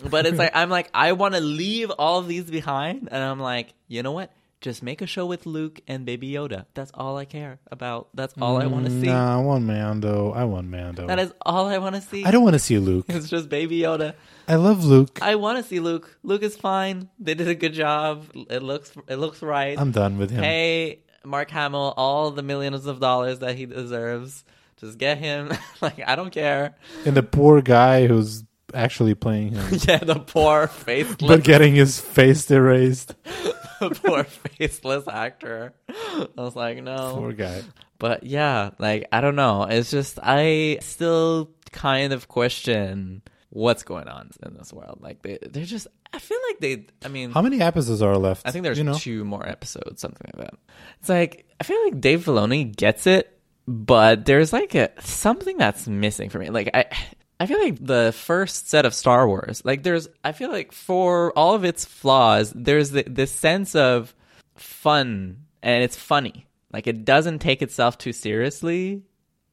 [0.02, 3.40] But it's like I'm like I want to leave all of these behind, and I'm
[3.40, 4.32] like, you know what?
[4.60, 6.64] Just make a show with Luke and Baby Yoda.
[6.72, 8.08] That's all I care about.
[8.14, 9.08] That's all I want to see.
[9.08, 10.32] Nah, I want Mando.
[10.32, 11.06] I want Mando.
[11.06, 12.24] That is all I want to see.
[12.24, 13.04] I don't want to see Luke.
[13.10, 14.14] It's just Baby Yoda.
[14.48, 15.18] I love Luke.
[15.20, 16.16] I want to see Luke.
[16.22, 17.10] Luke is fine.
[17.18, 18.24] They did a good job.
[18.48, 19.78] It looks it looks right.
[19.78, 20.42] I'm done with him.
[20.42, 24.44] Hey, Mark Hamill all the millions of dollars that he deserves.
[24.78, 25.52] Just get him.
[25.82, 26.74] like I don't care.
[27.04, 28.44] And the poor guy who's
[28.74, 33.14] actually playing him, Yeah, the poor faceless, but getting his face erased.
[33.80, 35.74] the poor faceless actor.
[35.88, 37.16] I was like, no.
[37.16, 37.62] Poor guy.
[37.98, 39.64] But yeah, like I don't know.
[39.64, 44.98] It's just I still kind of question what's going on in this world.
[45.00, 48.46] Like they they're just I feel like they I mean How many episodes are left?
[48.46, 48.94] I think there's you know.
[48.94, 50.58] two more episodes, something like that.
[51.00, 55.86] It's like I feel like Dave Filoni gets it, but there's like a something that's
[55.86, 56.50] missing for me.
[56.50, 56.86] Like I
[57.40, 61.32] I feel like the first set of Star Wars, like there's I feel like for
[61.36, 64.14] all of its flaws, there's the, this sense of
[64.56, 66.46] fun and it's funny.
[66.72, 69.02] Like it doesn't take itself too seriously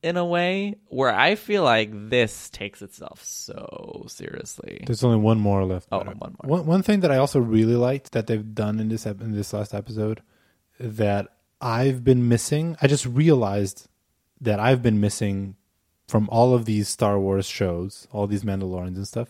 [0.03, 4.83] in a way where I feel like this takes itself so seriously.
[4.85, 5.87] There's only one more left.
[5.91, 6.57] Oh, one more.
[6.57, 9.33] One, one thing that I also really liked that they've done in this ep- in
[9.33, 10.21] this last episode
[10.79, 11.27] that
[11.59, 12.75] I've been missing.
[12.81, 13.87] I just realized
[14.41, 15.55] that I've been missing
[16.11, 19.29] from all of these Star Wars shows, all these Mandalorians and stuff,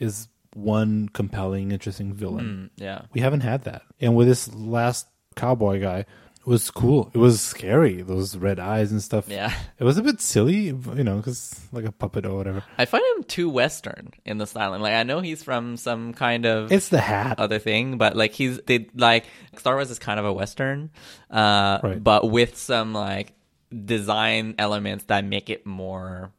[0.00, 2.46] is one compelling, interesting villain.
[2.78, 3.02] Mm, yeah.
[3.14, 7.10] We haven't had that, and with this last cowboy guy, it was cool.
[7.14, 8.02] It was scary.
[8.02, 9.28] Those red eyes and stuff.
[9.28, 9.52] Yeah.
[9.78, 10.66] It was a bit silly,
[10.98, 12.62] you know, because like a puppet or whatever.
[12.78, 14.80] I find him too Western in the styling.
[14.80, 17.38] Like I know he's from some kind of It's the hat.
[17.38, 19.24] other thing, but like he's they like
[19.58, 20.90] Star Wars is kind of a Western,
[21.30, 22.02] uh, Right.
[22.02, 23.32] but with some like
[23.74, 26.32] design elements that make it more.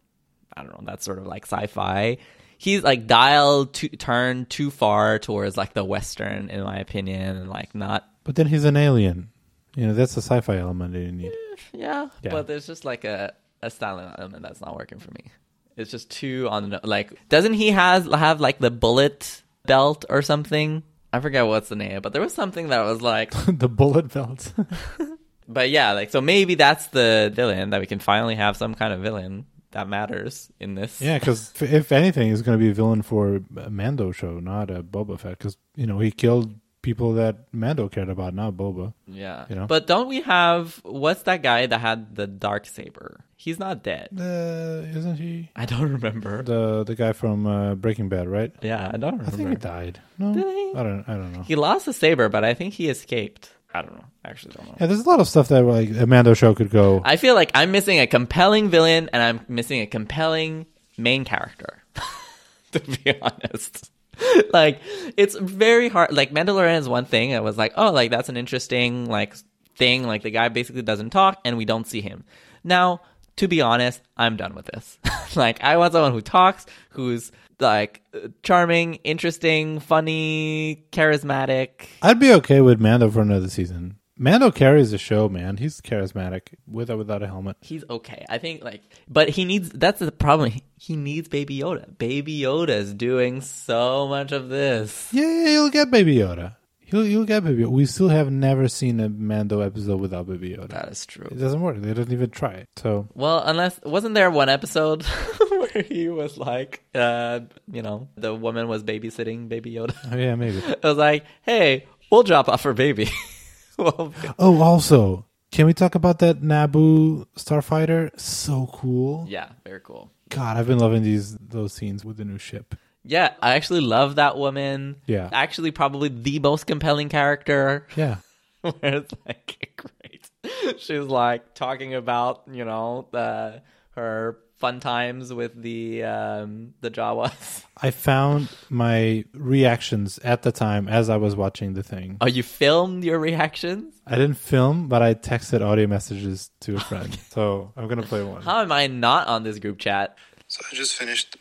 [0.55, 0.81] I don't know.
[0.85, 2.17] That's sort of like sci-fi.
[2.57, 7.49] He's like dialed to turn too far towards like the Western, in my opinion, and
[7.49, 8.07] like not.
[8.23, 9.29] But then he's an alien.
[9.75, 11.27] You know, that's a sci-fi element that you need.
[11.27, 12.31] Eh, yeah, Yeah.
[12.31, 15.31] but there's just like a a styling element that's not working for me.
[15.75, 17.13] It's just too on the no- like.
[17.29, 20.81] Doesn't he has have like the bullet belt or something?
[21.13, 23.31] I forget what's the name, but there was something that was like.
[23.47, 24.51] the bullet belt.
[25.47, 28.93] But yeah, like so maybe that's the villain that we can finally have some kind
[28.93, 31.01] of villain that matters in this.
[31.01, 34.39] yeah, because if, if anything, he's going to be a villain for a Mando show,
[34.39, 35.37] not a Boba Fett.
[35.37, 38.93] Because you know he killed people that Mando cared about, not Boba.
[39.07, 39.45] yeah.
[39.49, 39.67] You know?
[39.67, 43.21] But don't we have what's that guy that had the dark saber?
[43.35, 44.09] He's not dead.
[44.17, 46.43] Uh, isn't he I don't remember.
[46.43, 48.27] the the guy from uh, Breaking Bad?
[48.27, 48.53] Right?
[48.61, 49.31] Yeah, I don't remember.
[49.31, 49.99] I think he died.
[50.17, 50.73] No, Did he?
[50.75, 51.03] I don't.
[51.07, 51.41] I don't know.
[51.43, 53.51] He lost the saber, but I think he escaped.
[53.77, 54.05] I don't know.
[54.25, 54.75] I actually don't know.
[54.79, 57.01] Yeah, there's a lot of stuff that like a Mando show could go.
[57.05, 60.65] I feel like I'm missing a compelling villain and I'm missing a compelling
[60.97, 61.83] main character.
[62.71, 63.91] to be honest.
[64.53, 64.81] like
[65.15, 67.35] it's very hard like Mandalorian is one thing.
[67.35, 69.35] I was like, oh like that's an interesting like
[69.75, 70.05] thing.
[70.05, 72.23] Like the guy basically doesn't talk and we don't see him.
[72.63, 73.01] Now,
[73.37, 74.97] to be honest, I'm done with this.
[75.35, 78.01] like I want someone who talks, who's like
[78.43, 81.87] charming, interesting, funny, charismatic.
[82.01, 83.97] I'd be okay with Mando for another season.
[84.19, 85.57] Mando carries the show, man.
[85.57, 87.57] He's charismatic with or without a helmet.
[87.61, 88.25] He's okay.
[88.27, 89.69] I think like, but he needs.
[89.69, 90.53] That's the problem.
[90.75, 91.97] He needs Baby Yoda.
[91.97, 95.09] Baby Yoda is doing so much of this.
[95.11, 96.56] Yeah, you'll get Baby Yoda.
[96.89, 97.63] He'll he'll get Baby.
[97.63, 97.69] Yoda.
[97.69, 100.69] We still have never seen a Mando episode without Baby Yoda.
[100.69, 101.27] That is true.
[101.29, 101.77] It doesn't work.
[101.81, 102.69] They don't even try it.
[102.77, 105.03] So Well, unless wasn't there one episode
[105.49, 107.41] where he was like, uh,
[107.71, 109.95] you know, the woman was babysitting Baby Yoda.
[110.11, 110.57] oh, yeah, maybe.
[110.67, 113.09] It was like, hey, we'll drop off her baby.
[113.77, 118.17] well, Oh, also, can we talk about that Naboo starfighter?
[118.19, 119.25] So cool.
[119.29, 120.09] yeah, very cool.
[120.29, 122.75] God, I've been loving these those scenes with the new ship.
[123.07, 124.97] Yeah, I actually love that woman.
[125.05, 125.29] Yeah.
[125.31, 127.87] Actually, probably the most compelling character.
[127.95, 128.17] Yeah.
[128.61, 129.81] Where it's like,
[130.43, 130.79] great.
[130.79, 133.61] She's like talking about, you know, the,
[133.91, 137.63] her fun times with the um, the Jawas.
[137.77, 142.17] I found my reactions at the time as I was watching the thing.
[142.21, 143.93] Oh, you filmed your reactions?
[144.05, 147.17] I didn't film, but I texted audio messages to a friend.
[147.29, 148.41] so I'm gonna play one.
[148.41, 150.17] How am I not on this group chat?
[150.47, 151.37] So I just finished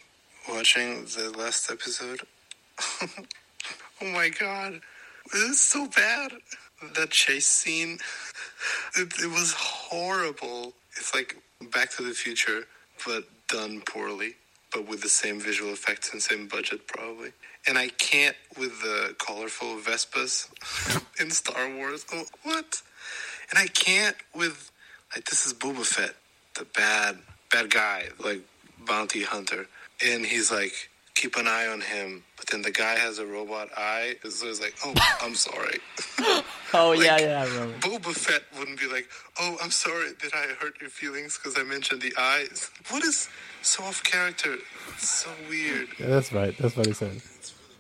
[0.49, 2.21] watching the last episode.
[4.01, 4.81] oh my god.
[5.33, 6.33] This is so bad.
[6.95, 7.99] That chase scene,
[8.97, 10.75] it, it was horrible.
[10.97, 11.37] It's like
[11.73, 12.67] Back to the Future,
[13.07, 14.35] but done poorly,
[14.73, 17.33] but with the same visual effects and same budget, probably.
[17.67, 20.49] And I can't with the colorful Vespas
[21.21, 22.05] in Star Wars.
[22.13, 22.83] Oh, what?
[23.51, 24.71] And I can't with
[25.15, 26.15] like this is Boba Fett,
[26.59, 27.19] the bad
[27.51, 28.43] bad guy, like
[28.87, 29.67] bounty hunter,
[30.05, 30.73] and he's like
[31.15, 34.61] keep an eye on him, but then the guy has a robot eye, so it's
[34.61, 34.93] like, oh,
[35.23, 35.79] I'm sorry.
[36.75, 37.79] Oh Like, yeah, yeah, I remember.
[37.79, 39.09] Boba Fett wouldn't be like,
[39.41, 42.71] oh, I'm sorry, did I hurt your feelings because I mentioned the eyes?
[42.91, 43.29] What is
[43.63, 44.57] so off character?
[44.95, 45.89] It's so weird.
[45.99, 46.55] Yeah, that's right.
[46.59, 47.13] That's what he said.
[47.39, 47.55] It's